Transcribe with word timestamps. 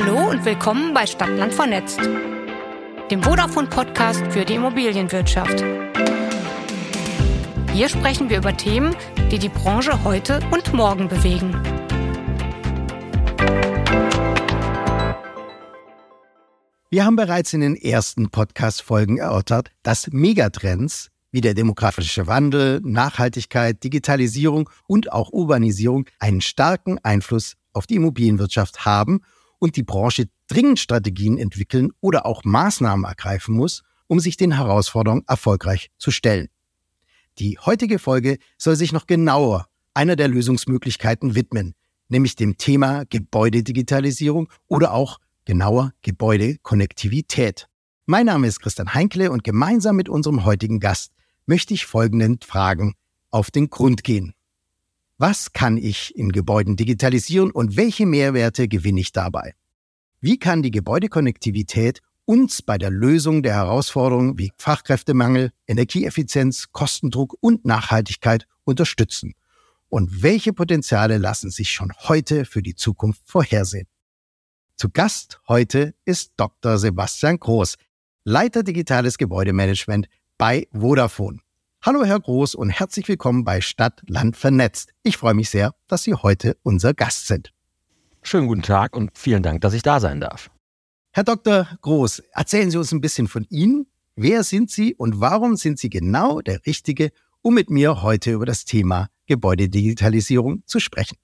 Hallo 0.00 0.30
und 0.30 0.44
willkommen 0.44 0.94
bei 0.94 1.06
Stadtland 1.06 1.52
vernetzt, 1.52 1.98
dem 3.10 3.20
Vodafone-Podcast 3.20 4.22
für 4.30 4.44
die 4.44 4.54
Immobilienwirtschaft. 4.54 5.64
Hier 7.72 7.88
sprechen 7.88 8.30
wir 8.30 8.38
über 8.38 8.56
Themen, 8.56 8.94
die 9.32 9.40
die 9.40 9.48
Branche 9.48 10.04
heute 10.04 10.38
und 10.52 10.72
morgen 10.72 11.08
bewegen. 11.08 11.50
Wir 16.90 17.04
haben 17.04 17.16
bereits 17.16 17.52
in 17.52 17.62
den 17.62 17.74
ersten 17.74 18.30
Podcast-Folgen 18.30 19.18
erörtert, 19.18 19.72
dass 19.82 20.06
Megatrends 20.12 21.08
wie 21.32 21.40
der 21.40 21.54
demografische 21.54 22.28
Wandel, 22.28 22.80
Nachhaltigkeit, 22.84 23.82
Digitalisierung 23.82 24.70
und 24.86 25.12
auch 25.12 25.32
Urbanisierung 25.32 26.04
einen 26.20 26.40
starken 26.40 26.98
Einfluss 27.02 27.56
auf 27.72 27.88
die 27.88 27.96
Immobilienwirtschaft 27.96 28.84
haben 28.84 29.22
und 29.58 29.76
die 29.76 29.82
Branche 29.82 30.28
dringend 30.46 30.78
Strategien 30.78 31.38
entwickeln 31.38 31.90
oder 32.00 32.26
auch 32.26 32.44
Maßnahmen 32.44 33.04
ergreifen 33.04 33.54
muss, 33.54 33.82
um 34.06 34.20
sich 34.20 34.36
den 34.36 34.52
Herausforderungen 34.52 35.24
erfolgreich 35.26 35.90
zu 35.98 36.10
stellen. 36.10 36.48
Die 37.38 37.58
heutige 37.58 37.98
Folge 37.98 38.38
soll 38.56 38.76
sich 38.76 38.92
noch 38.92 39.06
genauer 39.06 39.66
einer 39.94 40.16
der 40.16 40.28
Lösungsmöglichkeiten 40.28 41.34
widmen, 41.34 41.74
nämlich 42.08 42.36
dem 42.36 42.56
Thema 42.56 43.04
Gebäudedigitalisierung 43.04 44.48
oder 44.66 44.92
auch 44.92 45.18
genauer 45.44 45.92
Gebäudekonnektivität. 46.02 47.68
Mein 48.06 48.26
Name 48.26 48.46
ist 48.46 48.60
Christian 48.60 48.94
Heinkle 48.94 49.30
und 49.30 49.44
gemeinsam 49.44 49.96
mit 49.96 50.08
unserem 50.08 50.44
heutigen 50.44 50.80
Gast 50.80 51.12
möchte 51.46 51.74
ich 51.74 51.86
folgenden 51.86 52.38
Fragen 52.42 52.94
auf 53.30 53.50
den 53.50 53.70
Grund 53.70 54.04
gehen. 54.04 54.34
Was 55.20 55.52
kann 55.52 55.78
ich 55.78 56.14
in 56.14 56.30
Gebäuden 56.30 56.76
digitalisieren 56.76 57.50
und 57.50 57.76
welche 57.76 58.06
Mehrwerte 58.06 58.68
gewinne 58.68 59.00
ich 59.00 59.10
dabei? 59.10 59.54
Wie 60.20 60.38
kann 60.38 60.62
die 60.62 60.70
Gebäudekonnektivität 60.70 62.02
uns 62.24 62.62
bei 62.62 62.78
der 62.78 62.90
Lösung 62.90 63.42
der 63.42 63.54
Herausforderungen 63.54 64.38
wie 64.38 64.52
Fachkräftemangel, 64.58 65.50
Energieeffizienz, 65.66 66.66
Kostendruck 66.70 67.36
und 67.40 67.64
Nachhaltigkeit 67.64 68.46
unterstützen? 68.62 69.34
Und 69.88 70.22
welche 70.22 70.52
Potenziale 70.52 71.18
lassen 71.18 71.50
sich 71.50 71.72
schon 71.72 71.92
heute 72.06 72.44
für 72.44 72.62
die 72.62 72.76
Zukunft 72.76 73.22
vorhersehen? 73.24 73.88
Zu 74.76 74.88
Gast 74.88 75.40
heute 75.48 75.96
ist 76.04 76.34
Dr. 76.36 76.78
Sebastian 76.78 77.40
Groß, 77.40 77.74
Leiter 78.22 78.62
Digitales 78.62 79.18
Gebäudemanagement 79.18 80.06
bei 80.36 80.68
Vodafone. 80.70 81.40
Hallo 81.88 82.04
Herr 82.04 82.20
Groß 82.20 82.54
und 82.54 82.68
herzlich 82.68 83.08
willkommen 83.08 83.44
bei 83.44 83.62
Stadt, 83.62 84.02
Land 84.08 84.36
vernetzt. 84.36 84.92
Ich 85.04 85.16
freue 85.16 85.32
mich 85.32 85.48
sehr, 85.48 85.74
dass 85.86 86.02
Sie 86.02 86.12
heute 86.12 86.58
unser 86.62 86.92
Gast 86.92 87.28
sind. 87.28 87.50
Schönen 88.20 88.46
guten 88.46 88.60
Tag 88.60 88.94
und 88.94 89.16
vielen 89.16 89.42
Dank, 89.42 89.62
dass 89.62 89.72
ich 89.72 89.80
da 89.80 89.98
sein 89.98 90.20
darf. 90.20 90.50
Herr 91.12 91.24
Dr. 91.24 91.66
Groß, 91.80 92.18
erzählen 92.34 92.70
Sie 92.70 92.76
uns 92.76 92.92
ein 92.92 93.00
bisschen 93.00 93.26
von 93.26 93.46
Ihnen. 93.48 93.86
Wer 94.16 94.44
sind 94.44 94.70
Sie 94.70 94.94
und 94.96 95.22
warum 95.22 95.56
sind 95.56 95.78
Sie 95.78 95.88
genau 95.88 96.42
der 96.42 96.66
Richtige, 96.66 97.10
um 97.40 97.54
mit 97.54 97.70
mir 97.70 98.02
heute 98.02 98.32
über 98.32 98.44
das 98.44 98.66
Thema 98.66 99.08
Gebäudedigitalisierung 99.24 100.64
zu 100.66 100.80
sprechen? 100.80 101.16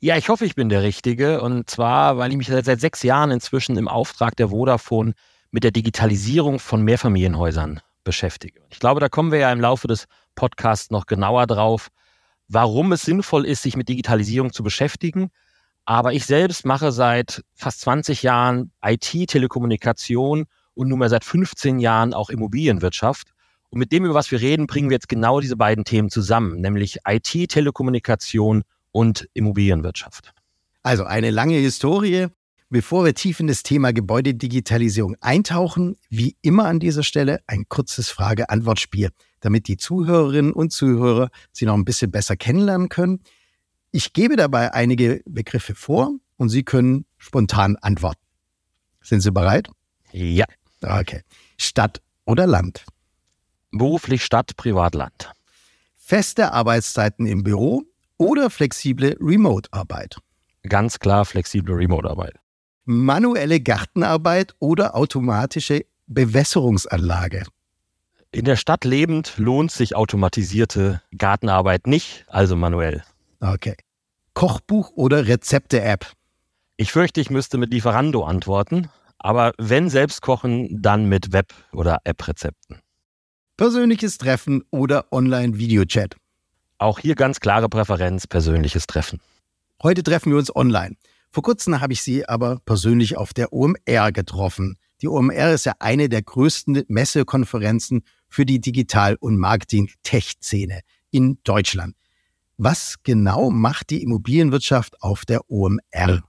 Ja, 0.00 0.16
ich 0.16 0.28
hoffe, 0.28 0.44
ich 0.44 0.56
bin 0.56 0.70
der 0.70 0.82
Richtige. 0.82 1.40
Und 1.40 1.70
zwar, 1.70 2.18
weil 2.18 2.32
ich 2.32 2.36
mich 2.36 2.48
seit, 2.48 2.64
seit 2.64 2.80
sechs 2.80 3.04
Jahren 3.04 3.30
inzwischen 3.30 3.76
im 3.76 3.86
Auftrag 3.86 4.34
der 4.34 4.48
Vodafone 4.48 5.12
mit 5.52 5.62
der 5.62 5.70
Digitalisierung 5.70 6.58
von 6.58 6.82
Mehrfamilienhäusern 6.82 7.80
beschäftige. 8.04 8.60
Ich 8.70 8.78
glaube, 8.78 9.00
da 9.00 9.08
kommen 9.08 9.32
wir 9.32 9.38
ja 9.38 9.52
im 9.52 9.60
Laufe 9.60 9.88
des 9.88 10.06
Podcasts 10.34 10.90
noch 10.90 11.06
genauer 11.06 11.46
drauf, 11.46 11.88
warum 12.48 12.92
es 12.92 13.02
sinnvoll 13.02 13.46
ist, 13.46 13.62
sich 13.62 13.76
mit 13.76 13.88
Digitalisierung 13.88 14.52
zu 14.52 14.62
beschäftigen. 14.62 15.30
Aber 15.86 16.12
ich 16.12 16.24
selbst 16.24 16.64
mache 16.64 16.92
seit 16.92 17.42
fast 17.54 17.80
20 17.80 18.22
Jahren 18.22 18.72
IT, 18.82 19.28
Telekommunikation 19.28 20.46
und 20.74 20.88
nunmehr 20.88 21.08
seit 21.08 21.24
15 21.24 21.78
Jahren 21.78 22.14
auch 22.14 22.30
Immobilienwirtschaft. 22.30 23.32
Und 23.70 23.78
mit 23.78 23.92
dem, 23.92 24.04
über 24.04 24.14
was 24.14 24.30
wir 24.30 24.40
reden, 24.40 24.66
bringen 24.66 24.88
wir 24.88 24.94
jetzt 24.94 25.08
genau 25.08 25.40
diese 25.40 25.56
beiden 25.56 25.84
Themen 25.84 26.08
zusammen, 26.08 26.60
nämlich 26.60 26.98
IT, 27.06 27.50
Telekommunikation 27.50 28.62
und 28.92 29.28
Immobilienwirtschaft. 29.34 30.32
Also 30.82 31.04
eine 31.04 31.30
lange 31.30 31.56
Historie, 31.56 32.28
Bevor 32.74 33.04
wir 33.04 33.14
tief 33.14 33.38
in 33.38 33.46
das 33.46 33.62
Thema 33.62 33.92
Gebäudedigitalisierung 33.92 35.14
eintauchen, 35.20 35.96
wie 36.10 36.36
immer 36.42 36.64
an 36.64 36.80
dieser 36.80 37.04
Stelle 37.04 37.38
ein 37.46 37.68
kurzes 37.68 38.10
Frage-Antwort-Spiel, 38.10 39.10
damit 39.38 39.68
die 39.68 39.76
Zuhörerinnen 39.76 40.52
und 40.52 40.72
Zuhörer 40.72 41.30
Sie 41.52 41.66
noch 41.66 41.74
ein 41.74 41.84
bisschen 41.84 42.10
besser 42.10 42.34
kennenlernen 42.34 42.88
können. 42.88 43.22
Ich 43.92 44.12
gebe 44.12 44.34
dabei 44.34 44.74
einige 44.74 45.22
Begriffe 45.24 45.76
vor 45.76 46.16
und 46.36 46.48
Sie 46.48 46.64
können 46.64 47.06
spontan 47.16 47.76
antworten. 47.76 48.20
Sind 49.00 49.20
Sie 49.20 49.30
bereit? 49.30 49.68
Ja. 50.10 50.46
Okay. 50.82 51.20
Stadt 51.56 52.02
oder 52.24 52.48
Land? 52.48 52.86
Beruflich 53.70 54.24
Stadt, 54.24 54.56
Privatland. 54.56 55.30
Feste 55.94 56.50
Arbeitszeiten 56.50 57.26
im 57.26 57.44
Büro 57.44 57.84
oder 58.16 58.50
flexible 58.50 59.16
Remote-Arbeit? 59.20 60.16
Ganz 60.64 60.98
klar 60.98 61.24
flexible 61.24 61.76
Remote-Arbeit 61.76 62.34
manuelle 62.84 63.60
Gartenarbeit 63.60 64.54
oder 64.58 64.94
automatische 64.94 65.84
Bewässerungsanlage? 66.06 67.44
In 68.30 68.44
der 68.44 68.56
Stadt 68.56 68.84
lebend 68.84 69.34
lohnt 69.36 69.70
sich 69.70 69.94
automatisierte 69.94 71.00
Gartenarbeit 71.16 71.86
nicht, 71.86 72.24
also 72.28 72.56
manuell. 72.56 73.04
Okay. 73.40 73.76
Kochbuch 74.34 74.90
oder 74.96 75.28
Rezepte-App? 75.28 76.10
Ich 76.76 76.90
fürchte, 76.90 77.20
ich 77.20 77.30
müsste 77.30 77.58
mit 77.58 77.72
Lieferando 77.72 78.24
antworten, 78.24 78.88
aber 79.18 79.52
wenn 79.58 79.88
selbst 79.88 80.20
kochen, 80.20 80.82
dann 80.82 81.08
mit 81.08 81.32
Web- 81.32 81.54
oder 81.72 81.98
App-Rezepten. 82.02 82.80
Persönliches 83.56 84.18
Treffen 84.18 84.64
oder 84.70 85.12
Online-Videochat? 85.12 86.16
Auch 86.78 86.98
hier 86.98 87.14
ganz 87.14 87.38
klare 87.38 87.68
Präferenz, 87.68 88.26
persönliches 88.26 88.88
Treffen. 88.88 89.20
Heute 89.80 90.02
treffen 90.02 90.32
wir 90.32 90.38
uns 90.38 90.54
online. 90.54 90.96
Vor 91.34 91.42
kurzem 91.42 91.80
habe 91.80 91.92
ich 91.92 92.00
sie 92.00 92.28
aber 92.28 92.60
persönlich 92.64 93.16
auf 93.16 93.34
der 93.34 93.52
OMR 93.52 94.12
getroffen. 94.12 94.76
Die 95.02 95.08
OMR 95.08 95.50
ist 95.50 95.66
ja 95.66 95.72
eine 95.80 96.08
der 96.08 96.22
größten 96.22 96.84
Messekonferenzen 96.86 98.04
für 98.28 98.46
die 98.46 98.60
Digital- 98.60 99.16
und 99.18 99.38
Marketing-Tech-Szene 99.38 100.82
in 101.10 101.38
Deutschland. 101.42 101.96
Was 102.56 103.02
genau 103.02 103.50
macht 103.50 103.90
die 103.90 104.04
Immobilienwirtschaft 104.04 105.02
auf 105.02 105.24
der 105.24 105.40
OMR? 105.50 106.22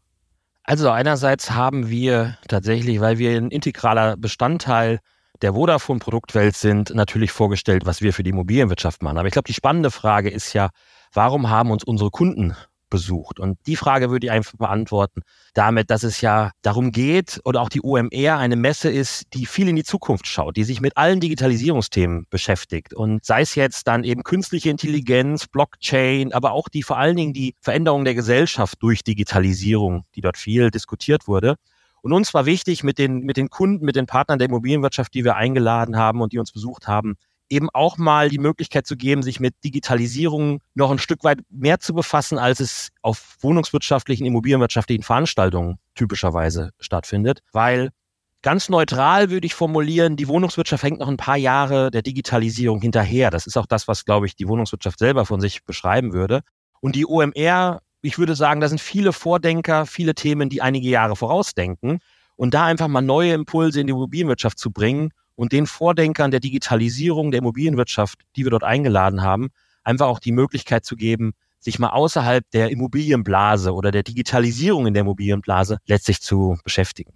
Also 0.64 0.90
einerseits 0.90 1.52
haben 1.52 1.92
wir 1.92 2.40
tatsächlich, 2.48 3.00
weil 3.00 3.20
wir 3.20 3.38
ein 3.38 3.52
integraler 3.52 4.18
Bestandteil 4.18 5.02
der 5.44 5.54
Vodafone-Produktwelt 5.54 6.56
sind, 6.56 6.96
natürlich 6.96 7.32
vorgestellt, 7.32 7.86
was 7.86 8.02
wir 8.02 8.12
für 8.12 8.24
die 8.24 8.32
Immobilienwirtschaft 8.32 9.04
machen. 9.04 9.20
Aber 9.20 9.28
ich 9.28 9.34
glaube, 9.34 9.46
die 9.46 9.54
spannende 9.54 9.92
Frage 9.92 10.32
ist 10.32 10.54
ja, 10.54 10.72
warum 11.14 11.52
haben 11.52 11.70
uns 11.70 11.84
unsere 11.84 12.10
Kunden 12.10 12.56
besucht? 12.90 13.40
Und 13.40 13.58
die 13.68 13.76
Frage 13.76 14.10
würde 14.10 14.28
ich 14.28 14.32
einfach 14.32 14.58
beantworten 14.58 15.22
damit, 15.54 15.90
dass 15.90 16.04
es 16.04 16.22
ja 16.22 16.52
darum 16.62 16.92
geht 16.92 17.40
oder 17.44 17.62
auch 17.62 17.70
die 17.70 17.82
OMR 17.82 18.38
eine 18.38 18.56
Messe 18.56 18.90
ist, 18.90 19.26
die 19.34 19.46
viel 19.46 19.68
in 19.68 19.76
die 19.76 19.84
Zukunft 19.84 20.28
schaut, 20.28 20.58
die 20.58 20.64
sich 20.64 20.82
mit 20.82 20.98
allen 20.98 21.20
Digitalisierungsthemen 21.20 22.26
beschäftigt. 22.30 22.94
Und 22.94 23.26
sei 23.26 23.42
es 23.42 23.56
jetzt 23.56 23.88
dann 23.88 24.04
eben 24.04 24.24
künstliche 24.24 24.70
Intelligenz, 24.70 25.48
Blockchain, 25.48 26.34
aber 26.34 26.52
auch 26.52 26.70
die 26.70 26.84
vor 26.84 26.98
allen 26.98 27.16
Dingen 27.16 27.34
die 27.34 27.56
Veränderung 27.62 28.06
der 28.06 28.16
Gesellschaft 28.16 28.82
durch 28.82 29.04
Digitalisierung, 29.04 30.06
die 30.16 30.22
dort 30.22 30.38
viel 30.38 30.72
diskutiert 30.72 31.28
wurde. 31.28 31.56
Und 32.02 32.14
uns 32.14 32.34
war 32.36 32.46
wichtig, 32.46 32.84
mit 32.84 33.00
den, 33.00 33.22
mit 33.22 33.36
den 33.36 33.50
Kunden, 33.50 33.84
mit 33.84 33.96
den 33.96 34.06
Partnern 34.06 34.38
der 34.38 34.48
Immobilienwirtschaft, 34.48 35.14
die 35.14 35.24
wir 35.24 35.38
eingeladen 35.38 35.98
haben 35.98 36.22
und 36.22 36.34
die 36.34 36.40
uns 36.40 36.52
besucht 36.52 36.88
haben, 36.88 37.16
eben 37.50 37.70
auch 37.74 37.98
mal 37.98 38.30
die 38.30 38.40
Möglichkeit 38.40 38.88
zu 38.88 38.96
geben, 38.96 39.24
sich 39.24 39.40
mit 39.40 39.56
Digitalisierung 39.64 40.62
noch 40.74 40.92
ein 40.92 40.98
Stück 40.98 41.24
weit 41.24 41.40
mehr 41.50 41.80
zu 41.80 41.94
befassen, 41.94 42.38
als 42.38 42.60
es 42.60 42.90
auf 43.02 43.38
wohnungswirtschaftlichen, 43.42 44.26
immobilienwirtschaftlichen 44.26 45.04
Veranstaltungen 45.04 45.78
typischerweise 45.94 46.72
stattfindet. 46.80 47.40
Weil 47.52 47.90
ganz 48.42 48.70
neutral 48.70 49.30
würde 49.30 49.46
ich 49.46 49.54
formulieren, 49.54 50.16
die 50.16 50.28
Wohnungswirtschaft 50.28 50.84
hängt 50.84 51.00
noch 51.00 51.08
ein 51.08 51.18
paar 51.18 51.38
Jahre 51.38 51.92
der 51.92 52.02
Digitalisierung 52.02 52.82
hinterher. 52.82 53.30
Das 53.30 53.48
ist 53.48 53.58
auch 53.58 53.68
das, 53.68 53.88
was, 53.88 54.06
glaube 54.06 54.26
ich, 54.26 54.36
die 54.36 54.48
Wohnungswirtschaft 54.48 55.00
selber 55.00 55.26
von 55.26 55.40
sich 55.40 55.64
beschreiben 55.64 56.14
würde. 56.14 56.42
Und 56.82 56.96
die 56.96 57.06
OMR, 57.06 57.82
ich 58.02 58.18
würde 58.18 58.36
sagen, 58.36 58.62
da 58.62 58.68
sind 58.68 58.82
viele 58.82 59.14
Vordenker, 59.14 59.86
viele 59.86 60.16
Themen, 60.16 60.50
die 60.50 60.62
einige 60.62 60.90
Jahre 60.90 61.16
vorausdenken. 61.16 62.00
Und 62.36 62.54
da 62.54 62.66
einfach 62.66 62.88
mal 62.88 63.02
neue 63.02 63.34
Impulse 63.34 63.80
in 63.80 63.88
die 63.88 63.92
Immobilienwirtschaft 63.92 64.60
zu 64.60 64.72
bringen 64.72 65.12
und 65.36 65.52
den 65.52 65.68
Vordenkern 65.68 66.32
der 66.32 66.40
Digitalisierung 66.40 67.32
der 67.32 67.40
Immobilienwirtschaft, 67.40 68.22
die 68.36 68.44
wir 68.44 68.52
dort 68.52 68.64
eingeladen 68.64 69.22
haben, 69.22 69.50
einfach 69.84 70.08
auch 70.08 70.20
die 70.20 70.32
Möglichkeit 70.32 70.86
zu 70.86 70.96
geben, 70.96 71.34
sich 71.60 71.80
mal 71.80 71.90
außerhalb 71.90 72.50
der 72.52 72.70
Immobilienblase 72.70 73.74
oder 73.74 73.92
der 73.92 74.04
Digitalisierung 74.04 74.88
in 74.88 74.94
der 74.94 75.02
Immobilienblase 75.02 75.80
letztlich 75.86 76.22
zu 76.22 76.58
beschäftigen. 76.64 77.14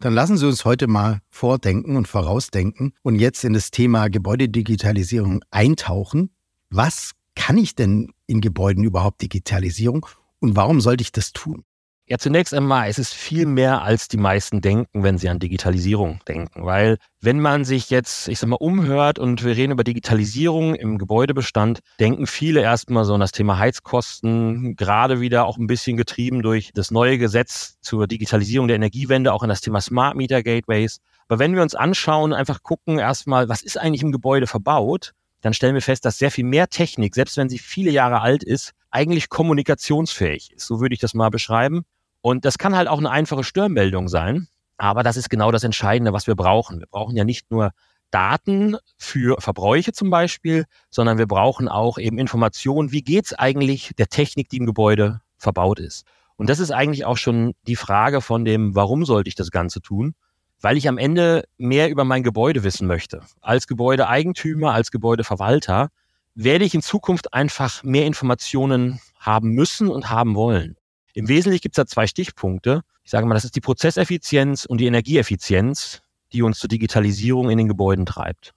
Dann 0.00 0.14
lassen 0.14 0.36
Sie 0.36 0.46
uns 0.46 0.64
heute 0.64 0.88
mal 0.88 1.20
vordenken 1.30 1.96
und 1.96 2.08
vorausdenken 2.08 2.92
und 3.02 3.14
jetzt 3.14 3.44
in 3.44 3.52
das 3.52 3.70
Thema 3.70 4.08
Gebäudedigitalisierung 4.08 5.44
eintauchen. 5.52 6.30
Was 6.70 7.12
kann 7.36 7.56
ich 7.56 7.76
denn 7.76 8.12
in 8.26 8.40
Gebäuden 8.40 8.82
überhaupt 8.82 9.22
Digitalisierung 9.22 10.06
und 10.40 10.56
warum 10.56 10.80
sollte 10.80 11.02
ich 11.02 11.12
das 11.12 11.32
tun? 11.32 11.64
Ja, 12.06 12.18
zunächst 12.18 12.52
einmal, 12.52 12.88
es 12.90 12.98
ist 12.98 13.14
viel 13.14 13.46
mehr, 13.46 13.82
als 13.82 14.08
die 14.08 14.16
meisten 14.16 14.60
denken, 14.60 15.04
wenn 15.04 15.18
sie 15.18 15.28
an 15.28 15.38
Digitalisierung 15.38 16.18
denken. 16.26 16.64
Weil 16.64 16.98
wenn 17.20 17.38
man 17.38 17.64
sich 17.64 17.90
jetzt, 17.90 18.26
ich 18.26 18.40
sag 18.40 18.48
mal, 18.48 18.56
umhört 18.56 19.20
und 19.20 19.44
wir 19.44 19.56
reden 19.56 19.72
über 19.72 19.84
Digitalisierung 19.84 20.74
im 20.74 20.98
Gebäudebestand, 20.98 21.78
denken 22.00 22.26
viele 22.26 22.60
erstmal 22.60 23.04
so 23.04 23.14
an 23.14 23.20
das 23.20 23.30
Thema 23.30 23.58
Heizkosten, 23.58 24.74
gerade 24.74 25.20
wieder 25.20 25.46
auch 25.46 25.58
ein 25.58 25.68
bisschen 25.68 25.96
getrieben 25.96 26.42
durch 26.42 26.72
das 26.74 26.90
neue 26.90 27.18
Gesetz 27.18 27.76
zur 27.80 28.08
Digitalisierung 28.08 28.66
der 28.66 28.76
Energiewende, 28.76 29.32
auch 29.32 29.44
an 29.44 29.48
das 29.48 29.60
Thema 29.60 29.80
Smart 29.80 30.16
Meter 30.16 30.42
Gateways. 30.42 30.98
Aber 31.28 31.38
wenn 31.38 31.54
wir 31.54 31.62
uns 31.62 31.76
anschauen, 31.76 32.32
einfach 32.32 32.64
gucken 32.64 32.98
erstmal, 32.98 33.48
was 33.48 33.62
ist 33.62 33.78
eigentlich 33.78 34.02
im 34.02 34.12
Gebäude 34.12 34.48
verbaut, 34.48 35.12
dann 35.40 35.54
stellen 35.54 35.74
wir 35.74 35.82
fest, 35.82 36.04
dass 36.04 36.18
sehr 36.18 36.32
viel 36.32 36.44
mehr 36.44 36.68
Technik, 36.68 37.14
selbst 37.14 37.36
wenn 37.36 37.48
sie 37.48 37.58
viele 37.58 37.92
Jahre 37.92 38.20
alt 38.20 38.42
ist, 38.42 38.72
eigentlich 38.92 39.28
kommunikationsfähig 39.28 40.52
ist. 40.52 40.66
So 40.66 40.80
würde 40.80 40.94
ich 40.94 41.00
das 41.00 41.14
mal 41.14 41.30
beschreiben. 41.30 41.84
Und 42.20 42.44
das 42.44 42.58
kann 42.58 42.76
halt 42.76 42.86
auch 42.86 42.98
eine 42.98 43.10
einfache 43.10 43.42
Störmeldung 43.42 44.08
sein. 44.08 44.46
Aber 44.76 45.02
das 45.02 45.16
ist 45.16 45.28
genau 45.28 45.50
das 45.50 45.64
Entscheidende, 45.64 46.12
was 46.12 46.26
wir 46.26 46.36
brauchen. 46.36 46.78
Wir 46.78 46.86
brauchen 46.86 47.16
ja 47.16 47.24
nicht 47.24 47.50
nur 47.50 47.72
Daten 48.10 48.76
für 48.98 49.40
Verbräuche 49.40 49.92
zum 49.92 50.10
Beispiel, 50.10 50.66
sondern 50.90 51.18
wir 51.18 51.26
brauchen 51.26 51.68
auch 51.68 51.98
eben 51.98 52.18
Informationen, 52.18 52.92
wie 52.92 53.02
geht's 53.02 53.32
eigentlich 53.32 53.92
der 53.98 54.08
Technik, 54.08 54.48
die 54.50 54.58
im 54.58 54.66
Gebäude 54.66 55.20
verbaut 55.38 55.80
ist. 55.80 56.04
Und 56.36 56.50
das 56.50 56.58
ist 56.58 56.70
eigentlich 56.70 57.04
auch 57.04 57.16
schon 57.16 57.54
die 57.66 57.76
Frage 57.76 58.20
von 58.20 58.44
dem, 58.44 58.74
warum 58.74 59.04
sollte 59.04 59.28
ich 59.28 59.34
das 59.34 59.50
Ganze 59.50 59.80
tun? 59.80 60.14
Weil 60.60 60.76
ich 60.76 60.88
am 60.88 60.98
Ende 60.98 61.44
mehr 61.56 61.90
über 61.90 62.04
mein 62.04 62.22
Gebäude 62.22 62.62
wissen 62.62 62.86
möchte. 62.86 63.22
Als 63.40 63.66
Gebäudeeigentümer, 63.66 64.72
als 64.72 64.90
Gebäudeverwalter 64.90 65.88
werde 66.34 66.64
ich 66.64 66.74
in 66.74 66.82
Zukunft 66.82 67.34
einfach 67.34 67.82
mehr 67.82 68.06
Informationen 68.06 69.00
haben 69.18 69.50
müssen 69.50 69.88
und 69.88 70.10
haben 70.10 70.34
wollen. 70.34 70.76
Im 71.14 71.28
Wesentlichen 71.28 71.62
gibt 71.62 71.76
es 71.76 71.82
da 71.82 71.86
zwei 71.86 72.06
Stichpunkte. 72.06 72.82
Ich 73.04 73.10
sage 73.10 73.26
mal, 73.26 73.34
das 73.34 73.44
ist 73.44 73.56
die 73.56 73.60
Prozesseffizienz 73.60 74.64
und 74.64 74.78
die 74.78 74.86
Energieeffizienz, 74.86 76.00
die 76.32 76.42
uns 76.42 76.58
zur 76.58 76.68
Digitalisierung 76.68 77.50
in 77.50 77.58
den 77.58 77.68
Gebäuden 77.68 78.06
treibt. 78.06 78.52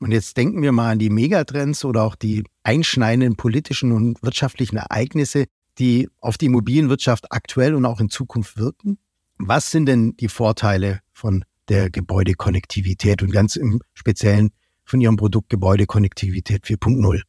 Und 0.00 0.12
jetzt 0.12 0.36
denken 0.36 0.62
wir 0.62 0.70
mal 0.70 0.92
an 0.92 1.00
die 1.00 1.10
Megatrends 1.10 1.84
oder 1.84 2.04
auch 2.04 2.14
die 2.14 2.44
einschneidenden 2.62 3.36
politischen 3.36 3.90
und 3.90 4.22
wirtschaftlichen 4.22 4.76
Ereignisse, 4.76 5.46
die 5.78 6.08
auf 6.20 6.38
die 6.38 6.46
Immobilienwirtschaft 6.46 7.32
aktuell 7.32 7.74
und 7.74 7.84
auch 7.84 8.00
in 8.00 8.10
Zukunft 8.10 8.58
wirken. 8.58 8.98
Was 9.38 9.70
sind 9.70 9.86
denn 9.86 10.16
die 10.16 10.28
Vorteile 10.28 11.00
von 11.12 11.44
der 11.68 11.90
Gebäudekonnektivität 11.90 13.22
und 13.22 13.32
ganz 13.32 13.56
im 13.56 13.80
Speziellen 13.94 14.50
von 14.88 15.00
Ihrem 15.00 15.16
Produkt 15.16 15.50
Gebäudekonnektivität 15.50 16.64
4.0? 16.64 17.22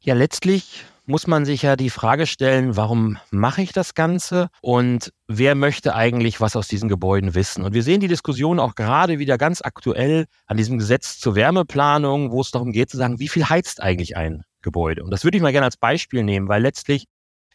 Ja, 0.00 0.14
letztlich 0.14 0.84
muss 1.04 1.26
man 1.26 1.44
sich 1.44 1.62
ja 1.62 1.76
die 1.76 1.90
Frage 1.90 2.26
stellen, 2.26 2.76
warum 2.76 3.18
mache 3.30 3.62
ich 3.62 3.72
das 3.72 3.94
Ganze 3.94 4.48
und 4.60 5.12
wer 5.26 5.54
möchte 5.54 5.94
eigentlich 5.94 6.40
was 6.40 6.56
aus 6.56 6.68
diesen 6.68 6.88
Gebäuden 6.88 7.34
wissen? 7.34 7.64
Und 7.64 7.74
wir 7.74 7.82
sehen 7.82 8.00
die 8.00 8.08
Diskussion 8.08 8.58
auch 8.58 8.74
gerade 8.74 9.18
wieder 9.18 9.36
ganz 9.36 9.62
aktuell 9.62 10.26
an 10.46 10.56
diesem 10.56 10.78
Gesetz 10.78 11.18
zur 11.18 11.34
Wärmeplanung, 11.34 12.30
wo 12.30 12.40
es 12.40 12.50
darum 12.50 12.72
geht 12.72 12.90
zu 12.90 12.96
sagen, 12.96 13.18
wie 13.18 13.28
viel 13.28 13.48
heizt 13.48 13.82
eigentlich 13.82 14.16
ein 14.16 14.44
Gebäude? 14.62 15.02
Und 15.02 15.10
das 15.10 15.24
würde 15.24 15.36
ich 15.36 15.42
mal 15.42 15.52
gerne 15.52 15.66
als 15.66 15.76
Beispiel 15.76 16.22
nehmen, 16.22 16.48
weil 16.48 16.62
letztlich 16.62 17.06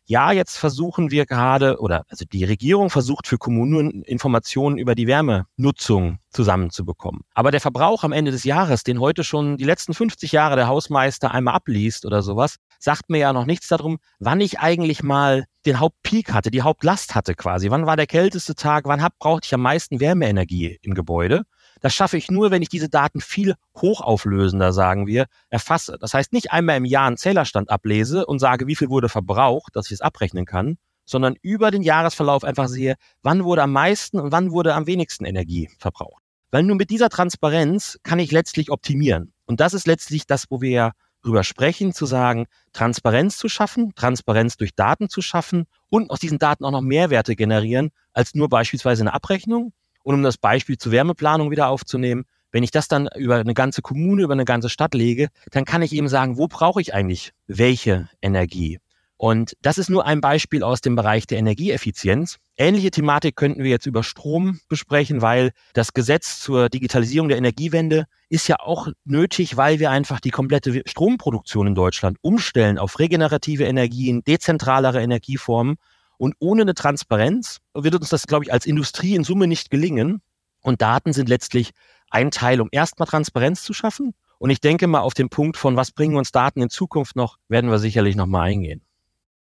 ja, 0.07 0.31
jetzt 0.31 0.57
versuchen 0.57 1.11
wir 1.11 1.25
gerade, 1.25 1.79
oder 1.79 2.05
also 2.07 2.23
die 2.25 2.45
Regierung 2.45 2.89
versucht 2.89 3.27
für 3.27 3.37
Kommunen 3.37 4.03
Informationen 4.03 4.77
über 4.77 4.95
die 4.95 5.05
Wärmenutzung 5.05 6.19
zusammenzubekommen. 6.29 7.21
Aber 7.33 7.51
der 7.51 7.59
Verbrauch 7.59 8.05
am 8.05 8.13
Ende 8.13 8.31
des 8.31 8.45
Jahres, 8.45 8.83
den 8.83 9.01
heute 9.01 9.25
schon 9.25 9.57
die 9.57 9.65
letzten 9.65 9.93
50 9.93 10.31
Jahre 10.31 10.55
der 10.55 10.67
Hausmeister 10.67 11.31
einmal 11.31 11.55
abliest 11.55 12.05
oder 12.05 12.21
sowas, 12.21 12.55
sagt 12.79 13.09
mir 13.09 13.17
ja 13.17 13.33
noch 13.33 13.45
nichts 13.45 13.67
darum, 13.67 13.97
wann 14.19 14.39
ich 14.39 14.59
eigentlich 14.59 15.03
mal 15.03 15.45
den 15.65 15.81
Hauptpeak 15.81 16.33
hatte, 16.33 16.51
die 16.51 16.61
Hauptlast 16.61 17.13
hatte 17.13 17.35
quasi. 17.35 17.69
Wann 17.69 17.85
war 17.85 17.97
der 17.97 18.07
kälteste 18.07 18.55
Tag? 18.55 18.85
Wann 18.85 19.01
hab, 19.01 19.19
brauchte 19.19 19.47
ich 19.47 19.53
am 19.53 19.61
meisten 19.61 19.99
Wärmeenergie 19.99 20.79
im 20.81 20.93
Gebäude? 20.93 21.43
Das 21.81 21.93
schaffe 21.93 22.17
ich 22.17 22.29
nur, 22.29 22.51
wenn 22.51 22.61
ich 22.61 22.69
diese 22.69 22.89
Daten 22.89 23.21
viel 23.21 23.55
hochauflösender, 23.75 24.73
sagen 24.73 25.07
wir, 25.07 25.25
erfasse. 25.49 25.97
Das 25.99 26.13
heißt, 26.13 26.33
nicht 26.33 26.51
einmal 26.51 26.77
im 26.77 26.85
Jahr 26.85 27.07
einen 27.07 27.17
Zählerstand 27.17 27.69
ablese 27.69 28.25
und 28.25 28.39
sage, 28.39 28.67
wie 28.67 28.75
viel 28.75 28.89
wurde 28.89 29.09
verbraucht, 29.09 29.75
dass 29.75 29.87
ich 29.87 29.93
es 29.93 30.01
abrechnen 30.01 30.45
kann, 30.45 30.77
sondern 31.05 31.35
über 31.41 31.71
den 31.71 31.83
Jahresverlauf 31.83 32.43
einfach 32.43 32.67
sehe, 32.67 32.95
wann 33.21 33.43
wurde 33.43 33.63
am 33.63 33.71
meisten 33.71 34.19
und 34.19 34.31
wann 34.31 34.51
wurde 34.51 34.73
am 34.73 34.87
wenigsten 34.87 35.25
Energie 35.25 35.69
verbraucht. 35.79 36.23
Weil 36.51 36.63
nur 36.63 36.75
mit 36.75 36.89
dieser 36.89 37.09
Transparenz 37.09 37.97
kann 38.03 38.19
ich 38.19 38.31
letztlich 38.31 38.71
optimieren. 38.71 39.33
Und 39.45 39.59
das 39.59 39.73
ist 39.73 39.87
letztlich 39.87 40.25
das, 40.27 40.45
wo 40.49 40.61
wir 40.61 40.69
ja 40.69 40.91
drüber 41.23 41.43
sprechen, 41.43 41.93
zu 41.93 42.05
sagen, 42.05 42.45
Transparenz 42.73 43.37
zu 43.37 43.49
schaffen, 43.49 43.93
Transparenz 43.95 44.55
durch 44.55 44.75
Daten 44.75 45.09
zu 45.09 45.21
schaffen 45.21 45.65
und 45.89 46.09
aus 46.09 46.19
diesen 46.19 46.39
Daten 46.39 46.63
auch 46.63 46.71
noch 46.71 46.81
Mehrwerte 46.81 47.35
generieren, 47.35 47.89
als 48.13 48.33
nur 48.33 48.49
beispielsweise 48.49 49.03
eine 49.03 49.13
Abrechnung, 49.13 49.73
und 50.07 50.15
um 50.15 50.23
das 50.23 50.37
Beispiel 50.37 50.77
zur 50.77 50.93
Wärmeplanung 50.93 51.51
wieder 51.51 51.67
aufzunehmen, 51.67 52.23
wenn 52.53 52.63
ich 52.63 52.71
das 52.71 52.87
dann 52.87 53.09
über 53.17 53.35
eine 53.35 53.53
ganze 53.53 53.81
Kommune, 53.81 54.23
über 54.23 54.31
eine 54.31 54.45
ganze 54.45 54.69
Stadt 54.69 54.93
lege, 54.93 55.27
dann 55.51 55.65
kann 55.65 55.81
ich 55.81 55.91
eben 55.91 56.07
sagen, 56.07 56.37
wo 56.37 56.47
brauche 56.47 56.79
ich 56.79 56.93
eigentlich 56.93 57.33
welche 57.45 58.07
Energie? 58.21 58.79
Und 59.17 59.57
das 59.61 59.77
ist 59.77 59.89
nur 59.89 60.05
ein 60.05 60.21
Beispiel 60.21 60.63
aus 60.63 60.79
dem 60.79 60.95
Bereich 60.95 61.27
der 61.27 61.39
Energieeffizienz. 61.39 62.37
Ähnliche 62.55 62.89
Thematik 62.89 63.35
könnten 63.35 63.63
wir 63.63 63.69
jetzt 63.69 63.85
über 63.85 64.01
Strom 64.01 64.61
besprechen, 64.69 65.21
weil 65.21 65.51
das 65.73 65.91
Gesetz 65.91 66.39
zur 66.39 66.69
Digitalisierung 66.69 67.27
der 67.27 67.37
Energiewende 67.37 68.05
ist 68.29 68.47
ja 68.47 68.61
auch 68.61 68.87
nötig, 69.03 69.57
weil 69.57 69.79
wir 69.79 69.91
einfach 69.91 70.21
die 70.21 70.31
komplette 70.31 70.83
Stromproduktion 70.85 71.67
in 71.67 71.75
Deutschland 71.75 72.17
umstellen 72.21 72.77
auf 72.77 72.97
regenerative 72.99 73.65
Energien, 73.65 74.23
dezentralere 74.23 75.01
Energieformen. 75.01 75.75
Und 76.17 76.35
ohne 76.39 76.63
eine 76.63 76.73
Transparenz 76.73 77.59
wird 77.73 77.95
uns 77.95 78.09
das, 78.09 78.27
glaube 78.27 78.45
ich, 78.45 78.53
als 78.53 78.65
Industrie 78.65 79.15
in 79.15 79.23
Summe 79.23 79.47
nicht 79.47 79.69
gelingen. 79.69 80.21
Und 80.61 80.81
Daten 80.81 81.13
sind 81.13 81.29
letztlich 81.29 81.71
ein 82.09 82.31
Teil, 82.31 82.61
um 82.61 82.69
erstmal 82.71 83.07
Transparenz 83.07 83.63
zu 83.63 83.73
schaffen. 83.73 84.13
Und 84.39 84.49
ich 84.49 84.59
denke 84.59 84.87
mal, 84.87 85.01
auf 85.01 85.13
den 85.13 85.29
Punkt 85.29 85.57
von, 85.57 85.75
was 85.75 85.91
bringen 85.91 86.15
uns 86.15 86.31
Daten 86.31 86.61
in 86.61 86.69
Zukunft 86.69 87.15
noch, 87.15 87.37
werden 87.47 87.69
wir 87.69 87.79
sicherlich 87.79 88.15
nochmal 88.15 88.49
eingehen. 88.49 88.81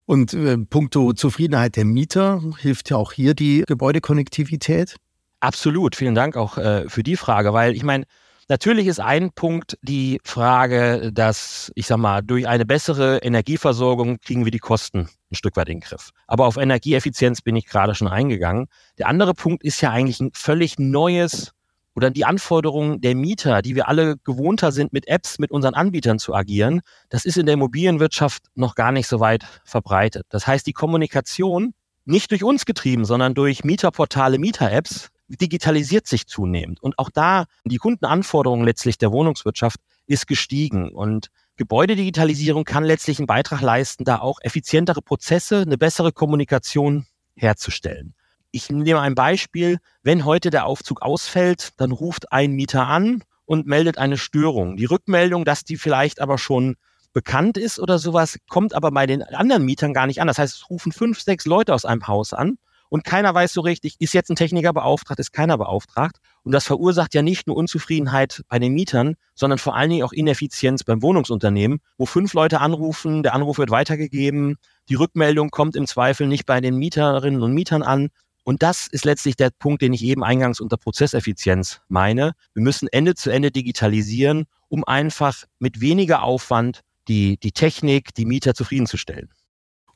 Und 0.06 0.34
äh, 0.34 0.58
puncto 0.58 1.14
Zufriedenheit 1.14 1.76
der 1.76 1.86
Mieter 1.86 2.42
hilft 2.60 2.90
ja 2.90 2.98
auch 2.98 3.12
hier 3.12 3.34
die 3.34 3.64
Gebäudekonnektivität? 3.68 4.96
Absolut. 5.40 5.96
Vielen 5.96 6.16
Dank 6.16 6.38
auch 6.38 6.58
äh, 6.58 6.88
für 6.88 7.04
die 7.04 7.18
Frage, 7.18 7.54
weil 7.54 7.76
ich 7.76 7.84
meine, 7.84 8.06
Natürlich 8.50 8.88
ist 8.88 9.02
ein 9.02 9.32
Punkt 9.34 9.78
die 9.82 10.22
Frage, 10.24 11.12
dass, 11.12 11.70
ich 11.76 11.86
sag 11.86 11.98
mal, 11.98 12.22
durch 12.22 12.48
eine 12.48 12.66
bessere 12.66 13.18
Energieversorgung 13.18 14.20
kriegen 14.22 14.46
wir 14.46 14.52
die 14.52 14.60
Kosten 14.60 15.10
ein 15.30 15.36
Stück 15.36 15.58
weit 15.58 15.68
in 15.68 15.80
den 15.80 15.82
Griff. 15.82 16.12
Aber 16.28 16.46
auf 16.46 16.56
Energieeffizienz 16.56 17.42
bin 17.42 17.58
ich 17.58 17.66
gerade 17.66 17.94
schon 17.94 18.08
eingegangen. 18.08 18.68
Der 18.98 19.08
andere 19.08 19.34
Punkt 19.34 19.66
ist 19.66 19.82
ja 19.82 19.92
eigentlich 19.92 20.22
ein 20.22 20.32
völlig 20.34 20.80
neues 20.80 21.52
oder 21.94 22.10
die 22.10 22.24
Anforderungen 22.24 23.02
der 23.02 23.16
Mieter, 23.16 23.62
die 23.62 23.76
wir 23.76 23.90
alle 23.90 24.16
gewohnter 24.24 24.72
sind, 24.72 24.94
mit 24.94 25.10
Apps, 25.10 25.40
mit 25.40 25.52
unseren 25.52 25.74
Anbietern 25.74 26.18
zu 26.18 26.34
agieren, 26.34 26.82
das 27.10 27.26
ist 27.26 27.38
in 27.38 27.48
der 27.48 27.54
Immobilienwirtschaft 27.54 28.44
noch 28.56 28.76
gar 28.76 28.94
nicht 28.94 29.08
so 29.08 29.20
weit 29.20 29.44
verbreitet. 29.66 30.26
Das 30.30 30.48
heißt, 30.48 30.66
die 30.68 30.74
Kommunikation 30.74 31.74
nicht 32.06 32.32
durch 32.32 32.44
uns 32.44 32.66
getrieben, 32.66 33.04
sondern 33.04 33.34
durch 33.34 33.66
Mieterportale, 33.66 34.38
Mieter-Apps 34.40 35.10
digitalisiert 35.28 36.08
sich 36.08 36.28
zunehmend. 36.28 36.82
Und 36.82 36.98
auch 37.00 37.10
da, 37.10 37.46
die 37.66 37.78
Kundenanforderungen 37.78 38.66
letztlich 38.66 38.98
der 38.98 39.12
Wohnungswirtschaft 39.12 39.80
ist 40.06 40.28
gestiegen. 40.28 40.90
Und 40.90 41.30
Gebäudedigitalisierung 41.58 42.64
kann 42.64 42.84
letztlich 42.84 43.20
einen 43.20 43.28
Beitrag 43.28 43.62
leisten, 43.62 44.06
da 44.06 44.20
auch 44.20 44.40
effizientere 44.42 45.02
Prozesse, 45.02 45.62
eine 45.62 45.78
bessere 45.78 46.12
Kommunikation 46.12 47.06
herzustellen. 47.36 48.14
Ich 48.52 48.70
nehme 48.70 49.02
ein 49.02 49.16
Beispiel. 49.16 49.80
Wenn 50.02 50.26
heute 50.26 50.50
der 50.50 50.66
Aufzug 50.66 51.02
ausfällt, 51.02 51.72
dann 51.78 51.92
ruft 51.92 52.32
ein 52.32 52.52
Mieter 52.52 52.88
an 52.88 53.24
und 53.46 53.68
meldet 53.68 53.98
eine 53.98 54.18
Störung. 54.18 54.78
Die 54.78 54.86
Rückmeldung, 54.86 55.46
dass 55.46 55.64
die 55.64 55.78
vielleicht 55.78 56.22
aber 56.22 56.38
schon 56.38 56.76
bekannt 57.14 57.58
ist 57.58 57.80
oder 57.80 58.00
sowas, 58.00 58.38
kommt 58.48 58.74
aber 58.74 58.92
bei 58.92 59.06
den 59.06 59.24
anderen 59.24 59.66
Mietern 59.66 59.94
gar 59.94 60.08
nicht 60.08 60.22
an. 60.22 60.28
Das 60.28 60.38
heißt, 60.38 60.56
es 60.56 60.70
rufen 60.70 60.92
fünf, 60.92 61.20
sechs 61.20 61.46
Leute 61.46 61.74
aus 61.74 61.84
einem 61.84 62.08
Haus 62.08 62.34
an 62.34 62.58
und 62.90 63.04
keiner 63.04 63.34
weiß 63.34 63.54
so 63.54 63.62
richtig, 63.62 63.96
ist 64.00 64.14
jetzt 64.14 64.30
ein 64.30 64.36
Techniker 64.36 64.74
beauftragt, 64.74 65.20
ist 65.20 65.34
keiner 65.34 65.58
beauftragt. 65.58 66.18
Und 66.44 66.52
das 66.52 66.66
verursacht 66.66 67.14
ja 67.14 67.22
nicht 67.22 67.48
nur 67.48 67.58
Unzufriedenheit 67.58 68.44
bei 68.48 68.60
den 68.60 68.74
Mietern, 68.74 69.16
sondern 69.36 69.60
vor 69.60 69.76
allen 69.76 69.90
Dingen 69.90 70.04
auch 70.04 70.14
Ineffizienz 70.14 70.84
beim 70.84 71.02
Wohnungsunternehmen, 71.02 71.80
wo 71.98 72.06
fünf 72.06 72.34
Leute 72.34 72.62
anrufen, 72.62 73.24
der 73.24 73.34
Anruf 73.34 73.58
wird 73.58 73.72
weitergegeben, 73.72 74.58
die 74.90 74.96
Rückmeldung 74.96 75.50
kommt 75.50 75.76
im 75.76 75.88
Zweifel 75.88 76.28
nicht 76.28 76.46
bei 76.46 76.62
den 76.62 76.78
Mieterinnen 76.78 77.42
und 77.42 77.54
Mietern 77.54 77.84
an. 77.84 78.10
Und 78.44 78.64
das 78.64 78.88
ist 78.88 79.04
letztlich 79.04 79.36
der 79.36 79.50
Punkt, 79.50 79.82
den 79.82 79.92
ich 79.92 80.04
eben 80.04 80.24
eingangs 80.24 80.62
unter 80.62 80.78
Prozesseffizienz 80.78 81.82
meine. 81.90 82.32
Wir 82.54 82.64
müssen 82.64 82.88
Ende 82.88 83.14
zu 83.14 83.30
Ende 83.30 83.52
digitalisieren, 83.52 84.46
um 84.70 84.86
einfach 84.86 85.44
mit 85.60 85.82
weniger 85.82 86.24
Aufwand 86.24 86.82
die, 87.10 87.38
die 87.38 87.52
Technik, 87.52 88.14
die 88.16 88.26
Mieter 88.26 88.54
zufriedenzustellen. 88.54 89.30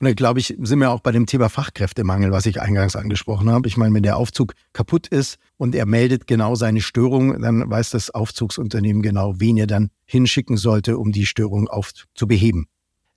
Und 0.02 0.08
da 0.08 0.14
glaube 0.14 0.40
ich, 0.40 0.58
sind 0.60 0.80
wir 0.80 0.90
auch 0.90 1.02
bei 1.02 1.12
dem 1.12 1.28
Thema 1.28 1.48
Fachkräftemangel, 1.48 2.32
was 2.32 2.48
ich 2.48 2.60
eingangs 2.60 2.96
angesprochen 2.96 3.52
habe. 3.52 3.68
Ich 3.68 3.78
meine, 3.78 3.94
wenn 3.94 4.02
der 4.02 4.18
Aufzug 4.18 4.54
kaputt 4.74 5.06
ist 5.06 5.38
und 5.58 5.76
er 5.76 5.86
meldet 5.86 6.26
genau 6.26 6.56
seine 6.56 6.82
Störung, 6.82 7.40
dann 7.40 7.70
weiß 7.70 7.92
das 7.92 8.10
Aufzugsunternehmen 8.10 9.04
genau, 9.04 9.40
wen 9.40 9.58
er 9.58 9.68
dann 9.68 9.92
hinschicken 10.06 10.58
sollte, 10.58 10.98
um 10.98 11.12
die 11.12 11.28
Störung 11.28 11.68
aufzubeheben. 11.68 12.66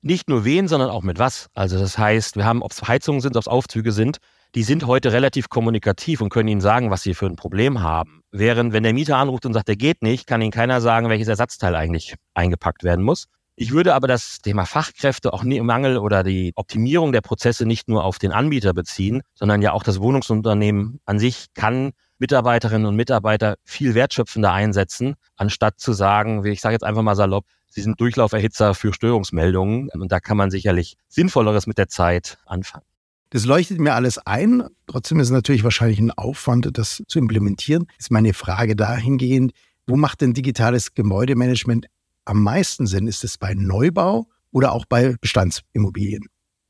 Nicht 0.03 0.29
nur 0.29 0.45
wen, 0.45 0.69
sondern 0.69 0.91
auch 0.91 1.03
mit 1.03 1.19
was. 1.19 1.49
Also 1.55 1.79
das 1.79 1.97
heißt, 1.97 2.37
wir 2.37 2.45
haben, 2.45 2.61
ob 2.61 2.73
es 2.73 2.87
Heizungen 2.87 3.23
sind, 3.23 3.35
ob 3.35 3.41
es 3.41 3.49
Aufzüge 3.49 3.91
sind, 3.91 4.19
die 4.55 4.63
sind 4.63 4.87
heute 4.87 5.11
relativ 5.11 5.49
kommunikativ 5.49 6.21
und 6.21 6.29
können 6.29 6.51
Ihnen 6.51 6.61
sagen, 6.61 6.91
was 6.91 7.01
sie 7.01 7.15
für 7.15 7.25
ein 7.25 7.37
Problem 7.37 7.81
haben. 7.81 8.21
Während 8.31 8.75
wenn 8.75 8.83
der 8.83 8.93
Mieter 8.93 9.17
anruft 9.17 9.47
und 9.47 9.55
sagt, 9.55 9.69
der 9.69 9.77
geht 9.77 10.03
nicht, 10.03 10.27
kann 10.27 10.43
Ihnen 10.43 10.53
keiner 10.53 10.83
sagen, 10.83 11.09
welches 11.09 11.29
Ersatzteil 11.29 11.77
eigentlich 11.77 12.15
eingepackt 12.35 12.85
werden 12.85 13.07
muss. 13.07 13.29
Ich 13.57 13.71
würde 13.71 13.95
aber 13.95 14.09
das 14.09 14.39
Thema 14.41 14.65
Fachkräfte 14.65 15.33
auch 15.33 15.45
nie 15.45 15.59
im 15.59 15.67
Mangel 15.67 15.99
oder 15.99 16.25
die 16.25 16.53
Optimierung 16.57 17.13
der 17.13 17.21
Prozesse 17.21 17.67
nicht 17.67 17.89
nur 17.89 18.05
auf 18.05 18.19
den 18.19 18.33
Anbieter 18.33 18.75
beziehen, 18.75 19.23
sondern 19.35 19.63
ja 19.63 19.73
auch 19.73 19.85
das 19.85 20.01
Wohnungsunternehmen 20.01 21.01
an 21.05 21.21
sich 21.21 21.47
kann 21.55 21.93
Mitarbeiterinnen 22.19 22.87
und 22.87 22.97
Mitarbeiter 22.97 23.57
viel 23.65 23.95
wertschöpfender 23.95 24.53
einsetzen, 24.53 25.15
anstatt 25.37 25.79
zu 25.79 25.93
sagen, 25.93 26.43
wie 26.43 26.51
ich 26.51 26.61
sage 26.61 26.75
jetzt 26.75 26.85
einfach 26.85 27.03
mal 27.03 27.17
salopp, 27.17 27.45
sie 27.69 27.83
sind 27.83 28.01
Durchlauferhitzer 28.01 28.75
für 28.75 28.93
Störungsmeldungen. 28.93 29.89
Und 29.91 30.11
da 30.11 30.21
kann 30.21 30.37
man 30.37 30.51
sicherlich 30.51 30.97
Sinnvolleres 31.09 31.67
mit 31.67 31.79
der 31.79 31.89
Zeit 31.89 32.39
anfangen. 32.47 32.85
Das 33.31 33.45
leuchtet 33.45 33.81
mir 33.81 33.95
alles 33.95 34.19
ein. 34.19 34.65
Trotzdem 34.87 35.19
ist 35.19 35.27
es 35.27 35.33
natürlich 35.33 35.65
wahrscheinlich 35.65 35.99
ein 35.99 36.13
Aufwand, 36.13 36.69
das 36.73 37.03
zu 37.09 37.19
implementieren. 37.19 37.87
Ist 37.99 38.11
meine 38.11 38.33
Frage 38.33 38.77
dahingehend, 38.77 39.53
wo 39.87 39.97
macht 39.97 40.21
denn 40.21 40.35
digitales 40.35 40.95
Gebäudemanagement 40.95 41.87
am 42.25 42.43
meisten 42.43 42.87
Sinn? 42.87 43.07
Ist 43.07 43.25
es 43.25 43.39
bei 43.39 43.55
Neubau 43.55 44.27
oder 44.51 44.73
auch 44.73 44.87
bei 44.87 45.17
Bestandsimmobilien? 45.21 46.27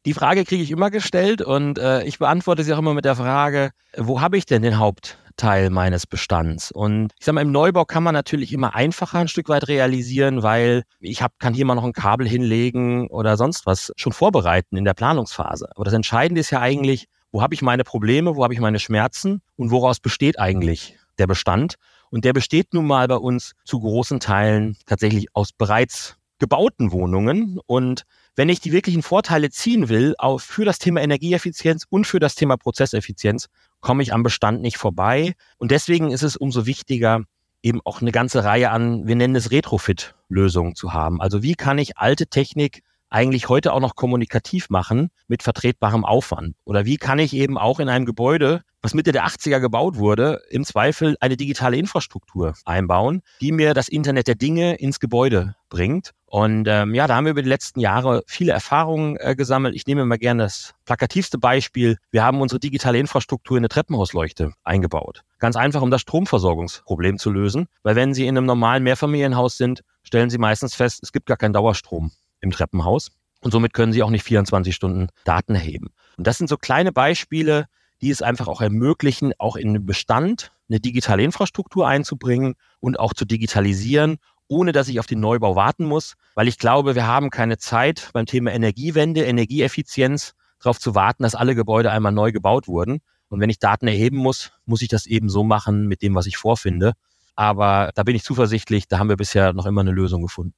Die 0.06 0.14
Frage 0.14 0.44
kriege 0.44 0.62
ich 0.62 0.70
immer 0.70 0.90
gestellt 0.90 1.40
und 1.40 1.78
äh, 1.78 2.04
ich 2.04 2.18
beantworte 2.18 2.62
sie 2.62 2.74
auch 2.74 2.78
immer 2.78 2.92
mit 2.92 3.06
der 3.06 3.16
Frage, 3.16 3.70
wo 3.96 4.20
habe 4.20 4.36
ich 4.36 4.44
denn 4.44 4.62
den 4.62 4.78
Haupt 4.78 5.18
Teil 5.36 5.70
meines 5.70 6.06
Bestands. 6.06 6.70
Und 6.70 7.12
ich 7.18 7.24
sage 7.24 7.34
mal, 7.34 7.42
im 7.42 7.52
Neubau 7.52 7.84
kann 7.84 8.02
man 8.02 8.14
natürlich 8.14 8.52
immer 8.52 8.74
einfacher 8.74 9.18
ein 9.18 9.28
Stück 9.28 9.48
weit 9.48 9.68
realisieren, 9.68 10.42
weil 10.42 10.84
ich 11.00 11.22
hab, 11.22 11.38
kann 11.38 11.54
hier 11.54 11.64
mal 11.64 11.74
noch 11.74 11.84
ein 11.84 11.92
Kabel 11.92 12.28
hinlegen 12.28 13.08
oder 13.08 13.36
sonst 13.36 13.66
was 13.66 13.92
schon 13.96 14.12
vorbereiten 14.12 14.76
in 14.76 14.84
der 14.84 14.94
Planungsphase. 14.94 15.68
Aber 15.74 15.84
das 15.84 15.94
Entscheidende 15.94 16.40
ist 16.40 16.50
ja 16.50 16.60
eigentlich, 16.60 17.08
wo 17.32 17.42
habe 17.42 17.54
ich 17.54 17.62
meine 17.62 17.84
Probleme, 17.84 18.36
wo 18.36 18.44
habe 18.44 18.54
ich 18.54 18.60
meine 18.60 18.78
Schmerzen 18.78 19.42
und 19.56 19.70
woraus 19.70 20.00
besteht 20.00 20.38
eigentlich 20.38 20.96
der 21.18 21.26
Bestand. 21.26 21.74
Und 22.14 22.24
der 22.24 22.32
besteht 22.32 22.74
nun 22.74 22.86
mal 22.86 23.08
bei 23.08 23.16
uns 23.16 23.54
zu 23.64 23.80
großen 23.80 24.20
Teilen 24.20 24.76
tatsächlich 24.86 25.34
aus 25.34 25.50
bereits 25.50 26.16
gebauten 26.38 26.92
Wohnungen. 26.92 27.58
Und 27.66 28.04
wenn 28.36 28.48
ich 28.48 28.60
die 28.60 28.70
wirklichen 28.70 29.02
Vorteile 29.02 29.50
ziehen 29.50 29.88
will, 29.88 30.14
auch 30.18 30.40
für 30.40 30.64
das 30.64 30.78
Thema 30.78 31.02
Energieeffizienz 31.02 31.86
und 31.90 32.06
für 32.06 32.20
das 32.20 32.36
Thema 32.36 32.56
Prozesseffizienz, 32.56 33.48
komme 33.80 34.04
ich 34.04 34.12
am 34.12 34.22
Bestand 34.22 34.62
nicht 34.62 34.76
vorbei. 34.76 35.34
Und 35.58 35.72
deswegen 35.72 36.12
ist 36.12 36.22
es 36.22 36.36
umso 36.36 36.66
wichtiger, 36.66 37.22
eben 37.62 37.80
auch 37.84 38.00
eine 38.00 38.12
ganze 38.12 38.44
Reihe 38.44 38.70
an, 38.70 39.08
wir 39.08 39.16
nennen 39.16 39.34
es 39.34 39.50
Retrofit-Lösungen 39.50 40.76
zu 40.76 40.92
haben. 40.92 41.20
Also 41.20 41.42
wie 41.42 41.56
kann 41.56 41.78
ich 41.78 41.98
alte 41.98 42.28
Technik 42.28 42.84
eigentlich 43.14 43.48
heute 43.48 43.72
auch 43.72 43.80
noch 43.80 43.94
kommunikativ 43.94 44.70
machen 44.70 45.10
mit 45.28 45.44
vertretbarem 45.44 46.04
Aufwand? 46.04 46.56
Oder 46.64 46.84
wie 46.84 46.96
kann 46.96 47.20
ich 47.20 47.32
eben 47.32 47.56
auch 47.56 47.78
in 47.78 47.88
einem 47.88 48.06
Gebäude, 48.06 48.62
was 48.82 48.92
Mitte 48.92 49.12
der 49.12 49.24
80er 49.24 49.60
gebaut 49.60 49.96
wurde, 49.96 50.42
im 50.50 50.64
Zweifel 50.64 51.16
eine 51.20 51.36
digitale 51.36 51.76
Infrastruktur 51.76 52.54
einbauen, 52.64 53.22
die 53.40 53.52
mir 53.52 53.72
das 53.72 53.88
Internet 53.88 54.26
der 54.26 54.34
Dinge 54.34 54.74
ins 54.74 54.98
Gebäude 54.98 55.54
bringt? 55.68 56.10
Und 56.26 56.66
ähm, 56.66 56.92
ja, 56.92 57.06
da 57.06 57.14
haben 57.14 57.26
wir 57.26 57.30
über 57.30 57.42
die 57.42 57.48
letzten 57.48 57.78
Jahre 57.78 58.24
viele 58.26 58.50
Erfahrungen 58.50 59.16
äh, 59.20 59.36
gesammelt. 59.36 59.76
Ich 59.76 59.86
nehme 59.86 60.04
mal 60.04 60.18
gerne 60.18 60.42
das 60.42 60.74
plakativste 60.84 61.38
Beispiel. 61.38 61.98
Wir 62.10 62.24
haben 62.24 62.40
unsere 62.40 62.58
digitale 62.58 62.98
Infrastruktur 62.98 63.56
in 63.56 63.60
eine 63.60 63.68
Treppenhausleuchte 63.68 64.54
eingebaut. 64.64 65.22
Ganz 65.38 65.54
einfach, 65.54 65.82
um 65.82 65.92
das 65.92 66.00
Stromversorgungsproblem 66.00 67.18
zu 67.18 67.30
lösen. 67.30 67.68
Weil 67.84 67.94
wenn 67.94 68.12
Sie 68.12 68.26
in 68.26 68.36
einem 68.36 68.46
normalen 68.46 68.82
Mehrfamilienhaus 68.82 69.56
sind, 69.56 69.82
stellen 70.02 70.30
Sie 70.30 70.38
meistens 70.38 70.74
fest, 70.74 70.98
es 71.04 71.12
gibt 71.12 71.26
gar 71.26 71.36
keinen 71.36 71.52
Dauerstrom 71.52 72.10
im 72.44 72.52
Treppenhaus. 72.52 73.10
Und 73.40 73.50
somit 73.50 73.74
können 73.74 73.92
Sie 73.92 74.02
auch 74.02 74.10
nicht 74.10 74.22
24 74.22 74.74
Stunden 74.74 75.08
Daten 75.24 75.54
erheben. 75.54 75.88
Und 76.16 76.26
das 76.26 76.38
sind 76.38 76.48
so 76.48 76.56
kleine 76.56 76.92
Beispiele, 76.92 77.66
die 78.00 78.10
es 78.10 78.22
einfach 78.22 78.48
auch 78.48 78.60
ermöglichen, 78.60 79.32
auch 79.38 79.56
in 79.56 79.74
den 79.74 79.86
Bestand 79.86 80.52
eine 80.68 80.80
digitale 80.80 81.22
Infrastruktur 81.22 81.86
einzubringen 81.86 82.54
und 82.80 82.98
auch 82.98 83.12
zu 83.12 83.24
digitalisieren, 83.24 84.18
ohne 84.48 84.72
dass 84.72 84.88
ich 84.88 85.00
auf 85.00 85.06
den 85.06 85.20
Neubau 85.20 85.56
warten 85.56 85.84
muss, 85.84 86.14
weil 86.34 86.48
ich 86.48 86.58
glaube, 86.58 86.94
wir 86.94 87.06
haben 87.06 87.30
keine 87.30 87.58
Zeit 87.58 88.10
beim 88.12 88.26
Thema 88.26 88.52
Energiewende, 88.52 89.24
Energieeffizienz 89.24 90.34
darauf 90.60 90.78
zu 90.78 90.94
warten, 90.94 91.22
dass 91.22 91.34
alle 91.34 91.54
Gebäude 91.54 91.90
einmal 91.90 92.12
neu 92.12 92.32
gebaut 92.32 92.68
wurden. 92.68 93.00
Und 93.28 93.40
wenn 93.40 93.50
ich 93.50 93.58
Daten 93.58 93.88
erheben 93.88 94.16
muss, 94.16 94.52
muss 94.64 94.82
ich 94.82 94.88
das 94.88 95.06
eben 95.06 95.28
so 95.28 95.44
machen 95.44 95.86
mit 95.86 96.02
dem, 96.02 96.14
was 96.14 96.26
ich 96.26 96.36
vorfinde. 96.36 96.92
Aber 97.36 97.90
da 97.94 98.02
bin 98.04 98.14
ich 98.16 98.22
zuversichtlich, 98.22 98.86
da 98.86 98.98
haben 98.98 99.08
wir 99.08 99.16
bisher 99.16 99.52
noch 99.52 99.66
immer 99.66 99.80
eine 99.80 99.90
Lösung 99.90 100.22
gefunden. 100.22 100.54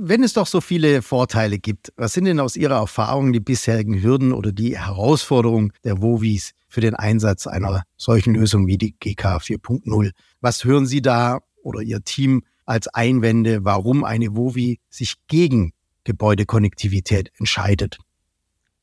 Wenn 0.00 0.22
es 0.22 0.32
doch 0.32 0.46
so 0.46 0.60
viele 0.60 1.02
Vorteile 1.02 1.58
gibt, 1.58 1.92
was 1.96 2.12
sind 2.12 2.26
denn 2.26 2.38
aus 2.38 2.54
Ihrer 2.54 2.76
Erfahrung 2.76 3.32
die 3.32 3.40
bisherigen 3.40 4.00
Hürden 4.00 4.32
oder 4.32 4.52
die 4.52 4.78
Herausforderungen 4.78 5.72
der 5.82 6.00
WOWIs 6.00 6.52
für 6.68 6.80
den 6.80 6.94
Einsatz 6.94 7.48
einer 7.48 7.82
solchen 7.96 8.34
Lösung 8.34 8.68
wie 8.68 8.78
die 8.78 8.92
GK 8.92 9.38
4.0? 9.38 10.12
Was 10.40 10.62
hören 10.62 10.86
Sie 10.86 11.02
da 11.02 11.40
oder 11.64 11.80
Ihr 11.80 12.04
Team 12.04 12.44
als 12.64 12.86
Einwände, 12.86 13.64
warum 13.64 14.04
eine 14.04 14.36
WOWI 14.36 14.78
sich 14.88 15.14
gegen 15.26 15.72
Gebäudekonnektivität 16.04 17.32
entscheidet? 17.36 17.98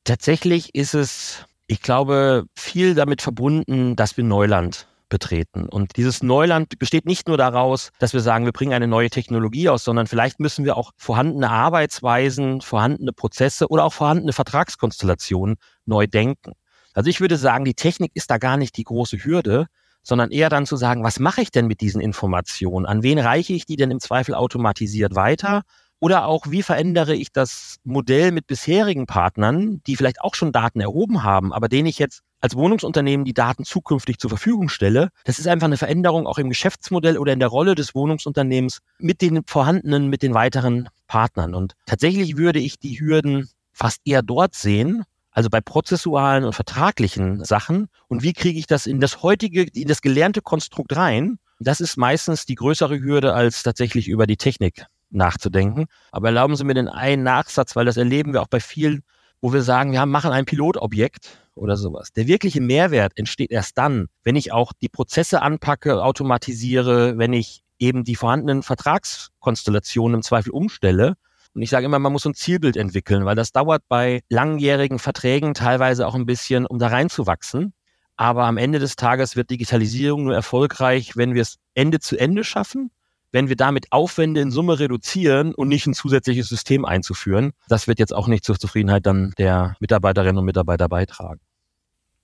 Tatsächlich 0.03 0.75
ist 0.75 0.95
es, 0.95 1.45
ich 1.67 1.81
glaube, 1.81 2.45
viel 2.55 2.93
damit 2.93 3.21
verbunden, 3.21 3.95
dass 3.95 4.17
wir 4.17 4.25
Neuland 4.25 4.85
betreten. 5.09 5.67
Und 5.67 5.97
dieses 5.97 6.23
Neuland 6.23 6.77
besteht 6.79 7.05
nicht 7.05 7.27
nur 7.27 7.37
daraus, 7.37 7.91
dass 7.99 8.13
wir 8.13 8.21
sagen, 8.21 8.45
wir 8.45 8.51
bringen 8.51 8.73
eine 8.73 8.87
neue 8.87 9.09
Technologie 9.09 9.69
aus, 9.69 9.83
sondern 9.83 10.07
vielleicht 10.07 10.39
müssen 10.39 10.65
wir 10.65 10.77
auch 10.77 10.91
vorhandene 10.97 11.49
Arbeitsweisen, 11.49 12.61
vorhandene 12.61 13.13
Prozesse 13.13 13.67
oder 13.67 13.83
auch 13.85 13.93
vorhandene 13.93 14.33
Vertragskonstellationen 14.33 15.57
neu 15.85 16.07
denken. 16.07 16.53
Also 16.93 17.09
ich 17.09 17.19
würde 17.19 17.37
sagen, 17.37 17.65
die 17.65 17.73
Technik 17.73 18.11
ist 18.15 18.31
da 18.31 18.37
gar 18.37 18.57
nicht 18.57 18.77
die 18.77 18.83
große 18.83 19.17
Hürde, 19.17 19.67
sondern 20.01 20.31
eher 20.31 20.49
dann 20.49 20.65
zu 20.65 20.77
sagen, 20.77 21.03
was 21.03 21.19
mache 21.19 21.41
ich 21.41 21.51
denn 21.51 21.67
mit 21.67 21.81
diesen 21.81 21.99
Informationen? 21.99 22.85
An 22.85 23.03
wen 23.03 23.19
reiche 23.19 23.53
ich 23.53 23.65
die 23.65 23.75
denn 23.75 23.91
im 23.91 23.99
Zweifel 23.99 24.35
automatisiert 24.35 25.15
weiter? 25.15 25.63
Oder 25.99 26.27
auch, 26.27 26.45
wie 26.49 26.61
verändere 26.61 27.15
ich 27.15 27.31
das 27.31 27.77
Modell 27.83 28.31
mit 28.31 28.47
bisherigen 28.47 29.07
Partnern, 29.07 29.81
die 29.87 29.95
vielleicht 29.95 30.21
auch 30.21 30.35
schon 30.35 30.51
Daten 30.51 30.79
erhoben 30.79 31.23
haben, 31.23 31.51
aber 31.51 31.67
denen 31.67 31.87
ich 31.87 31.99
jetzt 31.99 32.21
als 32.45 32.55
Wohnungsunternehmen 32.55 33.25
die 33.25 33.33
Daten 33.33 33.65
zukünftig 33.65 34.19
zur 34.19 34.29
Verfügung 34.29 34.69
stelle. 34.69 35.09
Das 35.23 35.39
ist 35.39 35.47
einfach 35.47 35.65
eine 35.65 35.77
Veränderung 35.77 36.27
auch 36.27 36.37
im 36.37 36.49
Geschäftsmodell 36.49 37.17
oder 37.17 37.33
in 37.33 37.39
der 37.39 37.47
Rolle 37.47 37.73
des 37.73 37.95
Wohnungsunternehmens 37.95 38.81
mit 38.99 39.23
den 39.23 39.41
vorhandenen, 39.47 40.11
mit 40.11 40.21
den 40.21 40.35
weiteren 40.35 40.87
Partnern. 41.07 41.55
Und 41.55 41.73
tatsächlich 41.87 42.37
würde 42.37 42.59
ich 42.59 42.77
die 42.77 42.99
Hürden 42.99 43.49
fast 43.73 43.99
eher 44.05 44.21
dort 44.21 44.53
sehen, 44.53 45.05
also 45.31 45.49
bei 45.49 45.59
prozessualen 45.59 46.43
und 46.43 46.53
vertraglichen 46.53 47.43
Sachen. 47.43 47.87
Und 48.07 48.21
wie 48.21 48.33
kriege 48.33 48.59
ich 48.59 48.67
das 48.67 48.85
in 48.85 48.99
das 48.99 49.23
heutige, 49.23 49.63
in 49.63 49.87
das 49.87 50.03
gelernte 50.03 50.43
Konstrukt 50.43 50.95
rein? 50.95 51.39
Das 51.59 51.81
ist 51.81 51.97
meistens 51.97 52.45
die 52.45 52.55
größere 52.55 52.99
Hürde, 52.99 53.33
als 53.33 53.63
tatsächlich 53.63 54.07
über 54.07 54.27
die 54.27 54.37
Technik 54.37 54.85
nachzudenken. 55.09 55.87
Aber 56.11 56.27
erlauben 56.27 56.55
Sie 56.55 56.63
mir 56.63 56.75
den 56.75 56.89
einen 56.89 57.23
Nachsatz, 57.23 57.75
weil 57.75 57.85
das 57.85 57.97
erleben 57.97 58.33
wir 58.33 58.43
auch 58.43 58.47
bei 58.47 58.59
vielen, 58.59 59.01
wo 59.41 59.51
wir 59.51 59.63
sagen, 59.63 59.93
wir 59.93 60.05
machen 60.05 60.31
ein 60.31 60.45
Pilotobjekt 60.45 61.39
oder 61.55 61.77
sowas. 61.77 62.11
Der 62.13 62.27
wirkliche 62.27 62.61
Mehrwert 62.61 63.13
entsteht 63.15 63.51
erst 63.51 63.77
dann, 63.77 64.07
wenn 64.23 64.35
ich 64.35 64.51
auch 64.51 64.73
die 64.73 64.89
Prozesse 64.89 65.41
anpacke, 65.41 66.03
automatisiere, 66.03 67.17
wenn 67.17 67.33
ich 67.33 67.63
eben 67.79 68.03
die 68.03 68.15
vorhandenen 68.15 68.63
Vertragskonstellationen 68.63 70.15
im 70.15 70.21
Zweifel 70.21 70.51
umstelle. 70.51 71.15
Und 71.53 71.61
ich 71.61 71.69
sage 71.69 71.85
immer, 71.85 71.99
man 71.99 72.11
muss 72.11 72.25
ein 72.25 72.33
Zielbild 72.33 72.77
entwickeln, 72.77 73.25
weil 73.25 73.35
das 73.35 73.51
dauert 73.51 73.83
bei 73.87 74.21
langjährigen 74.29 74.99
Verträgen 74.99 75.53
teilweise 75.53 76.07
auch 76.07 76.15
ein 76.15 76.25
bisschen, 76.25 76.65
um 76.65 76.79
da 76.79 76.87
reinzuwachsen. 76.87 77.73
Aber 78.17 78.45
am 78.45 78.57
Ende 78.57 78.79
des 78.79 78.95
Tages 78.95 79.35
wird 79.35 79.49
Digitalisierung 79.49 80.23
nur 80.25 80.35
erfolgreich, 80.35 81.17
wenn 81.17 81.33
wir 81.33 81.41
es 81.41 81.57
Ende 81.73 81.99
zu 81.99 82.17
Ende 82.17 82.43
schaffen 82.43 82.91
wenn 83.35 83.49
wir 83.49 83.57
damit 83.57 83.91
Aufwände 83.91 84.39
in 84.39 84.49
Summe 84.49 84.79
reduzieren 84.79 85.53
und 85.53 85.67
nicht 85.67 85.85
ein 85.87 85.93
zusätzliches 85.93 86.47
System 86.47 86.85
einzuführen. 86.85 87.51
Das 87.67 87.85
wird 87.85 87.99
jetzt 87.99 88.15
auch 88.15 88.29
nicht 88.29 88.45
zur 88.45 88.57
Zufriedenheit 88.57 89.05
dann 89.05 89.33
der 89.37 89.75
Mitarbeiterinnen 89.81 90.37
und 90.37 90.45
Mitarbeiter 90.45 90.87
beitragen. 90.87 91.41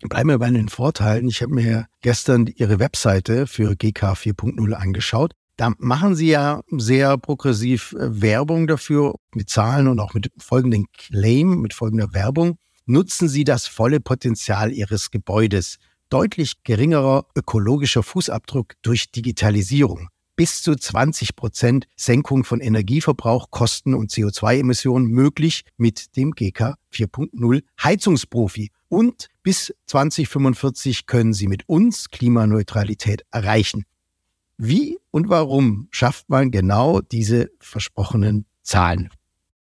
Bleiben 0.04 0.30
wir 0.30 0.40
bei 0.40 0.50
den 0.50 0.70
Vorteilen. 0.70 1.28
Ich 1.28 1.42
habe 1.42 1.54
mir 1.54 1.88
gestern 2.00 2.48
Ihre 2.48 2.80
Webseite 2.80 3.46
für 3.46 3.76
GK 3.76 4.14
4.0 4.14 4.72
angeschaut. 4.72 5.34
Da 5.58 5.74
machen 5.80 6.16
Sie 6.16 6.30
ja 6.30 6.62
sehr 6.72 7.18
progressiv 7.18 7.92
äh, 7.92 8.22
Werbung 8.22 8.68
dafür 8.68 9.16
mit 9.36 9.50
Zahlen 9.50 9.90
und 9.90 10.00
auch 10.00 10.14
mit 10.14 10.32
folgendem 10.38 10.86
Claim, 10.98 11.60
mit 11.60 11.74
folgender 11.74 12.14
Werbung. 12.14 12.58
Nutzen 12.86 13.28
Sie 13.28 13.44
das 13.44 13.68
volle 13.68 14.00
Potenzial 14.00 14.72
Ihres 14.72 15.12
Gebäudes. 15.12 15.76
Deutlich 16.10 16.64
geringerer 16.64 17.26
ökologischer 17.36 18.02
Fußabdruck 18.02 18.76
durch 18.82 19.12
Digitalisierung 19.12 20.08
bis 20.36 20.62
zu 20.64 20.76
20 20.76 21.36
Prozent 21.36 21.88
Senkung 21.96 22.44
von 22.44 22.60
Energieverbrauch, 22.60 23.52
Kosten 23.52 23.94
und 23.94 24.12
CO2-Emissionen 24.12 25.08
möglich 25.08 25.64
mit 25.78 26.16
dem 26.16 26.32
GK 26.32 26.76
4.0 26.94 27.64
Heizungsprofi. 27.82 28.72
Und 28.88 29.28
bis 29.44 29.74
2045 29.88 31.06
können 31.06 31.34
Sie 31.34 31.48
mit 31.48 31.68
uns 31.70 32.10
Klimaneutralität 32.10 33.24
erreichen. 33.32 33.86
Wie 34.58 35.00
und 35.12 35.30
warum 35.30 35.88
schafft 35.92 36.30
man 36.30 36.52
genau 36.52 37.02
diese 37.02 37.50
versprochenen 37.60 38.46
Zahlen? 38.62 39.10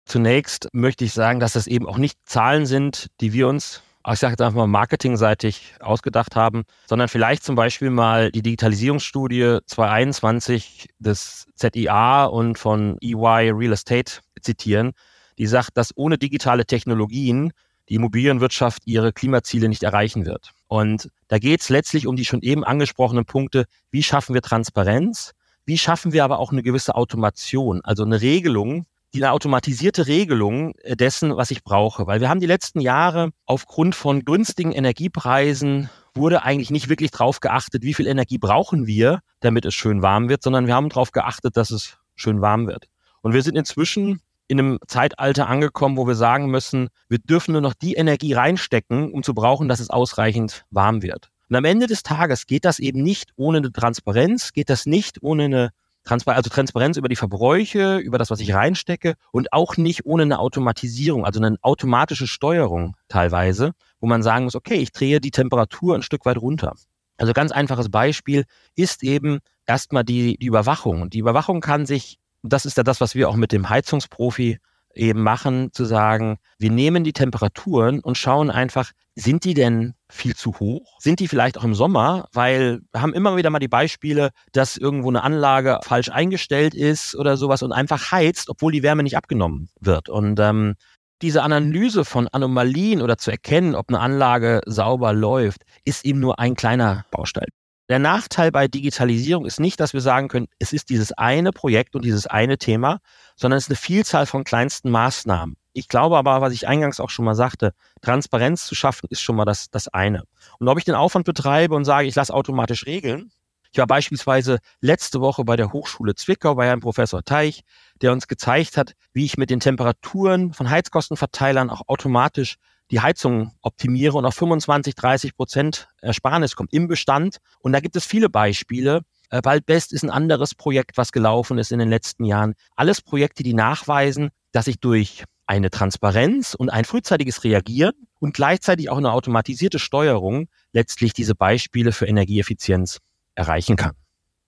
Zunächst 0.05 0.67
möchte 0.73 1.05
ich 1.05 1.13
sagen, 1.13 1.39
dass 1.39 1.53
das 1.53 1.67
eben 1.67 1.85
auch 1.85 1.97
nicht 1.97 2.17
Zahlen 2.25 2.65
sind, 2.65 3.07
die 3.21 3.31
wir 3.31 3.47
uns 3.47 3.83
ich 4.07 4.19
sage 4.19 4.33
jetzt 4.33 4.41
einfach 4.41 4.57
mal 4.57 4.67
marketingseitig 4.67 5.75
ausgedacht 5.81 6.35
haben, 6.35 6.63
sondern 6.87 7.09
vielleicht 7.09 7.43
zum 7.43 7.55
Beispiel 7.55 7.89
mal 7.89 8.31
die 8.31 8.41
Digitalisierungsstudie 8.41 9.59
2021 9.65 10.89
des 10.99 11.47
ZIA 11.55 12.25
und 12.25 12.57
von 12.57 12.97
EY 13.01 13.51
Real 13.51 13.73
Estate 13.73 14.19
zitieren, 14.41 14.93
die 15.37 15.47
sagt, 15.47 15.77
dass 15.77 15.95
ohne 15.95 16.17
digitale 16.17 16.65
Technologien 16.65 17.51
die 17.89 17.95
Immobilienwirtschaft 17.95 18.83
ihre 18.85 19.11
Klimaziele 19.11 19.67
nicht 19.67 19.83
erreichen 19.83 20.25
wird. 20.25 20.51
Und 20.67 21.09
da 21.27 21.39
geht 21.39 21.61
es 21.61 21.69
letztlich 21.69 22.07
um 22.07 22.15
die 22.15 22.25
schon 22.25 22.41
eben 22.41 22.63
angesprochenen 22.63 23.25
Punkte, 23.25 23.65
wie 23.91 24.03
schaffen 24.03 24.33
wir 24.33 24.41
Transparenz, 24.41 25.33
wie 25.65 25.77
schaffen 25.77 26.13
wir 26.13 26.23
aber 26.23 26.39
auch 26.39 26.51
eine 26.51 26.63
gewisse 26.63 26.95
Automation, 26.95 27.81
also 27.83 28.03
eine 28.03 28.21
Regelung, 28.21 28.85
die 29.13 29.23
eine 29.23 29.33
automatisierte 29.33 30.07
Regelung 30.07 30.73
äh, 30.83 30.95
dessen, 30.95 31.35
was 31.35 31.51
ich 31.51 31.63
brauche. 31.63 32.07
Weil 32.07 32.21
wir 32.21 32.29
haben 32.29 32.39
die 32.39 32.45
letzten 32.45 32.79
Jahre 32.79 33.31
aufgrund 33.45 33.95
von 33.95 34.25
günstigen 34.25 34.71
Energiepreisen 34.71 35.89
wurde 36.15 36.43
eigentlich 36.43 36.71
nicht 36.71 36.89
wirklich 36.89 37.11
darauf 37.11 37.39
geachtet, 37.39 37.83
wie 37.83 37.93
viel 37.93 38.07
Energie 38.07 38.37
brauchen 38.37 38.87
wir, 38.87 39.19
damit 39.39 39.65
es 39.65 39.73
schön 39.73 40.01
warm 40.01 40.29
wird, 40.29 40.43
sondern 40.43 40.67
wir 40.67 40.75
haben 40.75 40.89
darauf 40.89 41.11
geachtet, 41.11 41.55
dass 41.55 41.71
es 41.71 41.97
schön 42.15 42.41
warm 42.41 42.67
wird. 42.67 42.85
Und 43.21 43.33
wir 43.33 43.41
sind 43.41 43.57
inzwischen 43.57 44.21
in 44.47 44.59
einem 44.59 44.79
Zeitalter 44.87 45.47
angekommen, 45.47 45.95
wo 45.95 46.07
wir 46.07 46.15
sagen 46.15 46.47
müssen, 46.47 46.89
wir 47.07 47.19
dürfen 47.19 47.51
nur 47.51 47.61
noch 47.61 47.75
die 47.75 47.93
Energie 47.93 48.33
reinstecken, 48.33 49.11
um 49.11 49.21
zu 49.23 49.33
brauchen, 49.33 49.69
dass 49.69 49.79
es 49.79 49.91
ausreichend 49.91 50.65
warm 50.71 51.03
wird. 51.03 51.29
Und 51.49 51.55
am 51.55 51.65
Ende 51.65 51.87
des 51.87 52.03
Tages 52.03 52.47
geht 52.47 52.65
das 52.65 52.79
eben 52.79 53.01
nicht 53.01 53.31
ohne 53.35 53.59
eine 53.59 53.71
Transparenz, 53.71 54.51
geht 54.53 54.69
das 54.69 54.85
nicht 54.85 55.21
ohne 55.21 55.45
eine 55.45 55.69
Transparenz, 56.03 56.37
also 56.37 56.49
Transparenz 56.49 56.97
über 56.97 57.09
die 57.09 57.15
Verbräuche, 57.15 57.97
über 57.97 58.17
das, 58.17 58.29
was 58.29 58.39
ich 58.39 58.53
reinstecke 58.53 59.15
und 59.31 59.53
auch 59.53 59.77
nicht 59.77 60.05
ohne 60.05 60.23
eine 60.23 60.39
Automatisierung, 60.39 61.25
also 61.25 61.39
eine 61.39 61.57
automatische 61.61 62.27
Steuerung 62.27 62.95
teilweise, 63.07 63.73
wo 63.99 64.07
man 64.07 64.23
sagen 64.23 64.45
muss, 64.45 64.55
okay, 64.55 64.75
ich 64.75 64.91
drehe 64.91 65.19
die 65.19 65.31
Temperatur 65.31 65.95
ein 65.95 66.03
Stück 66.03 66.25
weit 66.25 66.37
runter. 66.37 66.73
Also 67.17 67.33
ganz 67.33 67.51
einfaches 67.51 67.89
Beispiel 67.89 68.45
ist 68.75 69.03
eben 69.03 69.39
erstmal 69.65 70.03
die, 70.05 70.37
die 70.37 70.45
Überwachung. 70.45 71.01
Und 71.01 71.13
die 71.13 71.19
Überwachung 71.19 71.59
kann 71.59 71.85
sich 71.85 72.17
das 72.43 72.65
ist 72.65 72.77
ja 72.77 72.83
das, 72.83 73.01
was 73.01 73.15
wir 73.15 73.29
auch 73.29 73.35
mit 73.35 73.51
dem 73.51 73.69
Heizungsprofi 73.69 74.59
eben 74.93 75.21
machen, 75.21 75.71
zu 75.71 75.85
sagen, 75.85 76.37
wir 76.57 76.71
nehmen 76.71 77.03
die 77.03 77.13
Temperaturen 77.13 77.99
und 77.99 78.17
schauen 78.17 78.49
einfach, 78.49 78.91
sind 79.15 79.43
die 79.43 79.53
denn 79.53 79.93
viel 80.09 80.35
zu 80.35 80.59
hoch? 80.59 80.97
Sind 80.99 81.19
die 81.19 81.27
vielleicht 81.27 81.57
auch 81.57 81.63
im 81.63 81.75
Sommer? 81.75 82.27
Weil 82.33 82.81
wir 82.91 83.01
haben 83.01 83.13
immer 83.13 83.37
wieder 83.37 83.49
mal 83.49 83.59
die 83.59 83.67
Beispiele, 83.67 84.31
dass 84.51 84.77
irgendwo 84.77 85.09
eine 85.09 85.23
Anlage 85.23 85.79
falsch 85.83 86.09
eingestellt 86.09 86.73
ist 86.73 87.15
oder 87.15 87.37
sowas 87.37 87.63
und 87.63 87.71
einfach 87.71 88.11
heizt, 88.11 88.49
obwohl 88.49 88.71
die 88.71 88.83
Wärme 88.83 89.03
nicht 89.03 89.17
abgenommen 89.17 89.69
wird. 89.79 90.09
Und 90.09 90.39
ähm, 90.39 90.75
diese 91.21 91.43
Analyse 91.43 92.05
von 92.05 92.27
Anomalien 92.29 93.01
oder 93.01 93.17
zu 93.17 93.31
erkennen, 93.31 93.75
ob 93.75 93.89
eine 93.89 93.99
Anlage 93.99 94.61
sauber 94.65 95.13
läuft, 95.13 95.63
ist 95.83 96.05
eben 96.05 96.19
nur 96.19 96.39
ein 96.39 96.55
kleiner 96.55 97.05
Baustein. 97.11 97.47
Der 97.89 97.99
Nachteil 97.99 98.51
bei 98.51 98.67
Digitalisierung 98.67 99.45
ist 99.45 99.59
nicht, 99.59 99.79
dass 99.79 99.93
wir 99.93 100.01
sagen 100.01 100.27
können, 100.27 100.47
es 100.59 100.73
ist 100.73 100.89
dieses 100.89 101.11
eine 101.11 101.51
Projekt 101.51 101.95
und 101.95 102.05
dieses 102.05 102.27
eine 102.27 102.59
Thema, 102.59 102.99
sondern 103.35 103.57
es 103.57 103.63
ist 103.63 103.71
eine 103.71 103.77
Vielzahl 103.77 104.27
von 104.27 104.43
kleinsten 104.43 104.91
Maßnahmen. 104.91 105.55
Ich 105.73 105.87
glaube 105.87 106.17
aber, 106.17 106.41
was 106.41 106.53
ich 106.53 106.67
eingangs 106.67 106.99
auch 106.99 107.09
schon 107.09 107.25
mal 107.25 107.35
sagte, 107.35 107.73
Transparenz 108.01 108.65
zu 108.65 108.75
schaffen, 108.75 109.07
ist 109.09 109.21
schon 109.21 109.35
mal 109.35 109.45
das, 109.45 109.69
das 109.69 109.87
eine. 109.87 110.23
Und 110.59 110.67
ob 110.67 110.77
ich 110.77 110.85
den 110.85 110.95
Aufwand 110.95 111.25
betreibe 111.25 111.75
und 111.75 111.85
sage, 111.85 112.07
ich 112.07 112.15
lasse 112.15 112.33
automatisch 112.33 112.85
regeln, 112.85 113.31
ich 113.71 113.77
war 113.77 113.87
beispielsweise 113.87 114.59
letzte 114.81 115.21
Woche 115.21 115.43
bei 115.43 115.55
der 115.55 115.71
Hochschule 115.71 116.15
Zwickau 116.15 116.55
bei 116.55 116.65
Herrn 116.65 116.79
Professor 116.79 117.23
Teich, 117.23 117.61
der 118.01 118.11
uns 118.11 118.27
gezeigt 118.27 118.77
hat, 118.77 118.93
wie 119.13 119.25
ich 119.25 119.37
mit 119.37 119.51
den 119.51 119.59
Temperaturen 119.59 120.53
von 120.53 120.69
Heizkostenverteilern 120.69 121.69
auch 121.69 121.81
automatisch 121.87 122.55
die 122.91 123.01
Heizung 123.01 123.51
optimiere 123.61 124.17
und 124.17 124.25
auf 124.25 124.33
25, 124.33 124.95
30 124.95 125.35
Prozent 125.35 125.87
Ersparnis 126.01 126.55
kommt 126.55 126.73
im 126.73 126.87
Bestand. 126.87 127.37
Und 127.59 127.73
da 127.73 127.79
gibt 127.79 127.95
es 127.95 128.05
viele 128.05 128.29
Beispiele. 128.29 129.01
Waldbest 129.29 129.91
äh, 129.91 129.95
ist 129.95 130.03
ein 130.03 130.09
anderes 130.09 130.55
Projekt, 130.55 130.97
was 130.97 131.11
gelaufen 131.11 131.59
ist 131.59 131.71
in 131.71 131.77
den 131.77 131.89
letzten 131.89 132.25
Jahren. 132.25 132.55
Alles 132.75 133.01
Projekte, 133.01 133.43
die 133.43 133.53
nachweisen, 133.53 134.29
dass 134.51 134.65
ich 134.65 134.79
durch 134.79 135.25
eine 135.49 135.71
Transparenz 135.71 136.53
und 136.53 136.69
ein 136.69 136.85
frühzeitiges 136.85 137.43
Reagieren 137.43 137.93
und 138.19 138.35
gleichzeitig 138.35 138.89
auch 138.91 138.97
eine 138.97 139.11
automatisierte 139.11 139.79
Steuerung 139.79 140.47
letztlich 140.73 141.11
diese 141.13 141.33
Beispiele 141.33 141.91
für 141.91 142.05
Energieeffizienz 142.05 142.99
erreichen 143.33 143.75
kann. 143.75 143.93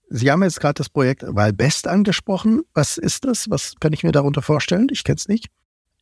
Sie 0.09 0.29
haben 0.29 0.43
jetzt 0.43 0.59
gerade 0.59 0.75
das 0.75 0.89
Projekt 0.89 1.23
Waldbest 1.25 1.87
angesprochen. 1.87 2.61
Was 2.75 2.99
ist 2.99 3.25
das? 3.25 3.49
Was 3.49 3.73
kann 3.79 3.93
ich 3.93 4.03
mir 4.03 4.11
darunter 4.11 4.43
vorstellen? 4.43 4.89
Ich 4.91 5.03
kenne 5.03 5.15
es 5.15 5.27
nicht. 5.27 5.47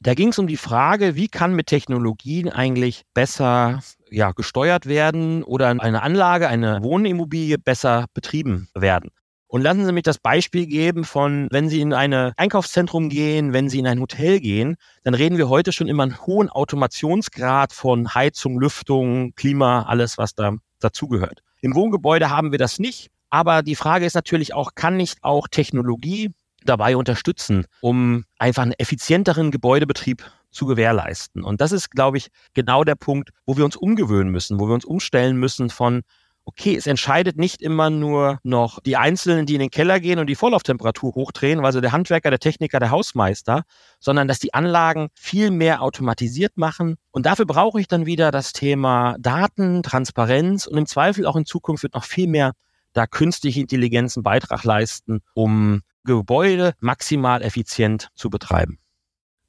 Da 0.01 0.15
ging 0.15 0.29
es 0.29 0.39
um 0.39 0.47
die 0.47 0.57
Frage, 0.57 1.15
wie 1.15 1.29
kann 1.29 1.53
mit 1.53 1.67
Technologien 1.67 2.49
eigentlich 2.49 3.03
besser 3.13 3.79
ja, 4.09 4.31
gesteuert 4.31 4.85
werden 4.85 5.43
oder 5.43 5.67
eine 5.67 6.01
Anlage, 6.01 6.49
eine 6.49 6.83
Wohnimmobilie 6.83 7.57
besser 7.57 8.05
betrieben 8.13 8.67
werden. 8.73 9.11
Und 9.51 9.63
lassen 9.63 9.83
Sie 9.83 9.91
mich 9.91 10.03
das 10.03 10.19
Beispiel 10.19 10.67
geben 10.67 11.03
von, 11.03 11.47
wenn 11.49 11.69
Sie 11.69 11.81
in 11.81 11.91
ein 11.91 12.13
Einkaufszentrum 12.13 13.09
gehen, 13.09 13.51
wenn 13.51 13.67
Sie 13.67 13.79
in 13.79 13.87
ein 13.87 13.99
Hotel 13.99 14.39
gehen, 14.39 14.77
dann 15.03 15.15
reden 15.15 15.39
wir 15.39 15.49
heute 15.49 15.71
schon 15.71 15.87
immer 15.87 16.03
einen 16.03 16.21
hohen 16.21 16.49
Automationsgrad 16.49 17.73
von 17.73 18.13
Heizung, 18.13 18.59
Lüftung, 18.59 19.33
Klima, 19.33 19.87
alles, 19.87 20.19
was 20.19 20.35
da 20.35 20.53
dazugehört. 20.79 21.41
Im 21.61 21.73
Wohngebäude 21.73 22.29
haben 22.29 22.51
wir 22.51 22.59
das 22.59 22.77
nicht. 22.77 23.09
Aber 23.31 23.63
die 23.63 23.75
Frage 23.75 24.05
ist 24.05 24.13
natürlich 24.13 24.53
auch, 24.53 24.75
kann 24.75 24.97
nicht 24.97 25.23
auch 25.23 25.47
Technologie 25.47 26.29
dabei 26.63 26.95
unterstützen, 26.95 27.65
um 27.81 28.25
einfach 28.37 28.63
einen 28.63 28.73
effizienteren 28.73 29.49
Gebäudebetrieb 29.49 30.29
zu 30.51 30.67
gewährleisten. 30.67 31.43
Und 31.43 31.59
das 31.59 31.71
ist, 31.71 31.89
glaube 31.89 32.17
ich, 32.17 32.27
genau 32.53 32.83
der 32.83 32.95
Punkt, 32.95 33.31
wo 33.47 33.57
wir 33.57 33.65
uns 33.65 33.75
umgewöhnen 33.75 34.31
müssen, 34.31 34.59
wo 34.59 34.67
wir 34.67 34.75
uns 34.75 34.85
umstellen 34.85 35.37
müssen 35.37 35.71
von, 35.71 36.01
okay, 36.49 36.75
es 36.75 36.87
entscheidet 36.87 37.37
nicht 37.37 37.61
immer 37.61 37.91
nur 37.91 38.39
noch 38.41 38.79
die 38.79 38.97
Einzelnen, 38.97 39.45
die 39.45 39.53
in 39.53 39.59
den 39.59 39.69
Keller 39.69 39.99
gehen 39.99 40.17
und 40.17 40.25
die 40.25 40.33
Vorlauftemperatur 40.33 41.13
hochdrehen, 41.13 41.63
also 41.63 41.79
der 41.79 41.91
Handwerker, 41.91 42.31
der 42.31 42.39
Techniker, 42.39 42.79
der 42.79 42.89
Hausmeister, 42.89 43.65
sondern 43.99 44.27
dass 44.27 44.39
die 44.39 44.55
Anlagen 44.55 45.09
viel 45.13 45.51
mehr 45.51 45.83
automatisiert 45.83 46.57
machen. 46.57 46.95
Und 47.11 47.27
dafür 47.27 47.45
brauche 47.45 47.79
ich 47.79 47.87
dann 47.87 48.07
wieder 48.07 48.31
das 48.31 48.51
Thema 48.51 49.15
Daten, 49.19 49.83
Transparenz 49.83 50.65
und 50.65 50.79
im 50.79 50.87
Zweifel 50.87 51.27
auch 51.27 51.35
in 51.35 51.45
Zukunft 51.45 51.83
wird 51.83 51.93
noch 51.93 52.03
viel 52.03 52.27
mehr 52.27 52.53
da 52.93 53.05
künstliche 53.05 53.61
Intelligenz 53.61 54.17
einen 54.17 54.23
Beitrag 54.23 54.63
leisten, 54.63 55.21
um 55.35 55.81
Gebäude 56.03 56.73
maximal 56.79 57.43
effizient 57.43 58.09
zu 58.15 58.31
betreiben. 58.31 58.79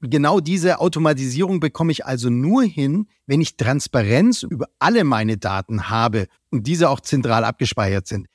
Genau 0.02 0.40
diese 0.40 0.80
Automatisierung 0.80 1.60
bekomme 1.60 1.92
ich 1.92 2.06
also 2.06 2.30
nur 2.30 2.62
hin, 2.62 3.06
wenn 3.26 3.42
ich 3.42 3.56
Transparenz 3.56 4.42
über 4.42 4.68
alle 4.78 5.04
meine 5.04 5.36
Daten 5.36 5.90
habe 5.90 6.26
und 6.50 6.66
diese 6.66 6.88
auch 6.88 7.00
zentral 7.00 7.44
abgespeichert 7.44 8.06
sind. 8.06 8.26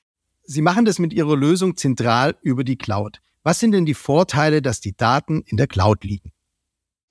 Sie 0.44 0.62
machen 0.62 0.86
das 0.86 1.00
mit 1.00 1.12
Ihrer 1.12 1.36
Lösung 1.36 1.76
zentral 1.76 2.36
über 2.44 2.64
die 2.64 2.78
Cloud. 2.78 3.20
Was 3.42 3.60
sind 3.60 3.72
denn 3.72 3.86
die 3.86 3.96
Vorteile, 3.96 4.62
dass 4.62 4.80
die 4.80 4.96
Daten 4.96 5.42
in 5.42 5.58
der 5.58 5.66
Cloud 5.66 6.04
liegen? 6.04 6.32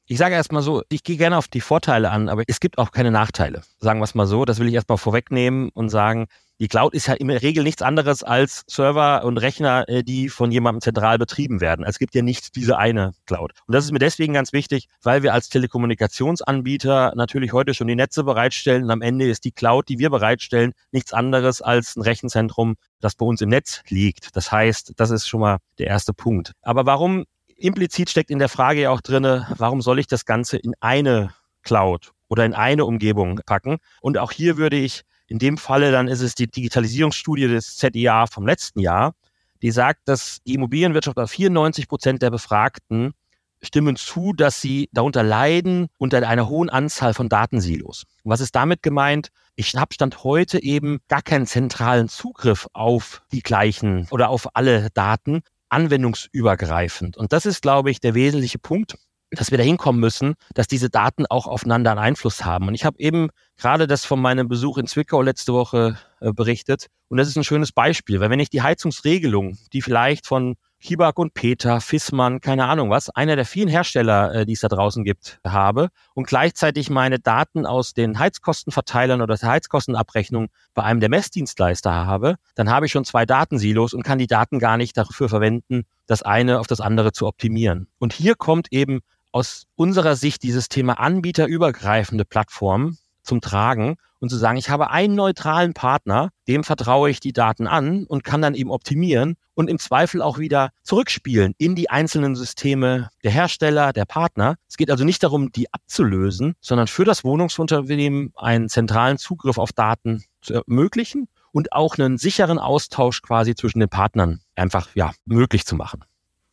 Ich 0.06 0.18
sage 0.18 0.34
erstmal 0.34 0.62
so, 0.62 0.82
ich 0.88 1.02
gehe 1.02 1.16
gerne 1.16 1.38
auf 1.38 1.48
die 1.48 1.60
Vorteile 1.62 2.10
an, 2.10 2.28
aber 2.28 2.44
es 2.46 2.60
gibt 2.60 2.78
auch 2.78 2.92
keine 2.92 3.10
Nachteile. 3.10 3.62
Sagen 3.80 4.00
wir 4.00 4.04
es 4.04 4.14
mal 4.14 4.26
so, 4.26 4.44
das 4.44 4.60
will 4.60 4.68
ich 4.68 4.74
erstmal 4.74 4.98
vorwegnehmen 4.98 5.70
und 5.70 5.88
sagen, 5.88 6.26
die 6.60 6.68
Cloud 6.68 6.94
ist 6.94 7.06
ja 7.08 7.14
in 7.14 7.28
der 7.28 7.42
Regel 7.42 7.64
nichts 7.64 7.82
anderes 7.82 8.22
als 8.22 8.64
Server 8.68 9.24
und 9.24 9.38
Rechner, 9.38 9.88
äh, 9.88 10.04
die 10.04 10.28
von 10.28 10.52
jemandem 10.52 10.80
zentral 10.80 11.18
betrieben 11.18 11.60
werden. 11.60 11.84
Es 11.84 11.98
gibt 11.98 12.14
ja 12.14 12.22
nicht 12.22 12.54
diese 12.54 12.78
eine 12.78 13.12
Cloud. 13.26 13.52
Und 13.66 13.74
das 13.74 13.84
ist 13.84 13.90
mir 13.90 13.98
deswegen 13.98 14.34
ganz 14.34 14.52
wichtig, 14.52 14.88
weil 15.02 15.22
wir 15.22 15.34
als 15.34 15.48
Telekommunikationsanbieter 15.48 17.12
natürlich 17.16 17.52
heute 17.52 17.74
schon 17.74 17.88
die 17.88 17.96
Netze 17.96 18.24
bereitstellen 18.24 18.84
und 18.84 18.90
am 18.90 19.02
Ende 19.02 19.28
ist 19.28 19.44
die 19.44 19.52
Cloud, 19.52 19.88
die 19.88 19.98
wir 19.98 20.10
bereitstellen, 20.10 20.72
nichts 20.92 21.12
anderes 21.12 21.60
als 21.60 21.96
ein 21.96 22.02
Rechenzentrum, 22.02 22.76
das 23.00 23.16
bei 23.16 23.26
uns 23.26 23.40
im 23.40 23.48
Netz 23.48 23.82
liegt. 23.88 24.36
Das 24.36 24.52
heißt, 24.52 24.92
das 24.96 25.10
ist 25.10 25.26
schon 25.26 25.40
mal 25.40 25.58
der 25.78 25.88
erste 25.88 26.12
Punkt. 26.12 26.52
Aber 26.62 26.86
warum 26.86 27.24
implizit 27.56 28.10
steckt 28.10 28.30
in 28.30 28.38
der 28.38 28.48
Frage 28.48 28.82
ja 28.82 28.90
auch 28.90 29.00
drinne, 29.00 29.46
warum 29.56 29.80
soll 29.80 29.98
ich 29.98 30.06
das 30.06 30.24
Ganze 30.24 30.56
in 30.56 30.74
eine 30.80 31.34
Cloud 31.62 32.12
oder 32.28 32.44
in 32.44 32.54
eine 32.54 32.84
Umgebung 32.84 33.40
packen? 33.44 33.78
Und 34.00 34.18
auch 34.18 34.32
hier 34.32 34.56
würde 34.56 34.76
ich 34.76 35.02
in 35.26 35.38
dem 35.38 35.58
Falle 35.58 35.90
dann 35.90 36.08
ist 36.08 36.20
es 36.20 36.34
die 36.34 36.50
Digitalisierungsstudie 36.50 37.48
des 37.48 37.76
ZIA 37.76 38.26
vom 38.26 38.46
letzten 38.46 38.80
Jahr, 38.80 39.14
die 39.62 39.70
sagt, 39.70 40.02
dass 40.06 40.38
die 40.46 40.54
Immobilienwirtschaft 40.54 41.16
bei 41.16 41.26
94 41.26 41.88
Prozent 41.88 42.22
der 42.22 42.30
Befragten 42.30 43.14
stimmen 43.62 43.96
zu, 43.96 44.32
dass 44.34 44.60
sie 44.60 44.88
darunter 44.92 45.22
leiden 45.22 45.88
unter 45.96 46.26
einer 46.28 46.48
hohen 46.48 46.68
Anzahl 46.68 47.14
von 47.14 47.28
Datensilos. 47.28 48.04
was 48.24 48.40
ist 48.40 48.54
damit 48.54 48.82
gemeint? 48.82 49.28
Ich 49.56 49.74
habe 49.74 49.94
Stand 49.94 50.24
heute 50.24 50.62
eben 50.62 50.98
gar 51.08 51.22
keinen 51.22 51.46
zentralen 51.46 52.08
Zugriff 52.08 52.66
auf 52.72 53.22
die 53.32 53.40
gleichen 53.40 54.06
oder 54.10 54.28
auf 54.28 54.54
alle 54.54 54.88
Daten, 54.92 55.40
anwendungsübergreifend. 55.68 57.16
Und 57.16 57.32
das 57.32 57.46
ist, 57.46 57.62
glaube 57.62 57.90
ich, 57.90 58.00
der 58.00 58.14
wesentliche 58.14 58.58
Punkt, 58.58 58.96
dass 59.30 59.50
wir 59.50 59.58
dahin 59.58 59.76
kommen 59.76 60.00
müssen, 60.00 60.34
dass 60.54 60.68
diese 60.68 60.90
Daten 60.90 61.26
auch 61.26 61.46
aufeinander 61.46 61.90
einen 61.90 62.00
Einfluss 62.00 62.44
haben. 62.44 62.68
Und 62.68 62.74
ich 62.74 62.84
habe 62.84 62.98
eben 62.98 63.28
gerade 63.56 63.86
das 63.86 64.04
von 64.04 64.20
meinem 64.20 64.48
Besuch 64.48 64.78
in 64.78 64.86
Zwickau 64.86 65.22
letzte 65.22 65.52
Woche 65.52 65.98
äh, 66.20 66.32
berichtet. 66.32 66.86
Und 67.08 67.18
das 67.18 67.28
ist 67.28 67.36
ein 67.36 67.44
schönes 67.44 67.72
Beispiel, 67.72 68.20
weil 68.20 68.30
wenn 68.30 68.40
ich 68.40 68.50
die 68.50 68.62
Heizungsregelung, 68.62 69.58
die 69.72 69.82
vielleicht 69.82 70.26
von 70.26 70.56
Kibak 70.80 71.18
und 71.18 71.32
Peter, 71.32 71.80
Fissmann, 71.80 72.40
keine 72.40 72.66
Ahnung 72.66 72.90
was, 72.90 73.08
einer 73.08 73.36
der 73.36 73.46
vielen 73.46 73.68
Hersteller, 73.68 74.34
äh, 74.34 74.46
die 74.46 74.52
es 74.52 74.60
da 74.60 74.68
draußen 74.68 75.04
gibt, 75.04 75.38
habe 75.46 75.88
und 76.14 76.26
gleichzeitig 76.26 76.90
meine 76.90 77.18
Daten 77.18 77.66
aus 77.66 77.94
den 77.94 78.18
Heizkostenverteilern 78.18 79.22
oder 79.22 79.36
der 79.36 79.48
Heizkostenabrechnung 79.48 80.48
bei 80.74 80.82
einem 80.82 81.00
der 81.00 81.08
Messdienstleister 81.08 81.90
habe, 81.90 82.36
dann 82.54 82.68
habe 82.68 82.86
ich 82.86 82.92
schon 82.92 83.04
zwei 83.04 83.24
Datensilos 83.24 83.94
und 83.94 84.02
kann 84.02 84.18
die 84.18 84.26
Daten 84.26 84.58
gar 84.58 84.76
nicht 84.76 84.96
dafür 84.96 85.28
verwenden, 85.28 85.84
das 86.06 86.22
eine 86.22 86.60
auf 86.60 86.66
das 86.66 86.80
andere 86.80 87.12
zu 87.12 87.26
optimieren. 87.26 87.88
Und 87.98 88.12
hier 88.12 88.34
kommt 88.34 88.68
eben 88.70 89.00
aus 89.34 89.66
unserer 89.74 90.14
Sicht 90.14 90.44
dieses 90.44 90.68
Thema 90.68 91.00
anbieterübergreifende 91.00 92.24
Plattform 92.24 92.98
zum 93.24 93.40
Tragen 93.40 93.96
und 94.20 94.28
zu 94.28 94.36
sagen, 94.36 94.58
ich 94.58 94.70
habe 94.70 94.90
einen 94.90 95.16
neutralen 95.16 95.74
Partner, 95.74 96.30
dem 96.46 96.62
vertraue 96.62 97.10
ich 97.10 97.18
die 97.18 97.32
Daten 97.32 97.66
an 97.66 98.04
und 98.04 98.22
kann 98.22 98.42
dann 98.42 98.54
eben 98.54 98.70
optimieren 98.70 99.34
und 99.54 99.68
im 99.68 99.80
Zweifel 99.80 100.22
auch 100.22 100.38
wieder 100.38 100.70
zurückspielen 100.84 101.52
in 101.58 101.74
die 101.74 101.90
einzelnen 101.90 102.36
Systeme 102.36 103.10
der 103.24 103.32
Hersteller, 103.32 103.92
der 103.92 104.04
Partner. 104.04 104.54
Es 104.68 104.76
geht 104.76 104.90
also 104.90 105.02
nicht 105.02 105.24
darum, 105.24 105.50
die 105.50 105.72
abzulösen, 105.72 106.54
sondern 106.60 106.86
für 106.86 107.04
das 107.04 107.24
Wohnungsunternehmen 107.24 108.32
einen 108.36 108.68
zentralen 108.68 109.18
Zugriff 109.18 109.58
auf 109.58 109.72
Daten 109.72 110.22
zu 110.42 110.54
ermöglichen 110.54 111.26
und 111.50 111.72
auch 111.72 111.98
einen 111.98 112.18
sicheren 112.18 112.60
Austausch 112.60 113.20
quasi 113.20 113.56
zwischen 113.56 113.80
den 113.80 113.88
Partnern 113.88 114.42
einfach 114.54 114.94
ja 114.94 115.12
möglich 115.24 115.66
zu 115.66 115.74
machen. 115.74 116.04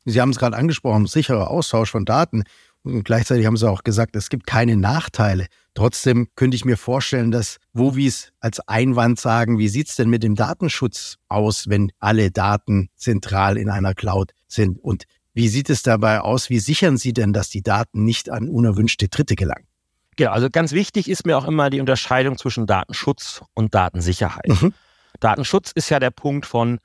Sie 0.06 0.20
haben 0.20 0.32
es 0.32 0.40
gerade 0.40 0.58
angesprochen, 0.58 1.06
sicherer 1.06 1.52
Austausch 1.52 1.92
von 1.92 2.06
Daten. 2.06 2.44
Und 2.84 3.04
gleichzeitig 3.04 3.46
haben 3.46 3.58
Sie 3.58 3.70
auch 3.70 3.84
gesagt, 3.84 4.16
es 4.16 4.30
gibt 4.30 4.48
keine 4.48 4.76
Nachteile. 4.76 5.46
Trotzdem 5.76 6.30
könnte 6.36 6.56
ich 6.56 6.66
mir 6.66 6.78
vorstellen, 6.78 7.32
dass 7.32 7.58
wo 7.74 7.96
wir 7.96 8.08
es 8.08 8.32
als 8.40 8.60
Einwand 8.68 9.20
sagen, 9.20 9.60
wie 9.60 9.68
sieht 9.68 9.90
es 9.90 9.96
denn 9.96 10.10
mit 10.10 10.24
dem 10.24 10.36
Datenschutz 10.36 11.18
aus, 11.28 11.70
wenn 11.70 11.92
alle 12.00 12.32
Daten 12.32 12.90
zentral 12.96 13.58
in 13.58 13.70
einer 13.70 13.94
Cloud 13.94 14.32
sind? 14.48 14.80
Und 14.80 15.06
wie 15.34 15.48
sieht 15.48 15.70
es 15.70 15.84
dabei 15.84 16.22
aus? 16.22 16.50
Wie 16.50 16.60
sichern 16.60 16.98
Sie 16.98 17.14
denn, 17.14 17.34
dass 17.34 17.50
die 17.50 17.62
Daten 17.62 18.04
nicht 18.04 18.30
an 18.30 18.50
unerwünschte 18.50 19.08
Dritte 19.08 19.36
gelangen? 19.36 19.68
Genau, 20.18 20.32
also 20.32 20.50
ganz 20.50 20.74
wichtig 20.74 21.10
ist 21.10 21.26
mir 21.26 21.38
auch 21.38 21.48
immer 21.48 21.70
die 21.70 21.80
Unterscheidung 21.80 22.38
zwischen 22.38 22.66
Datenschutz 22.66 23.42
und 23.54 23.74
Datensicherheit. 23.74 24.50
Mhm. 24.50 24.74
Datenschutz 25.20 25.72
ist 25.74 25.90
ja 25.90 26.00
der 26.00 26.12
Punkt 26.12 26.46
von, 26.46 26.80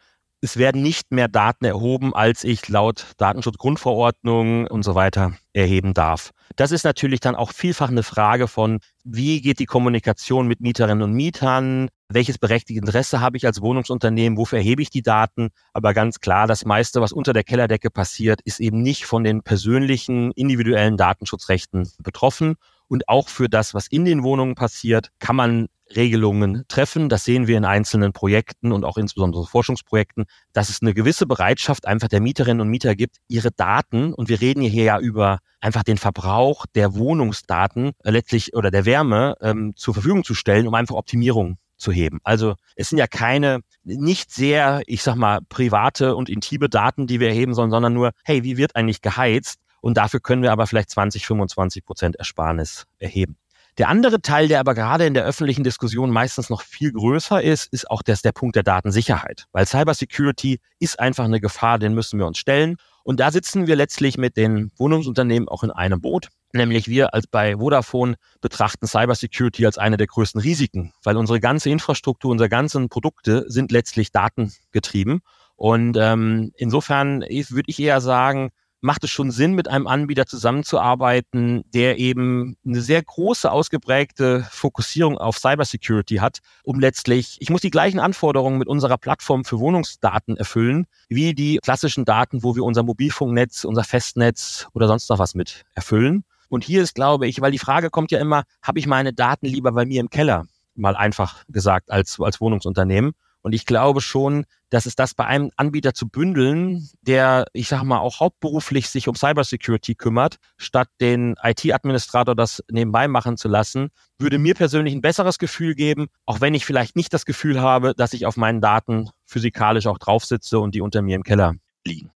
es 0.47 0.57
werden 0.57 0.81
nicht 0.81 1.11
mehr 1.11 1.27
Daten 1.27 1.65
erhoben, 1.65 2.15
als 2.15 2.45
ich 2.45 2.69
laut 2.69 3.07
Datenschutzgrundverordnung 3.17 4.69
und 4.69 4.85
so 4.85 4.95
weiter 4.95 5.33
erheben 5.53 5.93
darf. 5.93 6.31
Das 6.55 6.71
ist 6.71 6.85
natürlich 6.85 7.19
dann 7.19 7.35
auch 7.35 7.51
vielfach 7.51 7.89
eine 7.89 8.05
Frage 8.05 8.47
von, 8.47 8.79
wie 9.03 9.41
geht 9.41 9.59
die 9.59 9.67
Kommunikation 9.67 10.47
mit 10.47 10.61
Mieterinnen 10.61 11.03
und 11.03 11.15
Mietern? 11.15 11.89
Welches 12.09 12.39
berechtigte 12.39 12.79
Interesse 12.79 13.21
habe 13.21 13.37
ich 13.37 13.45
als 13.45 13.61
Wohnungsunternehmen? 13.61 14.39
Wofür 14.39 14.59
erhebe 14.59 14.83
ich 14.83 14.91
die 14.91 15.03
Daten? 15.03 15.49
Aber 15.73 15.95
ganz 15.95 16.21
klar, 16.21 16.47
das 16.47 16.65
meiste, 16.65 17.01
was 17.01 17.11
unter 17.11 17.33
der 17.33 17.43
Kellerdecke 17.43 17.91
passiert, 17.91 18.41
ist 18.45 18.61
eben 18.61 18.83
nicht 18.83 19.05
von 19.05 19.25
den 19.25 19.43
persönlichen, 19.43 20.31
individuellen 20.31 20.97
Datenschutzrechten 20.97 21.91
betroffen. 21.99 22.55
Und 22.89 23.09
auch 23.09 23.29
für 23.29 23.49
das, 23.49 23.75
was 23.75 23.87
in 23.87 24.05
den 24.05 24.23
Wohnungen 24.23 24.55
passiert, 24.55 25.11
kann 25.19 25.37
man 25.37 25.69
Regelungen 25.95 26.65
treffen. 26.69 27.09
Das 27.09 27.25
sehen 27.25 27.47
wir 27.47 27.57
in 27.57 27.65
einzelnen 27.65 28.13
Projekten 28.13 28.73
und 28.73 28.85
auch 28.85 28.97
insbesondere 28.97 29.47
Forschungsprojekten, 29.47 30.25
dass 30.53 30.69
es 30.69 30.83
eine 30.83 30.95
gewisse 30.95 31.27
Bereitschaft 31.27 31.87
einfach 31.87 32.09
der 32.09 32.21
Mieterinnen 32.21 32.61
und 32.61 32.69
Mieter 32.69 32.97
gibt, 32.97 33.19
ihre 33.29 33.53
Daten, 33.53 34.13
und 34.13 34.29
wir 34.29 34.41
reden 34.41 34.63
hier 34.63 34.85
ja 34.85 34.99
über 34.99 35.39
einfach 35.61 35.85
den 35.85 35.99
Verbrauch 35.99 36.67
der 36.75 36.95
Wohnungsdaten 36.95 37.93
äh, 38.05 38.11
letztlich 38.11 38.55
oder 38.55 38.71
der 38.71 38.85
Wärme 38.85 39.35
ähm, 39.41 39.75
zur 39.77 39.95
Verfügung 39.95 40.25
zu 40.25 40.35
stellen, 40.35 40.67
um 40.67 40.75
einfach 40.75 40.97
Optimierung 40.97 41.59
zu 41.77 41.93
heben. 41.93 42.21
Also 42.25 42.55
es 42.75 42.89
sind 42.89 42.99
ja 42.99 43.07
keine 43.07 43.61
nicht 43.85 44.33
sehr, 44.33 44.83
ich 44.87 45.03
sag 45.03 45.17
mal, 45.17 45.41
private 45.49 46.17
und 46.17 46.29
intime 46.29 46.69
Daten, 46.69 47.07
die 47.07 47.21
wir 47.21 47.29
erheben 47.29 47.55
sollen, 47.55 47.71
sondern 47.71 47.93
nur, 47.93 48.13
hey, 48.25 48.45
wie 48.45 48.57
wird 48.57 48.77
eigentlich 48.77 49.03
geheizt? 49.03 49.61
Und 49.87 49.99
dafür 49.99 50.19
können 50.19 50.43
wir 50.43 50.51
aber 50.51 50.67
vielleicht 50.67 50.91
20, 50.91 51.25
25 51.25 51.85
Prozent 51.85 52.17
Ersparnis 52.17 52.87
erheben. 52.99 53.37
Der 53.79 53.89
andere 53.89 54.21
Teil, 54.21 54.49
der 54.49 54.59
aber 54.59 54.75
gerade 54.75 55.07
in 55.07 55.15
der 55.15 55.25
öffentlichen 55.25 55.63
Diskussion 55.63 56.11
meistens 56.11 56.51
noch 56.51 56.63
viel 56.63 56.91
größer 56.91 57.41
ist, 57.41 57.73
ist 57.73 57.89
auch 57.89 58.03
das, 58.03 58.21
der 58.21 58.33
Punkt 58.33 58.57
der 58.57 58.65
Datensicherheit. 58.65 59.45
Weil 59.53 59.65
Cybersecurity 59.65 60.59
ist 60.81 60.99
einfach 60.99 61.27
eine 61.27 61.41
Gefahr, 61.41 61.79
den 61.79 61.95
müssen 61.95 62.19
wir 62.19 62.27
uns 62.27 62.39
stellen. 62.39 62.79
Und 63.05 63.21
da 63.21 63.31
sitzen 63.31 63.69
wir 63.69 63.77
letztlich 63.77 64.19
mit 64.19 64.37
den 64.37 64.73
Wohnungsunternehmen 64.77 65.49
auch 65.49 65.63
in 65.63 65.71
einem 65.71 66.01
Boot. 66.01 66.31
Nämlich 66.53 66.89
wir 66.89 67.15
als 67.15 67.29
bei 67.29 67.57
Vodafone 67.57 68.17
betrachten 68.41 68.89
Cybersecurity 68.89 69.67
als 69.67 69.79
eine 69.79 69.99
der 69.99 70.09
größten 70.09 70.41
Risiken, 70.41 70.95
weil 71.05 71.17
unsere 71.17 71.39
ganze 71.39 71.71
Infrastruktur, 71.71 72.33
unsere 72.33 72.49
ganzen 72.49 72.89
Produkte 72.89 73.45
sind 73.47 73.71
letztlich 73.71 74.11
datengetrieben. 74.11 75.21
Und 75.55 75.97
ähm, 75.97 76.51
insofern 76.57 77.21
würde 77.21 77.69
ich 77.69 77.79
eher 77.79 78.01
sagen, 78.01 78.51
macht 78.87 79.05
es 79.05 79.11
schon 79.11 79.31
Sinn, 79.31 79.55
mit 79.55 79.69
einem 79.69 79.87
Anbieter 79.87 80.27
zusammenzuarbeiten, 80.27 81.65
der 81.75 81.99
eben 81.99 82.57
eine 82.65 82.81
sehr 82.81 83.03
große, 83.03 83.51
ausgeprägte 83.51 84.47
Fokussierung 84.51 85.19
auf 85.19 85.37
Cybersecurity 85.37 86.17
hat, 86.17 86.39
um 86.63 86.81
letztlich, 86.81 87.37
ich 87.41 87.51
muss 87.51 87.61
die 87.61 87.71
gleichen 87.71 87.99
Anforderungen 87.99 88.59
mit 88.59 88.69
unserer 88.69 88.97
Plattform 88.97 89.45
für 89.45 89.59
Wohnungsdaten 89.59 90.37
erfüllen, 90.37 90.87
wie 91.09 91.35
die 91.35 91.59
klassischen 91.59 92.05
Daten, 92.05 92.43
wo 92.43 92.57
wir 92.57 92.65
unser 92.65 92.85
Mobilfunknetz, 92.85 93.65
unser 93.65 93.85
Festnetz 93.85 94.69
oder 94.73 94.87
sonst 94.87 95.11
noch 95.11 95.19
was 95.19 95.35
mit 95.35 95.65
erfüllen. 95.75 96.25
Und 96.49 96.65
hier 96.65 96.83
ist, 96.83 96.95
glaube 96.95 97.27
ich, 97.27 97.41
weil 97.41 97.51
die 97.51 97.59
Frage 97.59 97.91
kommt 97.91 98.13
ja 98.13 98.21
immer, 98.21 98.45
habe 98.63 98.79
ich 98.79 98.87
meine 98.87 99.13
Daten 99.13 99.47
lieber 99.47 99.73
bei 99.73 99.85
mir 99.85 100.01
im 100.01 100.11
Keller? 100.11 100.47
Mal 100.77 100.95
einfach 100.95 101.45
gesagt 101.49 101.91
als, 101.91 102.21
als 102.21 102.41
Wohnungsunternehmen. 102.41 103.13
Und 103.47 103.53
ich 103.53 103.65
glaube 103.65 104.01
schon, 104.01 104.45
dass 104.71 104.87
es 104.87 104.97
das 104.97 105.15
bei 105.15 105.25
einem 105.25 105.53
Anbieter 105.57 105.95
zu 105.95 106.09
bündeln, 106.09 106.89
der, 107.03 107.47
ich 107.53 107.69
sage 107.69 107.87
mal, 107.87 108.01
auch 108.01 108.19
hauptberuflich 108.19 108.89
sich 108.89 109.07
um 109.07 109.15
Cybersecurity 109.15 109.95
kümmert, 109.95 110.39
statt 110.57 110.89
den 111.01 111.37
IT-Administrator 111.41 112.35
das 112.35 112.65
nebenbei 112.69 113.07
machen 113.07 113.37
zu 113.37 113.47
lassen, 113.47 113.91
würde 114.19 114.41
mir 114.41 114.57
persönlich 114.57 114.93
ein 114.95 115.01
besseres 115.01 115.39
Gefühl 115.39 115.77
geben, 115.77 116.09
auch 116.25 116.41
wenn 116.41 116.55
ich 116.55 116.67
vielleicht 116.67 116.97
nicht 116.97 117.15
das 117.15 117.25
Gefühl 117.25 117.61
habe, 117.61 117.95
dass 117.95 118.15
ich 118.15 118.27
auf 118.27 118.37
meinen 118.37 118.61
Daten 118.61 119.11
physikalisch 119.27 119.87
auch 119.87 119.99
drauf 119.99 120.25
sitze 120.25 120.59
und 120.59 120.75
die 120.75 120.81
unter 120.81 121.01
mir 121.01 121.15
im 121.15 121.23
Keller 121.23 121.55
liegen. 121.85 122.11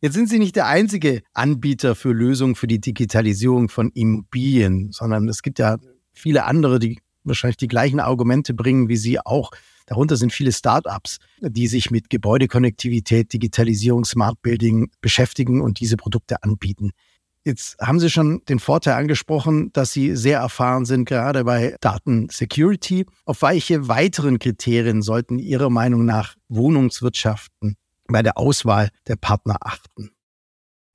Jetzt 0.00 0.14
sind 0.14 0.30
Sie 0.30 0.38
nicht 0.38 0.56
der 0.56 0.66
einzige 0.66 1.20
Anbieter 1.34 1.94
für 1.94 2.12
Lösungen 2.12 2.54
für 2.54 2.68
die 2.68 2.80
Digitalisierung 2.80 3.68
von 3.68 3.90
Immobilien, 3.90 4.92
sondern 4.92 5.28
es 5.28 5.42
gibt 5.42 5.58
ja 5.58 5.76
viele 6.14 6.46
andere, 6.46 6.78
die 6.78 7.00
wahrscheinlich 7.24 7.56
die 7.56 7.68
gleichen 7.68 8.00
Argumente 8.00 8.54
bringen 8.54 8.88
wie 8.88 8.96
Sie 8.96 9.18
auch. 9.20 9.50
Darunter 9.86 10.16
sind 10.16 10.32
viele 10.32 10.52
Startups, 10.52 11.18
die 11.40 11.66
sich 11.66 11.90
mit 11.90 12.10
Gebäudekonnektivität, 12.10 13.32
Digitalisierung, 13.32 14.04
Smart 14.04 14.40
Building 14.42 14.90
beschäftigen 15.00 15.60
und 15.60 15.80
diese 15.80 15.96
Produkte 15.96 16.42
anbieten. 16.42 16.92
Jetzt 17.42 17.78
haben 17.80 17.98
Sie 17.98 18.10
schon 18.10 18.42
den 18.48 18.58
Vorteil 18.58 18.94
angesprochen, 18.94 19.72
dass 19.72 19.92
Sie 19.92 20.14
sehr 20.14 20.40
erfahren 20.40 20.84
sind, 20.84 21.06
gerade 21.06 21.44
bei 21.44 21.74
Datensecurity. 21.80 23.06
Auf 23.24 23.42
welche 23.42 23.88
weiteren 23.88 24.38
Kriterien 24.38 25.00
sollten 25.00 25.38
Ihrer 25.38 25.70
Meinung 25.70 26.04
nach 26.04 26.36
Wohnungswirtschaften 26.48 27.76
bei 28.08 28.22
der 28.22 28.36
Auswahl 28.36 28.90
der 29.08 29.16
Partner 29.16 29.56
achten? 29.60 30.10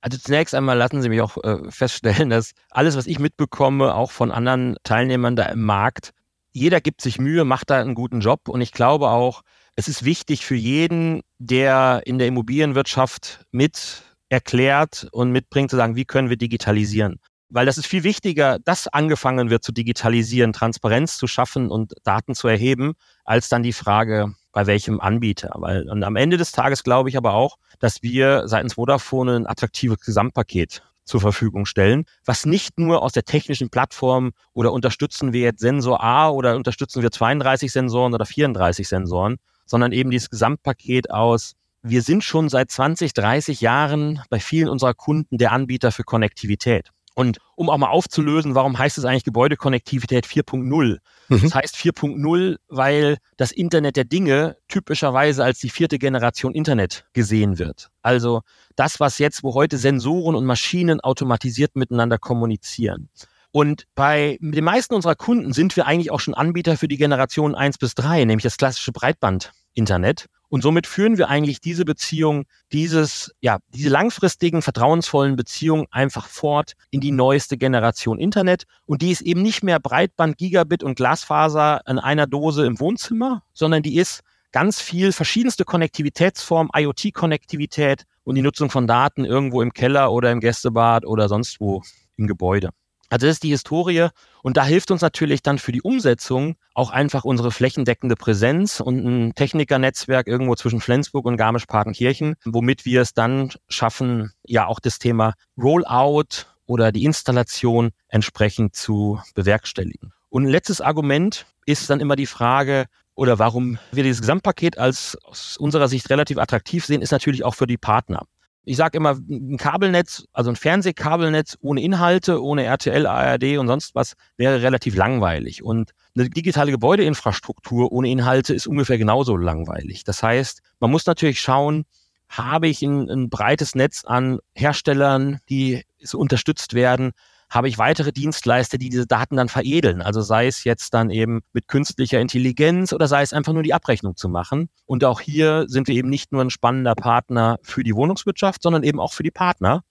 Also 0.00 0.18
zunächst 0.18 0.54
einmal 0.54 0.76
lassen 0.76 1.02
Sie 1.02 1.08
mich 1.08 1.20
auch 1.20 1.36
äh, 1.42 1.70
feststellen, 1.70 2.30
dass 2.30 2.52
alles, 2.70 2.96
was 2.96 3.06
ich 3.06 3.18
mitbekomme, 3.18 3.94
auch 3.94 4.10
von 4.10 4.30
anderen 4.30 4.76
Teilnehmern 4.84 5.36
da 5.36 5.44
im 5.46 5.62
Markt, 5.62 6.12
jeder 6.52 6.80
gibt 6.80 7.02
sich 7.02 7.18
Mühe, 7.18 7.44
macht 7.44 7.70
da 7.70 7.80
einen 7.80 7.94
guten 7.94 8.20
Job 8.20 8.48
und 8.48 8.60
ich 8.60 8.72
glaube 8.72 9.10
auch, 9.10 9.42
es 9.74 9.88
ist 9.88 10.04
wichtig 10.04 10.46
für 10.46 10.54
jeden, 10.54 11.20
der 11.38 12.02
in 12.06 12.18
der 12.18 12.28
Immobilienwirtschaft 12.28 13.44
mit 13.50 14.02
erklärt 14.30 15.06
und 15.12 15.32
mitbringt, 15.32 15.70
zu 15.70 15.76
sagen, 15.76 15.96
wie 15.96 16.06
können 16.06 16.30
wir 16.30 16.38
digitalisieren. 16.38 17.20
Weil 17.48 17.66
das 17.66 17.78
ist 17.78 17.86
viel 17.86 18.02
wichtiger, 18.02 18.58
dass 18.64 18.88
angefangen 18.88 19.50
wird 19.50 19.62
zu 19.62 19.72
digitalisieren, 19.72 20.52
Transparenz 20.52 21.18
zu 21.18 21.26
schaffen 21.26 21.70
und 21.70 21.92
Daten 22.02 22.34
zu 22.34 22.48
erheben, 22.48 22.94
als 23.24 23.48
dann 23.48 23.62
die 23.62 23.74
Frage, 23.74 24.34
bei 24.56 24.66
welchem 24.66 25.02
Anbieter. 25.02 25.50
Weil 25.56 25.86
und 25.90 26.02
am 26.02 26.16
Ende 26.16 26.38
des 26.38 26.50
Tages 26.50 26.82
glaube 26.82 27.10
ich 27.10 27.18
aber 27.18 27.34
auch, 27.34 27.58
dass 27.78 28.02
wir 28.02 28.48
seitens 28.48 28.72
Vodafone 28.72 29.36
ein 29.36 29.46
attraktives 29.46 30.00
Gesamtpaket 30.00 30.82
zur 31.04 31.20
Verfügung 31.20 31.66
stellen, 31.66 32.06
was 32.24 32.46
nicht 32.46 32.78
nur 32.78 33.02
aus 33.02 33.12
der 33.12 33.24
technischen 33.24 33.68
Plattform 33.68 34.32
oder 34.54 34.72
unterstützen 34.72 35.34
wir 35.34 35.42
jetzt 35.42 35.60
Sensor 35.60 36.02
A 36.02 36.30
oder 36.30 36.56
unterstützen 36.56 37.02
wir 37.02 37.10
32 37.10 37.70
Sensoren 37.70 38.14
oder 38.14 38.24
34 38.24 38.88
Sensoren, 38.88 39.36
sondern 39.66 39.92
eben 39.92 40.10
dieses 40.10 40.30
Gesamtpaket 40.30 41.10
aus, 41.10 41.52
wir 41.82 42.00
sind 42.00 42.24
schon 42.24 42.48
seit 42.48 42.70
20, 42.70 43.12
30 43.12 43.60
Jahren 43.60 44.22
bei 44.30 44.40
vielen 44.40 44.70
unserer 44.70 44.94
Kunden 44.94 45.36
der 45.36 45.52
Anbieter 45.52 45.92
für 45.92 46.02
Konnektivität. 46.02 46.92
Und 47.18 47.38
um 47.54 47.70
auch 47.70 47.78
mal 47.78 47.88
aufzulösen, 47.88 48.54
warum 48.54 48.78
heißt 48.78 48.98
es 48.98 49.06
eigentlich 49.06 49.24
Gebäudekonnektivität 49.24 50.26
4.0? 50.26 50.98
Mhm. 51.28 51.40
Das 51.42 51.54
heißt 51.54 51.74
4.0, 51.74 52.56
weil 52.68 53.16
das 53.38 53.52
Internet 53.52 53.96
der 53.96 54.04
Dinge 54.04 54.58
typischerweise 54.68 55.42
als 55.42 55.58
die 55.58 55.70
vierte 55.70 55.98
Generation 55.98 56.54
Internet 56.54 57.06
gesehen 57.14 57.58
wird. 57.58 57.88
Also 58.02 58.42
das, 58.76 59.00
was 59.00 59.18
jetzt, 59.18 59.42
wo 59.42 59.54
heute 59.54 59.78
Sensoren 59.78 60.34
und 60.34 60.44
Maschinen 60.44 61.00
automatisiert 61.00 61.74
miteinander 61.74 62.18
kommunizieren. 62.18 63.08
Und 63.50 63.84
bei 63.94 64.36
den 64.42 64.64
meisten 64.64 64.94
unserer 64.94 65.14
Kunden 65.14 65.54
sind 65.54 65.74
wir 65.74 65.86
eigentlich 65.86 66.10
auch 66.10 66.20
schon 66.20 66.34
Anbieter 66.34 66.76
für 66.76 66.88
die 66.88 66.98
Generation 66.98 67.54
1 67.54 67.78
bis 67.78 67.94
3, 67.94 68.26
nämlich 68.26 68.42
das 68.42 68.58
klassische 68.58 68.92
Breitband-Internet. 68.92 70.26
Und 70.48 70.62
somit 70.62 70.86
führen 70.86 71.18
wir 71.18 71.28
eigentlich 71.28 71.60
diese 71.60 71.84
Beziehung, 71.84 72.44
dieses, 72.72 73.34
ja, 73.40 73.58
diese 73.74 73.88
langfristigen, 73.88 74.62
vertrauensvollen 74.62 75.36
Beziehungen 75.36 75.86
einfach 75.90 76.26
fort 76.26 76.74
in 76.90 77.00
die 77.00 77.10
neueste 77.10 77.56
Generation 77.56 78.18
Internet. 78.18 78.64
Und 78.86 79.02
die 79.02 79.10
ist 79.10 79.22
eben 79.22 79.42
nicht 79.42 79.62
mehr 79.62 79.80
Breitband, 79.80 80.38
Gigabit 80.38 80.82
und 80.82 80.96
Glasfaser 80.96 81.80
in 81.86 81.98
einer 81.98 82.26
Dose 82.26 82.64
im 82.64 82.78
Wohnzimmer, 82.78 83.42
sondern 83.52 83.82
die 83.82 83.96
ist 83.96 84.20
ganz 84.52 84.80
viel 84.80 85.12
verschiedenste 85.12 85.64
Konnektivitätsformen, 85.64 86.70
IoT-Konnektivität 86.74 88.04
und 88.24 88.36
die 88.36 88.42
Nutzung 88.42 88.70
von 88.70 88.86
Daten 88.86 89.24
irgendwo 89.24 89.62
im 89.62 89.72
Keller 89.72 90.12
oder 90.12 90.32
im 90.32 90.40
Gästebad 90.40 91.04
oder 91.04 91.28
sonst 91.28 91.60
wo 91.60 91.82
im 92.16 92.26
Gebäude. 92.26 92.70
Also 93.08 93.26
das 93.26 93.36
ist 93.36 93.42
die 93.42 93.50
Historie 93.50 94.08
und 94.42 94.56
da 94.56 94.64
hilft 94.64 94.90
uns 94.90 95.00
natürlich 95.00 95.42
dann 95.42 95.58
für 95.58 95.72
die 95.72 95.82
Umsetzung 95.82 96.56
auch 96.74 96.90
einfach 96.90 97.24
unsere 97.24 97.50
flächendeckende 97.50 98.16
Präsenz 98.16 98.80
und 98.80 99.04
ein 99.04 99.34
Technikernetzwerk 99.34 100.26
irgendwo 100.26 100.54
zwischen 100.56 100.80
Flensburg 100.80 101.26
und 101.26 101.36
Garmisch-Partenkirchen, 101.36 102.34
womit 102.44 102.84
wir 102.84 103.02
es 103.02 103.14
dann 103.14 103.52
schaffen, 103.68 104.32
ja 104.44 104.66
auch 104.66 104.80
das 104.80 104.98
Thema 104.98 105.34
Rollout 105.56 106.46
oder 106.66 106.92
die 106.92 107.04
Installation 107.04 107.90
entsprechend 108.08 108.74
zu 108.74 109.20
bewerkstelligen. 109.34 110.12
Und 110.28 110.44
ein 110.44 110.50
letztes 110.50 110.80
Argument 110.80 111.46
ist 111.64 111.88
dann 111.88 112.00
immer 112.00 112.16
die 112.16 112.26
Frage, 112.26 112.86
oder 113.14 113.38
warum 113.38 113.78
wir 113.92 114.02
dieses 114.02 114.20
Gesamtpaket 114.20 114.76
als 114.78 115.16
aus 115.24 115.56
unserer 115.56 115.88
Sicht 115.88 116.10
relativ 116.10 116.36
attraktiv 116.36 116.84
sehen, 116.84 117.00
ist 117.00 117.12
natürlich 117.12 117.44
auch 117.44 117.54
für 117.54 117.66
die 117.66 117.78
Partner 117.78 118.26
ich 118.68 118.76
sage 118.76 118.98
immer, 118.98 119.12
ein 119.12 119.56
Kabelnetz, 119.58 120.26
also 120.32 120.50
ein 120.50 120.56
Fernsehkabelnetz 120.56 121.56
ohne 121.60 121.80
Inhalte, 121.80 122.42
ohne 122.42 122.64
RTL, 122.64 123.06
ARD 123.06 123.58
und 123.58 123.68
sonst 123.68 123.94
was, 123.94 124.14
wäre 124.36 124.60
relativ 124.60 124.96
langweilig. 124.96 125.62
Und 125.62 125.92
eine 126.16 126.28
digitale 126.28 126.72
Gebäudeinfrastruktur 126.72 127.92
ohne 127.92 128.10
Inhalte 128.10 128.54
ist 128.54 128.66
ungefähr 128.66 128.98
genauso 128.98 129.36
langweilig. 129.36 130.02
Das 130.02 130.20
heißt, 130.20 130.62
man 130.80 130.90
muss 130.90 131.06
natürlich 131.06 131.40
schauen, 131.40 131.84
habe 132.28 132.66
ich 132.66 132.82
ein, 132.82 133.08
ein 133.08 133.30
breites 133.30 133.76
Netz 133.76 134.04
an 134.04 134.40
Herstellern, 134.52 135.38
die 135.48 135.84
unterstützt 136.12 136.74
werden, 136.74 137.12
habe 137.48 137.68
ich 137.68 137.78
weitere 137.78 138.12
Dienstleister, 138.12 138.78
die 138.78 138.88
diese 138.88 139.06
Daten 139.06 139.36
dann 139.36 139.48
veredeln. 139.48 140.02
Also 140.02 140.20
sei 140.20 140.46
es 140.46 140.64
jetzt 140.64 140.94
dann 140.94 141.10
eben 141.10 141.42
mit 141.52 141.68
künstlicher 141.68 142.20
Intelligenz 142.20 142.92
oder 142.92 143.08
sei 143.08 143.22
es 143.22 143.32
einfach 143.32 143.52
nur 143.52 143.62
die 143.62 143.74
Abrechnung 143.74 144.16
zu 144.16 144.28
machen. 144.28 144.68
Und 144.84 145.04
auch 145.04 145.20
hier 145.20 145.64
sind 145.68 145.88
wir 145.88 145.94
eben 145.94 146.08
nicht 146.08 146.32
nur 146.32 146.42
ein 146.42 146.50
spannender 146.50 146.94
Partner 146.94 147.58
für 147.62 147.84
die 147.84 147.94
Wohnungswirtschaft, 147.94 148.62
sondern 148.62 148.82
eben 148.82 149.00
auch 149.00 149.12
für 149.12 149.22
die 149.22 149.30
Partner, 149.30 149.82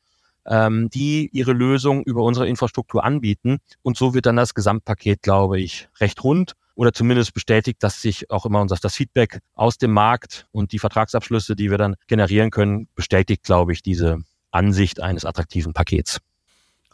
ähm, 0.46 0.90
die 0.90 1.30
ihre 1.32 1.54
Lösung 1.54 2.04
über 2.04 2.24
unsere 2.24 2.48
Infrastruktur 2.48 3.04
anbieten. 3.04 3.60
Und 3.82 3.98
so 3.98 4.14
wird 4.14 4.26
dann 4.26 4.36
das 4.36 4.54
Gesamtpaket, 4.54 5.22
glaube 5.22 5.60
ich, 5.60 5.88
recht 6.00 6.24
rund 6.24 6.54
oder 6.76 6.92
zumindest 6.92 7.34
bestätigt, 7.34 7.82
dass 7.82 8.02
sich 8.02 8.30
auch 8.30 8.46
immer 8.46 8.62
unser 8.62 8.76
das 8.76 8.96
Feedback 8.96 9.40
aus 9.54 9.78
dem 9.78 9.92
Markt 9.92 10.46
und 10.52 10.74
die 10.74 10.80
Vertragsabschlüsse, 10.80 11.56
die 11.56 11.72
wir 11.72 11.78
dann 11.78 11.96
generieren 12.08 12.52
können, 12.52 12.90
bestätigt, 12.96 13.44
glaube 13.44 13.72
ich, 13.72 13.82
diese 13.82 14.18
Ansicht 14.52 15.02
eines 15.02 15.24
attraktiven 15.24 15.74
Pakets. 15.74 16.20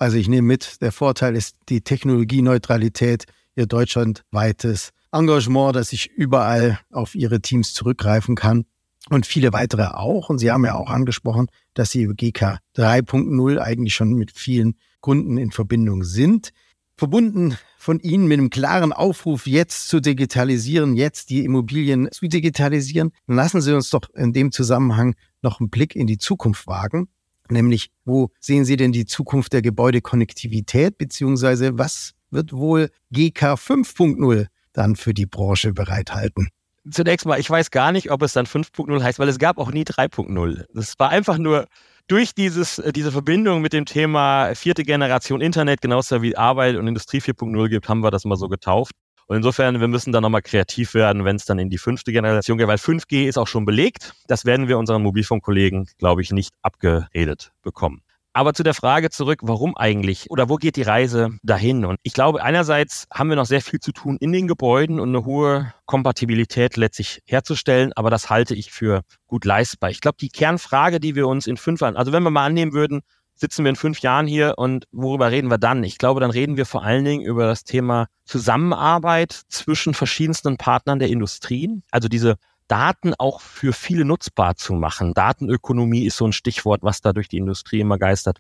Also 0.01 0.17
ich 0.17 0.27
nehme 0.27 0.47
mit, 0.47 0.81
der 0.81 0.91
Vorteil 0.91 1.35
ist 1.35 1.57
die 1.69 1.81
Technologieneutralität, 1.81 3.25
ihr 3.55 3.67
deutschlandweites 3.67 4.93
Engagement, 5.11 5.75
dass 5.75 5.93
ich 5.93 6.09
überall 6.09 6.79
auf 6.91 7.13
ihre 7.13 7.39
Teams 7.39 7.75
zurückgreifen 7.75 8.33
kann 8.33 8.65
und 9.11 9.27
viele 9.27 9.53
weitere 9.53 9.89
auch. 9.93 10.31
Und 10.31 10.39
Sie 10.39 10.49
haben 10.49 10.65
ja 10.65 10.73
auch 10.73 10.89
angesprochen, 10.89 11.49
dass 11.75 11.91
Sie 11.91 12.07
GK 12.07 12.57
3.0 12.77 13.59
eigentlich 13.59 13.93
schon 13.93 14.13
mit 14.13 14.31
vielen 14.31 14.73
Kunden 15.01 15.37
in 15.37 15.51
Verbindung 15.51 16.03
sind. 16.03 16.49
Verbunden 16.97 17.55
von 17.77 17.99
Ihnen 17.99 18.25
mit 18.25 18.39
einem 18.39 18.49
klaren 18.49 18.93
Aufruf, 18.93 19.45
jetzt 19.45 19.87
zu 19.87 19.99
digitalisieren, 19.99 20.95
jetzt 20.95 21.29
die 21.29 21.45
Immobilien 21.45 22.09
zu 22.11 22.27
digitalisieren, 22.27 23.11
lassen 23.27 23.61
Sie 23.61 23.75
uns 23.75 23.91
doch 23.91 24.09
in 24.15 24.33
dem 24.33 24.51
Zusammenhang 24.51 25.13
noch 25.43 25.59
einen 25.59 25.69
Blick 25.69 25.95
in 25.95 26.07
die 26.07 26.17
Zukunft 26.17 26.65
wagen 26.65 27.07
nämlich 27.49 27.91
wo 28.06 28.30
sehen 28.39 28.65
Sie 28.65 28.77
denn 28.77 28.91
die 28.91 29.06
Zukunft 29.06 29.54
der 29.54 29.62
Gebäudekonnektivität, 29.62 30.97
beziehungsweise 30.97 31.77
was 31.77 32.13
wird 32.30 32.54
wohl 32.54 32.89
GK 33.12 33.54
5.0 33.54 34.47
dann 34.73 34.95
für 34.95 35.13
die 35.13 35.25
Branche 35.25 35.73
bereithalten? 35.73 36.49
Zunächst 36.89 37.27
mal, 37.27 37.39
ich 37.39 37.49
weiß 37.49 37.69
gar 37.69 37.91
nicht, 37.91 38.10
ob 38.10 38.23
es 38.23 38.34
dann 38.34 38.47
5.0 38.47 39.04
heißt, 39.04 39.19
weil 39.19 39.30
es 39.30 39.38
gab 39.38 39.60
auch 39.60 39.71
nie 39.71 39.84
3.0. 39.84 40.65
Das 40.73 40.97
war 40.97 41.10
einfach 41.10 41.38
nur 41.38 41.67
durch 42.08 42.34
dieses, 42.34 42.80
äh, 42.80 42.91
diese 42.91 43.12
Verbindung 43.12 43.62
mit 43.62 43.73
dem 43.73 43.86
Thema 43.86 44.56
vierte 44.56 44.84
Generation 44.84 45.41
Internet, 45.41 45.82
genauso 45.82 46.21
wie 46.23 46.36
Arbeit 46.36 46.75
und 46.77 46.88
Industrie 46.88 47.19
4.0 47.19 47.69
gibt, 47.69 47.88
haben 47.88 48.01
wir 48.01 48.10
das 48.10 48.25
mal 48.25 48.36
so 48.36 48.49
getauft. 48.49 48.93
Und 49.27 49.38
insofern, 49.38 49.79
wir 49.79 49.88
müssen 49.88 50.12
da 50.12 50.21
nochmal 50.21 50.41
kreativ 50.41 50.93
werden, 50.93 51.25
wenn 51.25 51.36
es 51.36 51.45
dann 51.45 51.60
in 51.60 51.69
die 51.69 51.77
fünfte 51.77 52.12
Generation 52.12 52.57
geht, 52.57 52.67
weil 52.67 52.77
5G 52.77 53.27
ist 53.27 53.38
auch 53.38 53.47
schon 53.47 53.65
belegt. 53.65 54.13
Das 54.27 54.45
werden 54.45 54.67
wir 54.67 54.77
unseren 54.77 55.03
Mobilfunkkollegen, 55.03 55.88
glaube 55.97 56.21
ich, 56.21 56.31
nicht 56.31 56.53
abgeredet 56.62 57.51
bekommen. 57.62 58.01
Aber 58.34 58.53
zu 58.53 58.63
der 58.63 58.73
Frage 58.73 59.10
zurück, 59.10 59.39
warum 59.43 59.75
eigentlich 59.75 60.31
oder 60.31 60.47
wo 60.47 60.55
geht 60.55 60.77
die 60.77 60.84
Reise 60.84 61.31
dahin? 61.43 61.84
Und 61.84 61.99
ich 62.01 62.13
glaube, 62.13 62.41
einerseits 62.41 63.05
haben 63.13 63.27
wir 63.27 63.36
noch 63.36 63.45
sehr 63.45 63.62
viel 63.62 63.81
zu 63.81 63.91
tun 63.91 64.15
in 64.21 64.31
den 64.31 64.47
Gebäuden 64.47 65.01
und 65.01 65.10
eine 65.10 65.25
hohe 65.25 65.73
Kompatibilität 65.86 66.77
letztlich 66.77 67.21
herzustellen, 67.25 67.91
aber 67.93 68.10
das 68.10 68.29
halte 68.29 68.55
ich 68.55 68.71
für 68.71 69.01
gut 69.27 69.43
leistbar. 69.43 69.89
Ich 69.89 69.99
glaube, 69.99 70.15
die 70.21 70.29
Kernfrage, 70.29 71.01
die 71.01 71.15
wir 71.15 71.27
uns 71.27 71.45
in 71.45 71.57
fünf 71.57 71.81
Jahren, 71.81 71.97
also 71.97 72.13
wenn 72.13 72.23
wir 72.23 72.29
mal 72.29 72.45
annehmen 72.45 72.71
würden, 72.71 73.01
sitzen 73.41 73.65
wir 73.65 73.69
in 73.69 73.75
fünf 73.75 73.99
Jahren 73.99 74.27
hier 74.27 74.54
und 74.58 74.86
worüber 74.91 75.32
reden 75.32 75.49
wir 75.49 75.58
dann? 75.58 75.84
Ich 75.84 75.97
glaube, 75.97 76.19
dann 76.19 76.30
reden 76.30 76.58
wir 76.58 76.67
vor 76.67 76.84
allen 76.84 77.04
Dingen 77.04 77.25
über 77.25 77.47
das 77.47 77.63
Thema 77.63 78.08
Zusammenarbeit 78.23 79.34
zwischen 79.49 79.95
verschiedensten 79.95 80.58
Partnern 80.58 80.99
der 80.99 81.10
Industrien. 81.10 81.84
Also 81.89 82.08
diese 82.08 82.36
Daten 82.67 83.13
auch 83.17 83.41
für 83.41 83.73
viele 83.73 84.06
nutzbar 84.06 84.56
zu 84.56 84.73
machen. 84.73 85.15
Datenökonomie 85.15 86.06
ist 86.06 86.17
so 86.17 86.25
ein 86.25 86.34
Stichwort, 86.34 86.84
was 86.84 87.01
da 87.01 87.13
durch 87.13 87.27
die 87.27 87.38
Industrie 87.38 87.80
immer 87.80 87.97
geistert. 87.97 88.38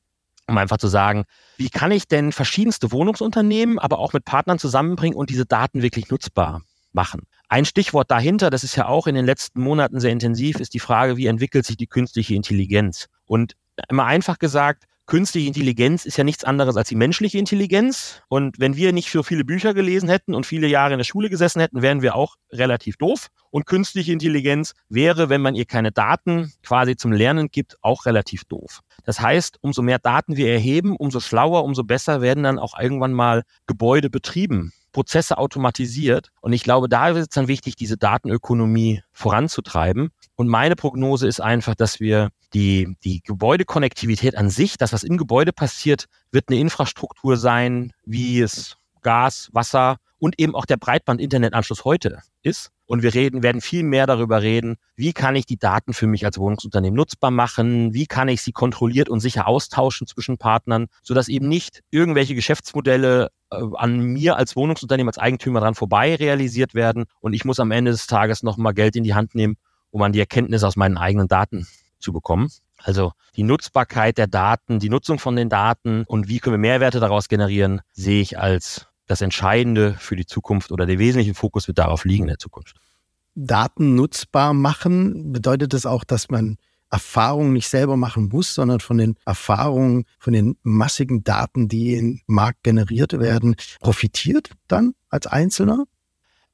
Um 0.47 0.57
einfach 0.57 0.77
zu 0.77 0.87
sagen, 0.87 1.25
wie 1.57 1.69
kann 1.69 1.91
ich 1.91 2.07
denn 2.07 2.31
verschiedenste 2.31 2.91
Wohnungsunternehmen, 2.91 3.79
aber 3.79 3.97
auch 3.97 4.13
mit 4.13 4.23
Partnern 4.23 4.59
zusammenbringen 4.59 5.17
und 5.17 5.31
diese 5.31 5.47
Daten 5.47 5.81
wirklich 5.81 6.09
nutzbar 6.09 6.61
machen? 6.93 7.23
Ein 7.49 7.65
Stichwort 7.65 8.11
dahinter, 8.11 8.51
das 8.51 8.63
ist 8.63 8.75
ja 8.75 8.85
auch 8.85 9.07
in 9.07 9.15
den 9.15 9.25
letzten 9.25 9.61
Monaten 9.61 9.99
sehr 9.99 10.11
intensiv, 10.11 10.59
ist 10.59 10.75
die 10.75 10.79
Frage, 10.79 11.17
wie 11.17 11.25
entwickelt 11.25 11.65
sich 11.65 11.77
die 11.77 11.87
künstliche 11.87 12.35
Intelligenz? 12.35 13.07
Und 13.25 13.55
immer 13.89 14.05
einfach 14.05 14.37
gesagt, 14.39 14.85
künstliche 15.05 15.47
Intelligenz 15.47 16.05
ist 16.05 16.17
ja 16.17 16.23
nichts 16.23 16.43
anderes 16.43 16.77
als 16.77 16.89
die 16.89 16.95
menschliche 16.95 17.37
Intelligenz. 17.37 18.21
Und 18.29 18.59
wenn 18.59 18.75
wir 18.75 18.93
nicht 18.93 19.11
so 19.11 19.23
viele 19.23 19.43
Bücher 19.43 19.73
gelesen 19.73 20.09
hätten 20.09 20.33
und 20.33 20.45
viele 20.45 20.67
Jahre 20.67 20.93
in 20.93 20.97
der 20.97 21.05
Schule 21.05 21.29
gesessen 21.29 21.59
hätten, 21.59 21.81
wären 21.81 22.01
wir 22.01 22.15
auch 22.15 22.35
relativ 22.51 22.97
doof. 22.97 23.27
Und 23.49 23.65
künstliche 23.65 24.13
Intelligenz 24.13 24.73
wäre, 24.89 25.29
wenn 25.29 25.41
man 25.41 25.55
ihr 25.55 25.65
keine 25.65 25.91
Daten 25.91 26.53
quasi 26.63 26.95
zum 26.95 27.11
Lernen 27.11 27.49
gibt, 27.49 27.77
auch 27.81 28.05
relativ 28.05 28.45
doof. 28.45 28.81
Das 29.03 29.19
heißt, 29.19 29.57
umso 29.61 29.81
mehr 29.81 29.99
Daten 29.99 30.37
wir 30.37 30.51
erheben, 30.51 30.95
umso 30.95 31.19
schlauer, 31.19 31.63
umso 31.63 31.83
besser 31.83 32.21
werden 32.21 32.43
dann 32.43 32.59
auch 32.59 32.79
irgendwann 32.79 33.13
mal 33.13 33.43
Gebäude 33.67 34.09
betrieben. 34.09 34.71
Prozesse 34.91 35.37
automatisiert. 35.37 36.29
Und 36.41 36.53
ich 36.53 36.63
glaube, 36.63 36.89
da 36.89 37.09
ist 37.09 37.17
es 37.17 37.29
dann 37.29 37.47
wichtig, 37.47 37.75
diese 37.75 37.97
Datenökonomie 37.97 39.01
voranzutreiben. 39.11 40.11
Und 40.41 40.47
meine 40.47 40.75
Prognose 40.75 41.27
ist 41.27 41.39
einfach, 41.39 41.75
dass 41.75 41.99
wir 41.99 42.31
die, 42.55 42.97
die 43.03 43.21
Gebäudekonnektivität 43.21 44.35
an 44.35 44.49
sich, 44.49 44.75
das, 44.75 44.91
was 44.91 45.03
im 45.03 45.17
Gebäude 45.17 45.53
passiert, 45.53 46.05
wird 46.31 46.45
eine 46.49 46.57
Infrastruktur 46.57 47.37
sein, 47.37 47.93
wie 48.05 48.41
es 48.41 48.75
Gas, 49.03 49.49
Wasser 49.53 49.97
und 50.17 50.39
eben 50.39 50.55
auch 50.55 50.65
der 50.65 50.77
Breitband-Internetanschluss 50.77 51.85
heute 51.85 52.21
ist. 52.41 52.71
Und 52.87 53.03
wir 53.03 53.13
reden, 53.13 53.43
werden 53.43 53.61
viel 53.61 53.83
mehr 53.83 54.07
darüber 54.07 54.41
reden, 54.41 54.77
wie 54.95 55.13
kann 55.13 55.35
ich 55.35 55.45
die 55.45 55.59
Daten 55.59 55.93
für 55.93 56.07
mich 56.07 56.25
als 56.25 56.39
Wohnungsunternehmen 56.39 56.97
nutzbar 56.97 57.29
machen, 57.29 57.93
wie 57.93 58.07
kann 58.07 58.27
ich 58.27 58.41
sie 58.41 58.51
kontrolliert 58.51 59.09
und 59.09 59.19
sicher 59.19 59.47
austauschen 59.47 60.07
zwischen 60.07 60.39
Partnern, 60.39 60.87
sodass 61.03 61.27
eben 61.27 61.49
nicht 61.49 61.81
irgendwelche 61.91 62.33
Geschäftsmodelle 62.33 63.29
äh, 63.51 63.61
an 63.75 63.99
mir 63.99 64.37
als 64.37 64.55
Wohnungsunternehmen, 64.55 65.09
als 65.09 65.19
Eigentümer 65.19 65.59
dran 65.59 65.75
vorbei 65.75 66.15
realisiert 66.15 66.73
werden 66.73 67.05
und 67.19 67.33
ich 67.33 67.45
muss 67.45 67.59
am 67.59 67.69
Ende 67.69 67.91
des 67.91 68.07
Tages 68.07 68.41
nochmal 68.41 68.73
Geld 68.73 68.95
in 68.95 69.03
die 69.03 69.13
Hand 69.13 69.35
nehmen, 69.35 69.55
um 69.91 70.01
an 70.01 70.11
die 70.11 70.19
Erkenntnis 70.19 70.63
aus 70.63 70.75
meinen 70.75 70.97
eigenen 70.97 71.27
Daten 71.27 71.67
zu 71.99 72.11
bekommen. 72.11 72.49
Also 72.77 73.11
die 73.35 73.43
Nutzbarkeit 73.43 74.17
der 74.17 74.27
Daten, 74.27 74.79
die 74.79 74.89
Nutzung 74.89 75.19
von 75.19 75.35
den 75.35 75.49
Daten 75.49 76.03
und 76.07 76.27
wie 76.27 76.39
können 76.39 76.55
wir 76.55 76.57
Mehrwerte 76.57 76.99
daraus 76.99 77.29
generieren, 77.29 77.81
sehe 77.93 78.21
ich 78.21 78.39
als 78.39 78.87
das 79.05 79.21
Entscheidende 79.21 79.93
für 79.99 80.15
die 80.15 80.25
Zukunft 80.25 80.71
oder 80.71 80.85
der 80.85 80.97
wesentliche 80.97 81.35
Fokus 81.35 81.67
wird 81.67 81.77
darauf 81.77 82.05
liegen 82.05 82.23
in 82.23 82.29
der 82.29 82.39
Zukunft. 82.39 82.77
Daten 83.35 83.95
nutzbar 83.95 84.53
machen, 84.53 85.31
bedeutet 85.31 85.73
das 85.73 85.85
auch, 85.85 86.03
dass 86.03 86.29
man 86.29 86.57
Erfahrungen 86.89 87.53
nicht 87.53 87.69
selber 87.69 87.95
machen 87.95 88.29
muss, 88.29 88.53
sondern 88.53 88.81
von 88.81 88.97
den 88.97 89.15
Erfahrungen, 89.25 90.05
von 90.19 90.33
den 90.33 90.57
massigen 90.63 91.23
Daten, 91.23 91.69
die 91.69 91.95
im 91.95 92.21
Markt 92.27 92.63
generiert 92.63 93.17
werden, 93.17 93.55
profitiert 93.79 94.51
dann 94.67 94.93
als 95.09 95.27
Einzelner? 95.27 95.85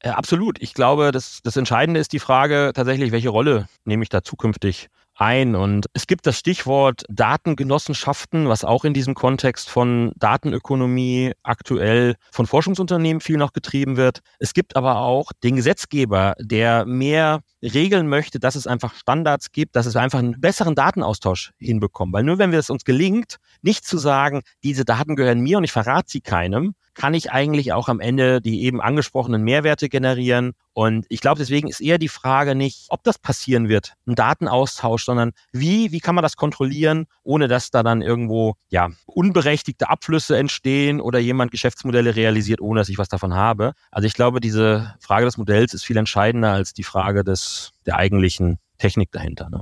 Äh, 0.07 0.11
absolut. 0.11 0.61
Ich 0.61 0.73
glaube, 0.73 1.11
das, 1.11 1.41
das 1.43 1.57
Entscheidende 1.57 1.99
ist 1.99 2.13
die 2.13 2.19
Frage 2.19 2.71
tatsächlich, 2.73 3.11
welche 3.11 3.29
Rolle 3.29 3.67
nehme 3.83 4.03
ich 4.03 4.09
da 4.09 4.23
zukünftig 4.23 4.87
ein. 5.15 5.55
Und 5.55 5.87
es 5.93 6.07
gibt 6.07 6.27
das 6.27 6.37
Stichwort 6.37 7.03
Datengenossenschaften, 7.09 8.47
was 8.47 8.63
auch 8.63 8.85
in 8.85 8.93
diesem 8.93 9.15
Kontext 9.15 9.69
von 9.69 10.13
Datenökonomie 10.15 11.33
aktuell 11.43 12.15
von 12.31 12.45
Forschungsunternehmen 12.45 13.19
viel 13.19 13.37
noch 13.37 13.51
getrieben 13.51 13.97
wird. 13.97 14.19
Es 14.39 14.53
gibt 14.53 14.77
aber 14.77 14.99
auch 14.99 15.31
den 15.43 15.57
Gesetzgeber, 15.57 16.35
der 16.39 16.85
mehr 16.85 17.41
regeln 17.61 18.07
möchte, 18.07 18.39
dass 18.39 18.55
es 18.55 18.67
einfach 18.67 18.93
Standards 18.93 19.51
gibt, 19.51 19.75
dass 19.75 19.87
es 19.87 19.95
einfach 19.95 20.19
einen 20.19 20.39
besseren 20.39 20.75
Datenaustausch 20.75 21.51
hinbekommen. 21.57 22.13
Weil 22.13 22.23
nur 22.23 22.37
wenn 22.37 22.51
wir 22.51 22.59
es 22.59 22.69
uns 22.69 22.85
gelingt, 22.85 23.37
nicht 23.61 23.85
zu 23.85 23.97
sagen, 23.97 24.41
diese 24.63 24.85
Daten 24.85 25.15
gehören 25.15 25.41
mir 25.41 25.57
und 25.57 25.65
ich 25.65 25.71
verrate 25.71 26.09
sie 26.09 26.21
keinem, 26.21 26.75
kann 26.97 27.13
ich 27.13 27.31
eigentlich 27.31 27.73
auch 27.73 27.89
am 27.89 27.99
Ende 27.99 28.41
die 28.41 28.63
eben 28.63 28.81
angesprochenen 28.81 29.43
Mehrwerte 29.43 29.87
generieren. 29.87 30.53
Und 30.73 31.05
ich 31.09 31.21
glaube, 31.21 31.37
deswegen 31.37 31.67
ist 31.67 31.79
eher 31.79 31.99
die 31.99 32.07
Frage 32.09 32.55
nicht, 32.55 32.87
ob 32.89 33.03
das 33.03 33.19
passieren 33.19 33.69
wird, 33.69 33.93
ein 34.07 34.15
Datenaustausch, 34.15 35.05
sondern 35.05 35.31
wie, 35.51 35.91
wie 35.91 35.99
kann 35.99 36.15
man 36.15 36.23
das 36.23 36.35
kontrollieren, 36.35 37.05
ohne 37.23 37.47
dass 37.47 37.69
da 37.69 37.83
dann 37.83 38.01
irgendwo, 38.01 38.55
ja, 38.69 38.89
unberechtigte 39.05 39.89
Abflüsse 39.89 40.37
entstehen 40.37 40.99
oder 40.99 41.19
jemand 41.19 41.51
Geschäftsmodelle 41.51 42.15
realisiert, 42.15 42.61
ohne 42.61 42.81
dass 42.81 42.89
ich 42.89 42.97
was 42.97 43.09
davon 43.09 43.35
habe. 43.35 43.73
Also 43.91 44.07
ich 44.07 44.13
glaube, 44.13 44.39
diese 44.39 44.95
Frage 44.99 45.25
des 45.25 45.37
Modells 45.37 45.75
ist 45.75 45.85
viel 45.85 45.97
entscheidender 45.97 46.51
als 46.51 46.73
die 46.73 46.83
Frage 46.83 47.23
des, 47.23 47.73
der 47.85 47.97
eigentlichen 47.97 48.57
Technik 48.79 49.11
dahinter. 49.11 49.49
Ne? 49.49 49.61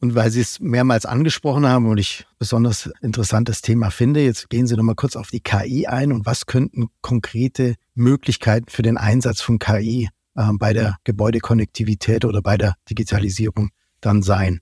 Und 0.00 0.14
weil 0.14 0.30
Sie 0.30 0.42
es 0.42 0.60
mehrmals 0.60 1.06
angesprochen 1.06 1.66
haben 1.66 1.86
und 1.86 1.96
ich 1.98 2.26
besonders 2.38 2.90
interessantes 3.00 3.62
Thema 3.62 3.90
finde, 3.90 4.22
jetzt 4.22 4.50
gehen 4.50 4.66
Sie 4.66 4.76
noch 4.76 4.82
mal 4.82 4.94
kurz 4.94 5.16
auf 5.16 5.30
die 5.30 5.40
KI 5.40 5.86
ein 5.86 6.12
und 6.12 6.26
was 6.26 6.46
könnten 6.46 6.88
konkrete 7.00 7.76
Möglichkeiten 7.94 8.68
für 8.68 8.82
den 8.82 8.98
Einsatz 8.98 9.40
von 9.40 9.58
KI 9.58 10.10
äh, 10.34 10.50
bei 10.58 10.74
der 10.74 10.96
Gebäudekonnektivität 11.04 12.26
oder 12.26 12.42
bei 12.42 12.58
der 12.58 12.74
Digitalisierung 12.90 13.70
dann 14.00 14.22
sein? 14.22 14.60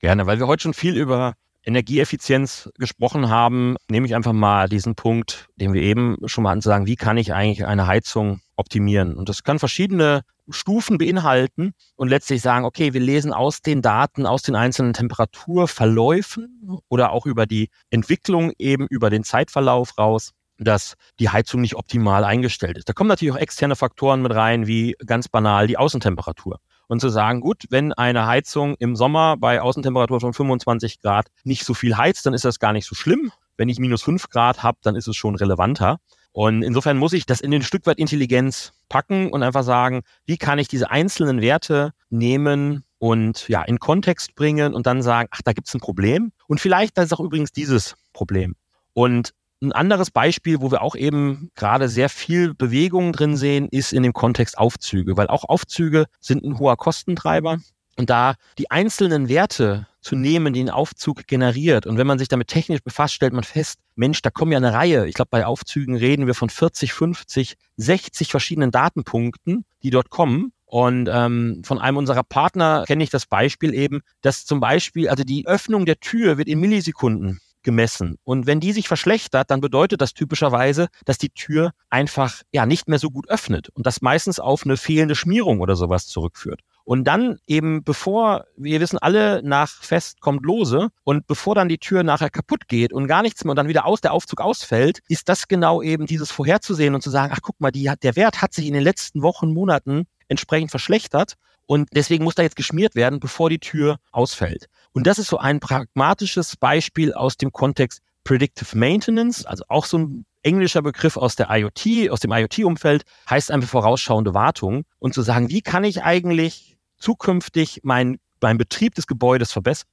Gerne, 0.00 0.26
weil 0.26 0.38
wir 0.38 0.46
heute 0.46 0.64
schon 0.64 0.74
viel 0.74 0.96
über 0.96 1.34
Energieeffizienz 1.64 2.70
gesprochen 2.78 3.30
haben, 3.30 3.76
nehme 3.88 4.06
ich 4.06 4.14
einfach 4.14 4.34
mal 4.34 4.68
diesen 4.68 4.94
Punkt, 4.96 5.48
den 5.56 5.72
wir 5.72 5.80
eben 5.80 6.18
schon 6.26 6.44
mal 6.44 6.52
ansagen, 6.52 6.86
wie 6.86 6.96
kann 6.96 7.16
ich 7.16 7.32
eigentlich 7.32 7.64
eine 7.64 7.86
Heizung 7.86 8.40
optimieren? 8.56 9.14
Und 9.14 9.30
das 9.30 9.44
kann 9.44 9.58
verschiedene 9.58 10.22
Stufen 10.50 10.98
beinhalten 10.98 11.72
und 11.96 12.08
letztlich 12.08 12.42
sagen, 12.42 12.64
okay, 12.64 12.92
wir 12.92 13.00
lesen 13.00 13.32
aus 13.32 13.62
den 13.62 13.82
Daten, 13.82 14.26
aus 14.26 14.42
den 14.42 14.56
einzelnen 14.56 14.92
Temperaturverläufen 14.92 16.78
oder 16.88 17.12
auch 17.12 17.26
über 17.26 17.46
die 17.46 17.70
Entwicklung 17.90 18.52
eben 18.58 18.86
über 18.88 19.10
den 19.10 19.24
Zeitverlauf 19.24 19.98
raus, 19.98 20.32
dass 20.58 20.94
die 21.18 21.30
Heizung 21.30 21.60
nicht 21.60 21.76
optimal 21.76 22.24
eingestellt 22.24 22.78
ist. 22.78 22.88
Da 22.88 22.92
kommen 22.92 23.08
natürlich 23.08 23.34
auch 23.34 23.38
externe 23.38 23.76
Faktoren 23.76 24.22
mit 24.22 24.34
rein, 24.34 24.66
wie 24.66 24.94
ganz 25.04 25.28
banal 25.28 25.66
die 25.66 25.78
Außentemperatur. 25.78 26.60
Und 26.86 27.00
zu 27.00 27.08
sagen, 27.08 27.40
gut, 27.40 27.64
wenn 27.70 27.92
eine 27.92 28.26
Heizung 28.26 28.74
im 28.78 28.94
Sommer 28.94 29.36
bei 29.38 29.60
Außentemperatur 29.60 30.20
von 30.20 30.34
25 30.34 31.00
Grad 31.00 31.28
nicht 31.42 31.64
so 31.64 31.74
viel 31.74 31.96
heizt, 31.96 32.26
dann 32.26 32.34
ist 32.34 32.44
das 32.44 32.58
gar 32.58 32.72
nicht 32.72 32.86
so 32.86 32.94
schlimm. 32.94 33.32
Wenn 33.56 33.68
ich 33.68 33.78
minus 33.78 34.02
5 34.02 34.28
Grad 34.28 34.62
habe, 34.62 34.78
dann 34.82 34.94
ist 34.94 35.08
es 35.08 35.16
schon 35.16 35.34
relevanter. 35.34 35.98
Und 36.34 36.64
insofern 36.64 36.98
muss 36.98 37.12
ich 37.12 37.26
das 37.26 37.40
in 37.40 37.54
ein 37.54 37.62
Stück 37.62 37.86
weit 37.86 37.98
Intelligenz 37.98 38.72
packen 38.88 39.30
und 39.30 39.44
einfach 39.44 39.62
sagen, 39.62 40.02
wie 40.26 40.36
kann 40.36 40.58
ich 40.58 40.66
diese 40.66 40.90
einzelnen 40.90 41.40
Werte 41.40 41.92
nehmen 42.10 42.82
und 42.98 43.46
ja, 43.48 43.62
in 43.62 43.78
Kontext 43.78 44.34
bringen 44.34 44.74
und 44.74 44.84
dann 44.88 45.00
sagen, 45.00 45.28
ach, 45.30 45.42
da 45.44 45.52
gibt 45.52 45.68
es 45.68 45.74
ein 45.74 45.80
Problem. 45.80 46.32
Und 46.48 46.60
vielleicht 46.60 46.98
ist 46.98 47.14
auch 47.14 47.20
übrigens 47.20 47.52
dieses 47.52 47.94
Problem. 48.12 48.56
Und 48.94 49.30
ein 49.62 49.70
anderes 49.70 50.10
Beispiel, 50.10 50.60
wo 50.60 50.72
wir 50.72 50.82
auch 50.82 50.96
eben 50.96 51.52
gerade 51.54 51.88
sehr 51.88 52.08
viel 52.08 52.52
Bewegung 52.52 53.12
drin 53.12 53.36
sehen, 53.36 53.68
ist 53.70 53.92
in 53.92 54.02
dem 54.02 54.12
Kontext 54.12 54.58
Aufzüge, 54.58 55.16
weil 55.16 55.28
auch 55.28 55.44
Aufzüge 55.44 56.06
sind 56.18 56.42
ein 56.42 56.58
hoher 56.58 56.76
Kostentreiber. 56.76 57.58
Und 57.96 58.10
da 58.10 58.34
die 58.58 58.72
einzelnen 58.72 59.28
Werte 59.28 59.86
zu 60.04 60.16
nehmen, 60.16 60.52
die 60.52 60.62
ein 60.62 60.70
Aufzug 60.70 61.26
generiert. 61.26 61.86
Und 61.86 61.98
wenn 61.98 62.06
man 62.06 62.18
sich 62.18 62.28
damit 62.28 62.48
technisch 62.48 62.82
befasst, 62.82 63.14
stellt 63.14 63.32
man 63.32 63.44
fest, 63.44 63.80
Mensch, 63.96 64.22
da 64.22 64.30
kommen 64.30 64.52
ja 64.52 64.58
eine 64.58 64.72
Reihe. 64.72 65.06
Ich 65.06 65.14
glaube, 65.14 65.30
bei 65.30 65.46
Aufzügen 65.46 65.96
reden 65.96 66.26
wir 66.26 66.34
von 66.34 66.50
40, 66.50 66.92
50, 66.92 67.54
60 67.76 68.30
verschiedenen 68.30 68.70
Datenpunkten, 68.70 69.64
die 69.82 69.90
dort 69.90 70.10
kommen. 70.10 70.52
Und 70.66 71.08
ähm, 71.12 71.62
von 71.64 71.78
einem 71.78 71.96
unserer 71.96 72.24
Partner 72.24 72.84
kenne 72.86 73.04
ich 73.04 73.10
das 73.10 73.26
Beispiel 73.26 73.74
eben, 73.74 74.00
dass 74.22 74.44
zum 74.44 74.60
Beispiel, 74.60 75.08
also 75.08 75.24
die 75.24 75.46
Öffnung 75.46 75.86
der 75.86 76.00
Tür 76.00 76.36
wird 76.36 76.48
in 76.48 76.60
Millisekunden 76.60 77.40
gemessen. 77.62 78.18
Und 78.24 78.46
wenn 78.46 78.60
die 78.60 78.72
sich 78.72 78.86
verschlechtert, 78.86 79.50
dann 79.50 79.60
bedeutet 79.60 80.00
das 80.00 80.14
typischerweise, 80.14 80.88
dass 81.04 81.18
die 81.18 81.30
Tür 81.30 81.72
einfach 81.90 82.42
ja 82.52 82.66
nicht 82.66 82.88
mehr 82.88 82.98
so 82.98 83.10
gut 83.10 83.28
öffnet 83.28 83.70
und 83.70 83.86
das 83.86 84.02
meistens 84.02 84.38
auf 84.38 84.64
eine 84.64 84.76
fehlende 84.76 85.14
Schmierung 85.16 85.60
oder 85.60 85.74
sowas 85.74 86.06
zurückführt. 86.06 86.60
Und 86.84 87.04
dann 87.04 87.38
eben, 87.46 87.82
bevor, 87.82 88.44
wir 88.56 88.78
wissen 88.80 88.98
alle, 88.98 89.42
nach 89.42 89.82
Fest 89.82 90.20
kommt 90.20 90.44
Lose. 90.44 90.88
Und 91.02 91.26
bevor 91.26 91.54
dann 91.54 91.68
die 91.68 91.78
Tür 91.78 92.02
nachher 92.02 92.30
kaputt 92.30 92.68
geht 92.68 92.92
und 92.92 93.06
gar 93.06 93.22
nichts 93.22 93.42
mehr 93.44 93.50
und 93.50 93.56
dann 93.56 93.68
wieder 93.68 93.86
aus 93.86 94.02
der 94.02 94.12
Aufzug 94.12 94.40
ausfällt, 94.40 95.00
ist 95.08 95.28
das 95.28 95.48
genau 95.48 95.80
eben 95.80 96.06
dieses 96.06 96.30
Vorherzusehen 96.30 96.94
und 96.94 97.00
zu 97.00 97.10
sagen, 97.10 97.32
ach 97.34 97.40
guck 97.42 97.60
mal, 97.60 97.70
die, 97.70 97.90
der 98.02 98.16
Wert 98.16 98.42
hat 98.42 98.52
sich 98.52 98.66
in 98.66 98.74
den 98.74 98.82
letzten 98.82 99.22
Wochen, 99.22 99.52
Monaten 99.52 100.06
entsprechend 100.28 100.70
verschlechtert. 100.70 101.34
Und 101.66 101.88
deswegen 101.94 102.24
muss 102.24 102.34
da 102.34 102.42
jetzt 102.42 102.56
geschmiert 102.56 102.94
werden, 102.94 103.20
bevor 103.20 103.48
die 103.48 103.58
Tür 103.58 103.98
ausfällt. 104.12 104.66
Und 104.92 105.06
das 105.06 105.18
ist 105.18 105.28
so 105.28 105.38
ein 105.38 105.60
pragmatisches 105.60 106.56
Beispiel 106.56 107.14
aus 107.14 107.38
dem 107.38 107.52
Kontext 107.52 108.00
Predictive 108.24 108.76
Maintenance, 108.76 109.44
also 109.44 109.64
auch 109.68 109.84
so 109.84 109.98
ein 109.98 110.26
englischer 110.42 110.82
Begriff 110.82 111.16
aus 111.16 111.36
der 111.36 111.48
IoT, 111.50 112.10
aus 112.10 112.20
dem 112.20 112.32
IoT-Umfeld, 112.32 113.04
heißt 113.28 113.50
einfach 113.50 113.68
vorausschauende 113.68 114.34
Wartung. 114.34 114.84
Und 114.98 115.14
zu 115.14 115.22
sagen, 115.22 115.48
wie 115.48 115.62
kann 115.62 115.84
ich 115.84 116.02
eigentlich 116.02 116.73
zukünftig 117.04 117.80
mein, 117.82 118.18
mein 118.40 118.58
Betrieb 118.58 118.94
des 118.94 119.06
Gebäudes 119.06 119.52
verbessern. 119.52 119.88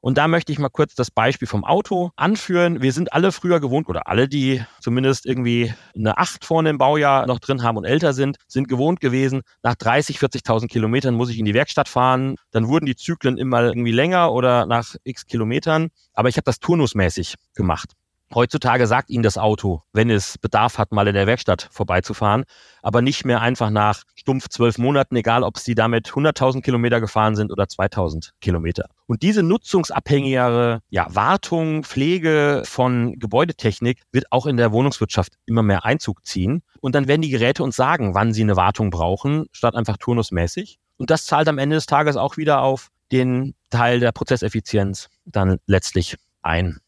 Und 0.00 0.16
da 0.16 0.28
möchte 0.28 0.52
ich 0.52 0.60
mal 0.60 0.68
kurz 0.68 0.94
das 0.94 1.10
Beispiel 1.10 1.48
vom 1.48 1.64
Auto 1.64 2.10
anführen. 2.14 2.82
Wir 2.82 2.92
sind 2.92 3.12
alle 3.12 3.32
früher 3.32 3.58
gewohnt, 3.58 3.88
oder 3.88 4.06
alle, 4.06 4.28
die 4.28 4.64
zumindest 4.80 5.26
irgendwie 5.26 5.74
eine 5.96 6.18
8 6.18 6.44
vorne 6.44 6.70
im 6.70 6.78
Baujahr 6.78 7.26
noch 7.26 7.40
drin 7.40 7.64
haben 7.64 7.76
und 7.76 7.84
älter 7.84 8.12
sind, 8.12 8.36
sind 8.46 8.68
gewohnt 8.68 9.00
gewesen, 9.00 9.42
nach 9.64 9.74
30, 9.74 10.18
40.000 10.18 10.68
Kilometern 10.68 11.14
muss 11.14 11.30
ich 11.30 11.38
in 11.38 11.44
die 11.44 11.54
Werkstatt 11.54 11.88
fahren. 11.88 12.36
Dann 12.52 12.68
wurden 12.68 12.86
die 12.86 12.94
Zyklen 12.94 13.38
immer 13.38 13.62
irgendwie 13.62 13.92
länger 13.92 14.32
oder 14.32 14.66
nach 14.66 14.94
x 15.02 15.26
Kilometern. 15.26 15.88
Aber 16.12 16.28
ich 16.28 16.36
habe 16.36 16.44
das 16.44 16.60
turnusmäßig 16.60 17.34
gemacht. 17.54 17.94
Heutzutage 18.34 18.86
sagt 18.86 19.08
Ihnen 19.08 19.22
das 19.22 19.38
Auto, 19.38 19.82
wenn 19.94 20.10
es 20.10 20.36
Bedarf 20.36 20.76
hat, 20.76 20.92
mal 20.92 21.08
in 21.08 21.14
der 21.14 21.26
Werkstatt 21.26 21.68
vorbeizufahren, 21.70 22.44
aber 22.82 23.00
nicht 23.00 23.24
mehr 23.24 23.40
einfach 23.40 23.70
nach 23.70 24.02
stumpf 24.16 24.48
zwölf 24.50 24.76
Monaten, 24.76 25.16
egal 25.16 25.42
ob 25.42 25.56
Sie 25.56 25.74
damit 25.74 26.08
100.000 26.08 26.60
Kilometer 26.60 27.00
gefahren 27.00 27.36
sind 27.36 27.50
oder 27.50 27.64
2.000 27.64 28.32
Kilometer. 28.42 28.90
Und 29.06 29.22
diese 29.22 29.42
nutzungsabhängigere 29.42 30.80
ja, 30.90 31.06
Wartung, 31.08 31.84
Pflege 31.84 32.62
von 32.66 33.18
Gebäudetechnik 33.18 34.02
wird 34.12 34.30
auch 34.30 34.44
in 34.44 34.58
der 34.58 34.72
Wohnungswirtschaft 34.72 35.32
immer 35.46 35.62
mehr 35.62 35.86
Einzug 35.86 36.26
ziehen. 36.26 36.62
Und 36.80 36.94
dann 36.94 37.08
werden 37.08 37.22
die 37.22 37.30
Geräte 37.30 37.62
uns 37.62 37.76
sagen, 37.76 38.14
wann 38.14 38.34
sie 38.34 38.42
eine 38.42 38.56
Wartung 38.56 38.90
brauchen, 38.90 39.46
statt 39.52 39.74
einfach 39.74 39.96
turnusmäßig. 39.96 40.78
Und 40.98 41.08
das 41.08 41.24
zahlt 41.24 41.48
am 41.48 41.56
Ende 41.56 41.76
des 41.76 41.86
Tages 41.86 42.16
auch 42.18 42.36
wieder 42.36 42.60
auf 42.60 42.88
den 43.10 43.54
Teil 43.70 44.00
der 44.00 44.12
Prozesseffizienz 44.12 45.08
dann 45.24 45.58
letztlich 45.66 46.16
ein. 46.42 46.80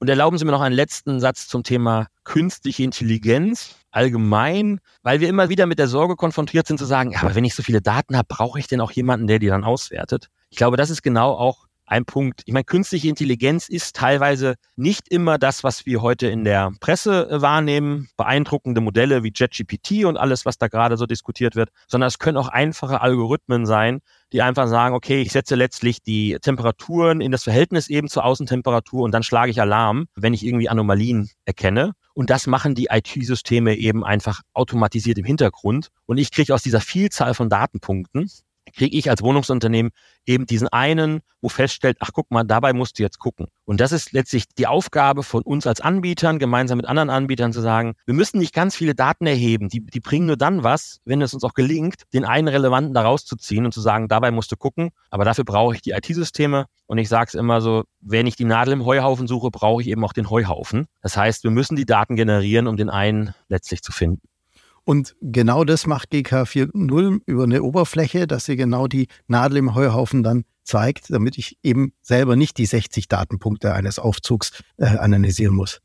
Und 0.00 0.08
erlauben 0.08 0.38
Sie 0.38 0.46
mir 0.46 0.52
noch 0.52 0.62
einen 0.62 0.74
letzten 0.74 1.20
Satz 1.20 1.46
zum 1.46 1.62
Thema 1.62 2.06
künstliche 2.24 2.82
Intelligenz 2.82 3.76
allgemein, 3.90 4.80
weil 5.02 5.20
wir 5.20 5.28
immer 5.28 5.50
wieder 5.50 5.66
mit 5.66 5.78
der 5.78 5.88
Sorge 5.88 6.16
konfrontiert 6.16 6.66
sind 6.66 6.78
zu 6.78 6.86
sagen, 6.86 7.12
ja, 7.12 7.20
aber 7.20 7.34
wenn 7.34 7.44
ich 7.44 7.54
so 7.54 7.62
viele 7.62 7.82
Daten 7.82 8.16
habe, 8.16 8.26
brauche 8.26 8.58
ich 8.58 8.66
denn 8.66 8.80
auch 8.80 8.92
jemanden, 8.92 9.26
der 9.26 9.38
die 9.38 9.48
dann 9.48 9.62
auswertet? 9.62 10.30
Ich 10.48 10.56
glaube, 10.56 10.78
das 10.78 10.88
ist 10.88 11.02
genau 11.02 11.32
auch 11.32 11.66
ein 11.90 12.04
Punkt. 12.04 12.42
Ich 12.46 12.52
meine, 12.52 12.64
künstliche 12.64 13.08
Intelligenz 13.08 13.68
ist 13.68 13.96
teilweise 13.96 14.54
nicht 14.76 15.08
immer 15.08 15.38
das, 15.38 15.64
was 15.64 15.86
wir 15.86 16.02
heute 16.02 16.28
in 16.28 16.44
der 16.44 16.72
Presse 16.80 17.28
äh, 17.28 17.42
wahrnehmen, 17.42 18.08
beeindruckende 18.16 18.80
Modelle 18.80 19.24
wie 19.24 19.32
JetGPT 19.34 20.04
und 20.04 20.16
alles, 20.16 20.46
was 20.46 20.56
da 20.56 20.68
gerade 20.68 20.96
so 20.96 21.06
diskutiert 21.06 21.56
wird, 21.56 21.70
sondern 21.88 22.08
es 22.08 22.18
können 22.18 22.36
auch 22.36 22.48
einfache 22.48 23.00
Algorithmen 23.00 23.66
sein, 23.66 24.00
die 24.32 24.42
einfach 24.42 24.68
sagen, 24.68 24.94
okay, 24.94 25.20
ich 25.20 25.32
setze 25.32 25.56
letztlich 25.56 26.00
die 26.02 26.38
Temperaturen 26.40 27.20
in 27.20 27.32
das 27.32 27.42
Verhältnis 27.42 27.88
eben 27.88 28.08
zur 28.08 28.24
Außentemperatur 28.24 29.02
und 29.02 29.12
dann 29.12 29.24
schlage 29.24 29.50
ich 29.50 29.60
Alarm, 29.60 30.06
wenn 30.14 30.32
ich 30.32 30.46
irgendwie 30.46 30.68
Anomalien 30.68 31.30
erkenne. 31.44 31.92
Und 32.14 32.30
das 32.30 32.46
machen 32.46 32.74
die 32.74 32.88
IT-Systeme 32.90 33.76
eben 33.76 34.04
einfach 34.04 34.42
automatisiert 34.52 35.18
im 35.18 35.24
Hintergrund. 35.24 35.88
Und 36.06 36.18
ich 36.18 36.30
kriege 36.30 36.54
aus 36.54 36.62
dieser 36.62 36.80
Vielzahl 36.80 37.34
von 37.34 37.48
Datenpunkten 37.48 38.30
kriege 38.72 38.96
ich 38.96 39.10
als 39.10 39.22
Wohnungsunternehmen 39.22 39.92
eben 40.26 40.46
diesen 40.46 40.68
einen, 40.68 41.20
wo 41.40 41.48
feststellt, 41.48 41.96
ach 42.00 42.10
guck 42.12 42.30
mal, 42.30 42.44
dabei 42.44 42.72
musst 42.72 42.98
du 42.98 43.02
jetzt 43.02 43.18
gucken. 43.18 43.46
Und 43.64 43.80
das 43.80 43.92
ist 43.92 44.12
letztlich 44.12 44.44
die 44.58 44.66
Aufgabe 44.66 45.22
von 45.22 45.42
uns 45.42 45.66
als 45.66 45.80
Anbietern, 45.80 46.38
gemeinsam 46.38 46.76
mit 46.76 46.86
anderen 46.86 47.10
Anbietern 47.10 47.52
zu 47.52 47.60
sagen, 47.60 47.94
wir 48.04 48.14
müssen 48.14 48.38
nicht 48.38 48.54
ganz 48.54 48.76
viele 48.76 48.94
Daten 48.94 49.26
erheben, 49.26 49.68
die, 49.68 49.84
die 49.84 50.00
bringen 50.00 50.26
nur 50.26 50.36
dann 50.36 50.62
was, 50.62 51.00
wenn 51.04 51.22
es 51.22 51.34
uns 51.34 51.44
auch 51.44 51.54
gelingt, 51.54 52.02
den 52.12 52.24
einen 52.24 52.48
relevanten 52.48 52.94
da 52.94 53.02
rauszuziehen 53.02 53.64
und 53.64 53.72
zu 53.72 53.80
sagen, 53.80 54.08
dabei 54.08 54.30
musst 54.30 54.52
du 54.52 54.56
gucken, 54.56 54.90
aber 55.10 55.24
dafür 55.24 55.44
brauche 55.44 55.74
ich 55.74 55.82
die 55.82 55.90
IT-Systeme. 55.90 56.66
Und 56.86 56.98
ich 56.98 57.08
sage 57.08 57.28
es 57.28 57.34
immer 57.34 57.60
so, 57.60 57.84
wenn 58.00 58.26
ich 58.26 58.36
die 58.36 58.44
Nadel 58.44 58.72
im 58.72 58.84
Heuhaufen 58.84 59.26
suche, 59.26 59.50
brauche 59.50 59.82
ich 59.82 59.88
eben 59.88 60.04
auch 60.04 60.12
den 60.12 60.28
Heuhaufen. 60.28 60.86
Das 61.02 61.16
heißt, 61.16 61.44
wir 61.44 61.50
müssen 61.50 61.76
die 61.76 61.86
Daten 61.86 62.16
generieren, 62.16 62.66
um 62.66 62.76
den 62.76 62.90
einen 62.90 63.34
letztlich 63.48 63.82
zu 63.82 63.92
finden. 63.92 64.29
Und 64.84 65.14
genau 65.20 65.64
das 65.64 65.86
macht 65.86 66.10
GK 66.10 66.42
4.0 66.42 67.20
über 67.26 67.44
eine 67.44 67.62
Oberfläche, 67.62 68.26
dass 68.26 68.46
sie 68.46 68.56
genau 68.56 68.86
die 68.86 69.08
Nadel 69.28 69.58
im 69.58 69.74
Heuhaufen 69.74 70.22
dann 70.22 70.44
zeigt, 70.64 71.10
damit 71.10 71.38
ich 71.38 71.58
eben 71.62 71.92
selber 72.00 72.36
nicht 72.36 72.58
die 72.58 72.66
60 72.66 73.08
Datenpunkte 73.08 73.74
eines 73.74 73.98
Aufzugs 73.98 74.62
äh, 74.78 74.86
analysieren 74.86 75.54
muss. 75.54 75.80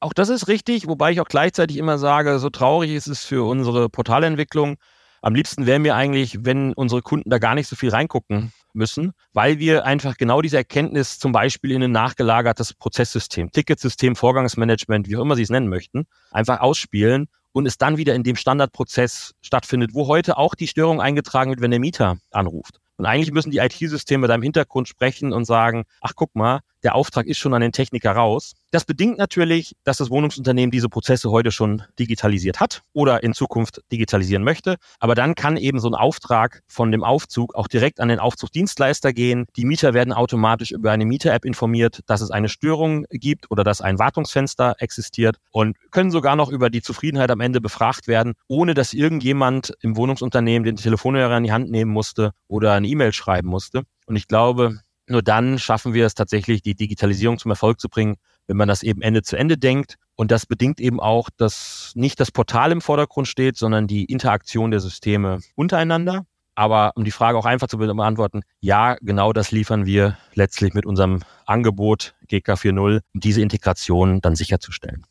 Auch 0.00 0.12
das 0.12 0.28
ist 0.28 0.46
richtig, 0.46 0.86
wobei 0.86 1.10
ich 1.10 1.20
auch 1.20 1.28
gleichzeitig 1.28 1.76
immer 1.76 1.98
sage, 1.98 2.38
so 2.38 2.50
traurig 2.50 2.92
ist 2.92 3.08
es 3.08 3.24
für 3.24 3.48
unsere 3.48 3.88
Portalentwicklung. 3.88 4.76
Am 5.22 5.34
liebsten 5.34 5.66
wäre 5.66 5.80
mir 5.80 5.96
eigentlich, 5.96 6.44
wenn 6.44 6.72
unsere 6.74 7.02
Kunden 7.02 7.30
da 7.30 7.38
gar 7.38 7.56
nicht 7.56 7.66
so 7.66 7.74
viel 7.74 7.90
reingucken 7.90 8.52
müssen, 8.72 9.12
weil 9.32 9.58
wir 9.58 9.84
einfach 9.84 10.16
genau 10.16 10.40
diese 10.40 10.58
Erkenntnis 10.58 11.18
zum 11.18 11.32
Beispiel 11.32 11.72
in 11.72 11.82
ein 11.82 11.90
nachgelagertes 11.90 12.74
Prozesssystem, 12.74 13.50
Ticketsystem, 13.50 14.14
Vorgangsmanagement, 14.14 15.08
wie 15.08 15.16
auch 15.16 15.22
immer 15.22 15.34
Sie 15.34 15.42
es 15.42 15.50
nennen 15.50 15.68
möchten, 15.68 16.06
einfach 16.30 16.60
ausspielen 16.60 17.26
und 17.58 17.66
es 17.66 17.76
dann 17.76 17.96
wieder 17.96 18.14
in 18.14 18.22
dem 18.22 18.36
Standardprozess 18.36 19.34
stattfindet, 19.42 19.90
wo 19.92 20.06
heute 20.06 20.38
auch 20.38 20.54
die 20.54 20.68
Störung 20.68 21.00
eingetragen 21.00 21.50
wird, 21.50 21.60
wenn 21.60 21.72
der 21.72 21.80
Mieter 21.80 22.18
anruft. 22.30 22.78
Und 22.96 23.06
eigentlich 23.06 23.32
müssen 23.32 23.50
die 23.50 23.58
IT-Systeme 23.58 24.28
da 24.28 24.36
im 24.36 24.42
Hintergrund 24.42 24.86
sprechen 24.86 25.32
und 25.32 25.44
sagen, 25.44 25.84
ach 26.00 26.12
guck 26.14 26.36
mal, 26.36 26.60
der 26.82 26.94
Auftrag 26.94 27.26
ist 27.26 27.38
schon 27.38 27.54
an 27.54 27.60
den 27.60 27.72
Techniker 27.72 28.12
raus. 28.12 28.54
Das 28.70 28.84
bedingt 28.84 29.18
natürlich, 29.18 29.74
dass 29.84 29.96
das 29.96 30.10
Wohnungsunternehmen 30.10 30.70
diese 30.70 30.88
Prozesse 30.88 31.30
heute 31.30 31.50
schon 31.50 31.82
digitalisiert 31.98 32.60
hat 32.60 32.82
oder 32.92 33.22
in 33.22 33.32
Zukunft 33.32 33.80
digitalisieren 33.90 34.44
möchte. 34.44 34.76
Aber 35.00 35.14
dann 35.14 35.34
kann 35.34 35.56
eben 35.56 35.80
so 35.80 35.88
ein 35.88 35.94
Auftrag 35.94 36.62
von 36.66 36.92
dem 36.92 37.02
Aufzug 37.02 37.54
auch 37.54 37.66
direkt 37.66 37.98
an 37.98 38.08
den 38.08 38.18
Aufzugdienstleister 38.18 39.12
gehen. 39.12 39.46
Die 39.56 39.64
Mieter 39.64 39.94
werden 39.94 40.12
automatisch 40.12 40.70
über 40.70 40.92
eine 40.92 41.06
Mieter-App 41.06 41.44
informiert, 41.44 42.00
dass 42.06 42.20
es 42.20 42.30
eine 42.30 42.48
Störung 42.48 43.06
gibt 43.10 43.50
oder 43.50 43.64
dass 43.64 43.80
ein 43.80 43.98
Wartungsfenster 43.98 44.76
existiert 44.78 45.38
und 45.50 45.76
können 45.90 46.10
sogar 46.10 46.36
noch 46.36 46.50
über 46.50 46.68
die 46.68 46.82
Zufriedenheit 46.82 47.30
am 47.30 47.40
Ende 47.40 47.60
befragt 47.60 48.06
werden, 48.06 48.34
ohne 48.48 48.74
dass 48.74 48.92
irgendjemand 48.92 49.72
im 49.80 49.96
Wohnungsunternehmen 49.96 50.64
den 50.64 50.76
Telefonhörer 50.76 51.38
in 51.38 51.44
die 51.44 51.52
Hand 51.52 51.70
nehmen 51.70 51.90
musste 51.90 52.32
oder 52.48 52.74
eine 52.74 52.86
E-Mail 52.86 53.12
schreiben 53.12 53.48
musste. 53.48 53.82
Und 54.06 54.16
ich 54.16 54.28
glaube, 54.28 54.80
nur 55.10 55.22
dann 55.22 55.58
schaffen 55.58 55.94
wir 55.94 56.06
es 56.06 56.14
tatsächlich, 56.14 56.62
die 56.62 56.74
Digitalisierung 56.74 57.38
zum 57.38 57.50
Erfolg 57.50 57.80
zu 57.80 57.88
bringen, 57.88 58.16
wenn 58.46 58.56
man 58.56 58.68
das 58.68 58.82
eben 58.82 59.02
Ende 59.02 59.22
zu 59.22 59.36
Ende 59.36 59.58
denkt. 59.58 59.96
Und 60.16 60.30
das 60.30 60.46
bedingt 60.46 60.80
eben 60.80 61.00
auch, 61.00 61.30
dass 61.36 61.92
nicht 61.94 62.18
das 62.20 62.30
Portal 62.30 62.72
im 62.72 62.80
Vordergrund 62.80 63.28
steht, 63.28 63.56
sondern 63.56 63.86
die 63.86 64.04
Interaktion 64.04 64.70
der 64.70 64.80
Systeme 64.80 65.38
untereinander. 65.54 66.26
Aber 66.54 66.92
um 66.96 67.04
die 67.04 67.12
Frage 67.12 67.38
auch 67.38 67.44
einfach 67.44 67.68
zu 67.68 67.78
beantworten, 67.78 68.40
ja, 68.58 68.96
genau 69.00 69.32
das 69.32 69.52
liefern 69.52 69.86
wir 69.86 70.18
letztlich 70.34 70.74
mit 70.74 70.86
unserem 70.86 71.20
Angebot 71.46 72.16
GK 72.26 72.54
4.0, 72.54 73.00
um 73.14 73.20
diese 73.20 73.42
Integration 73.42 74.20
dann 74.20 74.34
sicherzustellen. 74.34 75.06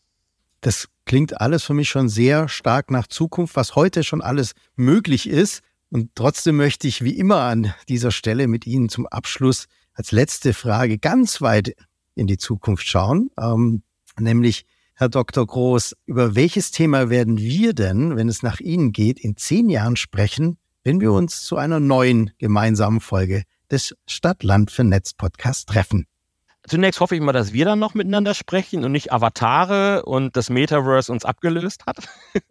Das 0.60 0.90
klingt 1.06 1.40
alles 1.40 1.64
für 1.64 1.74
mich 1.74 1.88
schon 1.88 2.10
sehr 2.10 2.50
stark 2.50 2.92
nach 2.92 3.08
Zukunft, 3.08 3.56
was 3.56 3.76
heute 3.76 4.04
schon 4.04 4.22
alles 4.22 4.56
möglich 4.76 5.30
ist. 5.30 5.62
Und 5.90 6.12
trotzdem 6.16 6.58
möchte 6.58 6.88
ich 6.88 7.04
wie 7.04 7.18
immer 7.18 7.44
an 7.44 7.74
dieser 7.88 8.12
Stelle 8.12 8.48
mit 8.48 8.68
Ihnen 8.68 8.90
zum 8.90 9.08
Abschluss 9.08 9.68
als 9.98 10.12
letzte 10.12 10.54
Frage 10.54 11.00
ganz 11.00 11.42
weit 11.42 11.76
in 12.14 12.28
die 12.28 12.38
Zukunft 12.38 12.88
schauen, 12.88 13.32
ähm, 13.40 13.82
nämlich 14.20 14.66
Herr 14.94 15.10
Dr. 15.10 15.46
Groß, 15.46 15.96
über 16.06 16.36
welches 16.36 16.72
Thema 16.72 17.10
werden 17.10 17.38
wir 17.38 17.74
denn, 17.74 18.16
wenn 18.16 18.30
es 18.30 18.44
nach 18.44 18.60
Ihnen 18.60 18.92
geht, 18.92 19.20
in 19.20 19.38
zehn 19.38 19.70
Jahren 19.70 19.96
sprechen, 19.96 20.58
wenn 20.84 21.02
wir 21.02 21.12
uns 21.12 21.44
zu 21.44 21.58
einer 21.58 21.80
neuen 21.80 22.32
gemeinsamen 22.38 23.00
Folge 23.00 23.44
des 23.72 23.96
Stadt-Land 24.08 24.72
für 24.72 24.84
Netz 24.84 25.14
Podcast 25.14 25.70
treffen? 25.70 26.06
Zunächst 26.68 27.00
hoffe 27.00 27.16
ich 27.16 27.22
mal, 27.22 27.32
dass 27.32 27.54
wir 27.54 27.66
dann 27.66 27.80
noch 27.80 27.94
miteinander 27.94 28.34
sprechen 28.34 28.84
und 28.84 28.92
nicht 28.92 29.12
Avatare 29.12 30.04
und 30.06 30.36
das 30.36 30.50
Metaverse 30.50 31.12
uns 31.12 31.26
abgelöst 31.26 31.86
hat. 31.88 32.08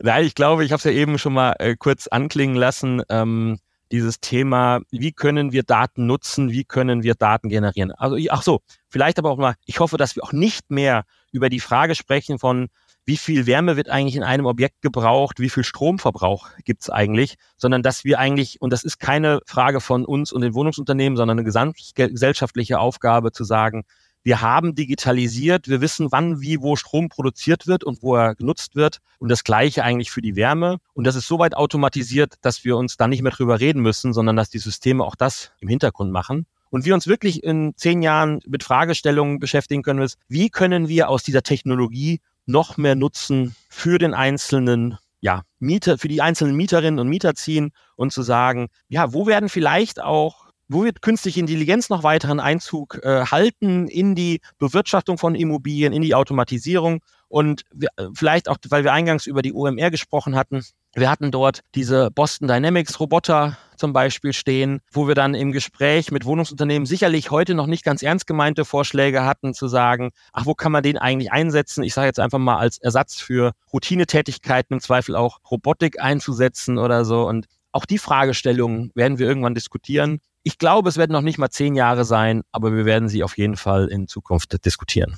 Nein, 0.00 0.24
ich 0.24 0.34
glaube, 0.34 0.64
ich 0.64 0.72
habe 0.72 0.78
es 0.78 0.84
ja 0.84 0.90
eben 0.90 1.18
schon 1.18 1.34
mal 1.34 1.54
äh, 1.58 1.76
kurz 1.76 2.08
anklingen 2.08 2.56
lassen. 2.56 3.02
Ähm, 3.08 3.58
dieses 3.92 4.20
Thema, 4.20 4.80
wie 4.90 5.12
können 5.12 5.52
wir 5.52 5.62
Daten 5.62 6.06
nutzen, 6.06 6.50
wie 6.50 6.64
können 6.64 7.02
wir 7.02 7.14
Daten 7.14 7.48
generieren. 7.48 7.92
Also, 7.92 8.16
ach 8.30 8.42
so, 8.42 8.60
vielleicht 8.88 9.18
aber 9.18 9.30
auch 9.30 9.38
mal, 9.38 9.54
ich 9.66 9.80
hoffe, 9.80 9.96
dass 9.96 10.16
wir 10.16 10.24
auch 10.24 10.32
nicht 10.32 10.70
mehr 10.70 11.04
über 11.32 11.48
die 11.48 11.60
Frage 11.60 11.94
sprechen 11.94 12.38
von, 12.38 12.68
wie 13.06 13.16
viel 13.16 13.46
Wärme 13.46 13.76
wird 13.76 13.90
eigentlich 13.90 14.16
in 14.16 14.22
einem 14.22 14.46
Objekt 14.46 14.80
gebraucht, 14.80 15.38
wie 15.38 15.50
viel 15.50 15.64
Stromverbrauch 15.64 16.48
gibt 16.64 16.82
es 16.82 16.90
eigentlich, 16.90 17.34
sondern 17.56 17.82
dass 17.82 18.04
wir 18.04 18.18
eigentlich, 18.18 18.62
und 18.62 18.72
das 18.72 18.82
ist 18.82 18.98
keine 18.98 19.40
Frage 19.46 19.80
von 19.80 20.04
uns 20.06 20.32
und 20.32 20.40
den 20.40 20.54
Wohnungsunternehmen, 20.54 21.16
sondern 21.16 21.38
eine 21.38 21.44
gesamtgesellschaftliche 21.44 22.78
Aufgabe 22.78 23.32
zu 23.32 23.44
sagen, 23.44 23.84
wir 24.24 24.40
haben 24.40 24.74
digitalisiert, 24.74 25.68
wir 25.68 25.82
wissen, 25.82 26.10
wann, 26.10 26.40
wie, 26.40 26.60
wo 26.60 26.76
Strom 26.76 27.10
produziert 27.10 27.66
wird 27.66 27.84
und 27.84 28.02
wo 28.02 28.16
er 28.16 28.34
genutzt 28.34 28.74
wird. 28.74 28.98
Und 29.18 29.28
das 29.28 29.44
Gleiche 29.44 29.84
eigentlich 29.84 30.10
für 30.10 30.22
die 30.22 30.34
Wärme. 30.34 30.78
Und 30.94 31.06
das 31.06 31.14
ist 31.14 31.28
soweit 31.28 31.54
automatisiert, 31.54 32.34
dass 32.40 32.64
wir 32.64 32.78
uns 32.78 32.96
da 32.96 33.06
nicht 33.06 33.22
mehr 33.22 33.32
drüber 33.32 33.60
reden 33.60 33.82
müssen, 33.82 34.14
sondern 34.14 34.34
dass 34.34 34.48
die 34.48 34.58
Systeme 34.58 35.04
auch 35.04 35.14
das 35.14 35.52
im 35.60 35.68
Hintergrund 35.68 36.10
machen. 36.10 36.46
Und 36.70 36.86
wir 36.86 36.94
uns 36.94 37.06
wirklich 37.06 37.44
in 37.44 37.74
zehn 37.76 38.02
Jahren 38.02 38.40
mit 38.46 38.64
Fragestellungen 38.64 39.38
beschäftigen 39.38 39.82
können, 39.82 40.02
ist, 40.02 40.18
wie 40.26 40.48
können 40.48 40.88
wir 40.88 41.10
aus 41.10 41.22
dieser 41.22 41.42
Technologie 41.42 42.20
noch 42.46 42.78
mehr 42.78 42.94
Nutzen 42.94 43.54
für 43.68 43.98
den 43.98 44.14
einzelnen 44.14 44.96
ja, 45.20 45.42
Mieter, 45.58 45.98
für 45.98 46.08
die 46.08 46.20
einzelnen 46.20 46.56
Mieterinnen 46.56 46.98
und 46.98 47.08
Mieter 47.08 47.34
ziehen 47.34 47.72
und 47.96 48.12
zu 48.12 48.22
sagen, 48.22 48.68
ja, 48.88 49.12
wo 49.12 49.26
werden 49.26 49.48
vielleicht 49.48 50.02
auch 50.02 50.43
wo 50.68 50.84
wird 50.84 51.02
künstliche 51.02 51.40
Intelligenz 51.40 51.88
noch 51.88 52.02
weiteren 52.02 52.40
Einzug 52.40 53.00
äh, 53.02 53.26
halten 53.26 53.88
in 53.88 54.14
die 54.14 54.40
Bewirtschaftung 54.58 55.18
von 55.18 55.34
Immobilien, 55.34 55.92
in 55.92 56.02
die 56.02 56.14
Automatisierung? 56.14 57.02
Und 57.28 57.62
wir, 57.72 57.88
äh, 57.96 58.06
vielleicht 58.14 58.48
auch, 58.48 58.58
weil 58.68 58.84
wir 58.84 58.92
eingangs 58.92 59.26
über 59.26 59.42
die 59.42 59.52
OMR 59.52 59.90
gesprochen 59.90 60.36
hatten, 60.36 60.62
wir 60.94 61.10
hatten 61.10 61.32
dort 61.32 61.60
diese 61.74 62.10
Boston 62.12 62.46
Dynamics 62.46 63.00
Roboter 63.00 63.58
zum 63.76 63.92
Beispiel 63.92 64.32
stehen, 64.32 64.80
wo 64.92 65.08
wir 65.08 65.16
dann 65.16 65.34
im 65.34 65.50
Gespräch 65.50 66.12
mit 66.12 66.24
Wohnungsunternehmen 66.24 66.86
sicherlich 66.86 67.32
heute 67.32 67.54
noch 67.54 67.66
nicht 67.66 67.84
ganz 67.84 68.02
ernst 68.02 68.28
gemeinte 68.28 68.64
Vorschläge 68.64 69.24
hatten, 69.24 69.54
zu 69.54 69.66
sagen, 69.66 70.12
ach, 70.32 70.46
wo 70.46 70.54
kann 70.54 70.70
man 70.70 70.84
den 70.84 70.96
eigentlich 70.96 71.32
einsetzen? 71.32 71.82
Ich 71.82 71.94
sage 71.94 72.06
jetzt 72.06 72.20
einfach 72.20 72.38
mal 72.38 72.58
als 72.58 72.78
Ersatz 72.78 73.20
für 73.20 73.52
Routinetätigkeiten, 73.72 74.74
im 74.74 74.80
Zweifel 74.80 75.16
auch 75.16 75.40
Robotik 75.50 76.00
einzusetzen 76.00 76.78
oder 76.78 77.04
so. 77.04 77.26
Und 77.26 77.46
auch 77.72 77.86
die 77.86 77.98
Fragestellungen 77.98 78.92
werden 78.94 79.18
wir 79.18 79.26
irgendwann 79.26 79.54
diskutieren. 79.54 80.20
Ich 80.46 80.58
glaube, 80.58 80.90
es 80.90 80.98
werden 80.98 81.12
noch 81.12 81.22
nicht 81.22 81.38
mal 81.38 81.48
zehn 81.48 81.74
Jahre 81.74 82.04
sein, 82.04 82.42
aber 82.52 82.76
wir 82.76 82.84
werden 82.84 83.08
sie 83.08 83.24
auf 83.24 83.38
jeden 83.38 83.56
Fall 83.56 83.88
in 83.88 84.08
Zukunft 84.08 84.62
diskutieren. 84.66 85.16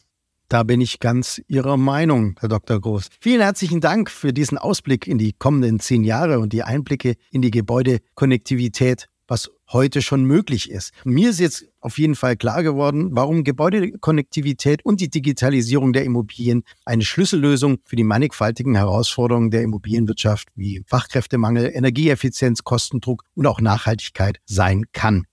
Da 0.49 0.63
bin 0.63 0.81
ich 0.81 1.01
ganz 1.01 1.43
Ihrer 1.49 1.77
Meinung, 1.77 2.37
Herr 2.39 2.49
Dr. 2.49 2.81
Groß. 2.81 3.09
Vielen 3.21 3.41
herzlichen 3.41 3.81
Dank 3.81 4.09
für 4.09 4.33
diesen 4.33 4.57
Ausblick 4.57 5.09
in 5.09 5.19
die 5.19 5.33
kommenden 5.33 5.81
zehn 5.81 6.05
Jahre 6.05 6.39
und 6.39 6.53
die 6.53 6.63
Einblicke 6.63 7.17
in 7.33 7.43
die 7.43 7.51
Gebäudekonnektivität, 7.51 9.09
was 9.27 9.51
heute 9.73 10.03
schon 10.03 10.25
möglich 10.25 10.71
ist. 10.71 10.93
Mir 11.05 11.31
ist 11.31 11.41
jetzt 11.41 11.67
auf 11.81 11.99
jeden 11.99 12.15
Fall 12.15 12.37
klar 12.37 12.63
geworden, 12.63 13.11
warum 13.13 13.45
Gebäudekonnektivität 13.45 14.85
und 14.85 15.01
die 15.01 15.11
Digitalisierung 15.11 15.93
der 15.93 16.05
Immobilien 16.05 16.63
eine 16.85 17.05
Schlüssellösung 17.05 17.79
für 17.85 17.97
die 17.97 18.05
mannigfaltigen 18.05 18.75
Herausforderungen 18.75 19.51
der 19.51 19.63
Immobilienwirtschaft 19.63 20.49
wie 20.55 20.83
Fachkräftemangel, 20.87 21.71
Energieeffizienz, 21.75 22.65
Kostendruck 22.65 23.25
und 23.35 23.47
auch 23.47 23.61
Nachhaltigkeit 23.61 24.39
sein 24.45 24.85
kann. 24.93 25.27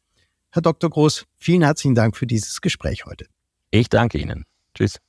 Herr 0.51 0.61
Dr. 0.61 0.89
Groß, 0.89 1.25
vielen 1.37 1.63
herzlichen 1.63 1.95
Dank 1.95 2.15
für 2.15 2.27
dieses 2.27 2.61
Gespräch 2.61 3.05
heute. 3.05 3.25
Ich 3.71 3.89
danke 3.89 4.19
Ihnen. 4.19 4.45
Tschüss. 4.75 4.99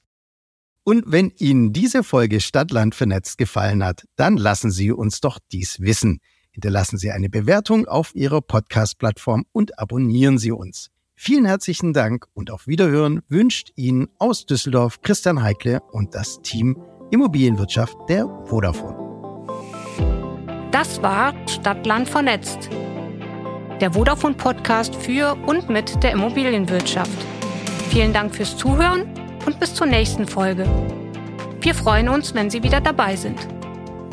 Und 0.85 1.05
wenn 1.07 1.31
Ihnen 1.39 1.72
diese 1.72 2.05
Folge 2.05 2.41
Stadtland 2.41 2.95
vernetzt 2.95 3.39
gefallen 3.39 3.83
hat, 3.83 4.05
dann 4.16 4.37
lassen 4.37 4.70
Sie 4.70 4.93
uns 4.93 5.20
doch 5.20 5.39
dies 5.51 5.81
wissen. 5.81 6.20
Hinterlassen 6.55 6.98
Sie 6.98 7.11
eine 7.11 7.28
Bewertung 7.28 7.88
auf 7.88 8.14
Ihrer 8.14 8.40
Podcast-Plattform 8.40 9.44
und 9.50 9.76
abonnieren 9.76 10.38
Sie 10.38 10.52
uns. 10.52 10.90
Vielen 11.16 11.44
herzlichen 11.46 11.92
Dank 11.92 12.26
und 12.32 12.52
auf 12.52 12.68
Wiederhören 12.68 13.22
wünscht 13.28 13.72
Ihnen 13.74 14.07
aus 14.18 14.46
Düsseldorf 14.46 15.02
Christian 15.02 15.42
Heikle 15.42 15.80
und 15.90 16.14
das 16.14 16.40
Team 16.42 16.80
Immobilienwirtschaft 17.11 17.96
der 18.09 18.28
Vodafone. 18.44 18.96
Das 20.70 21.02
war 21.02 21.34
Stadtland 21.48 22.09
vernetzt. 22.09 22.70
Der 23.80 23.92
Vodafone 23.92 24.36
Podcast 24.36 24.94
für 24.94 25.36
und 25.46 25.68
mit 25.68 26.05
der 26.05 26.12
Immobilienwirtschaft. 26.12 27.18
Vielen 27.90 28.12
Dank 28.12 28.32
fürs 28.32 28.57
Zuhören 28.57 29.02
und 29.44 29.59
bis 29.59 29.74
zur 29.74 29.88
nächsten 29.88 30.26
Folge. 30.26 30.64
Wir 31.61 31.74
freuen 31.74 32.09
uns, 32.09 32.32
wenn 32.32 32.48
Sie 32.48 32.62
wieder 32.62 32.80
dabei 32.80 33.16
sind. 33.16 33.48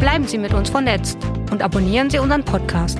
Bleiben 0.01 0.27
Sie 0.27 0.39
mit 0.39 0.51
uns 0.55 0.71
vernetzt 0.71 1.19
und 1.51 1.61
abonnieren 1.61 2.09
Sie 2.09 2.17
unseren 2.17 2.43
Podcast. 2.43 2.97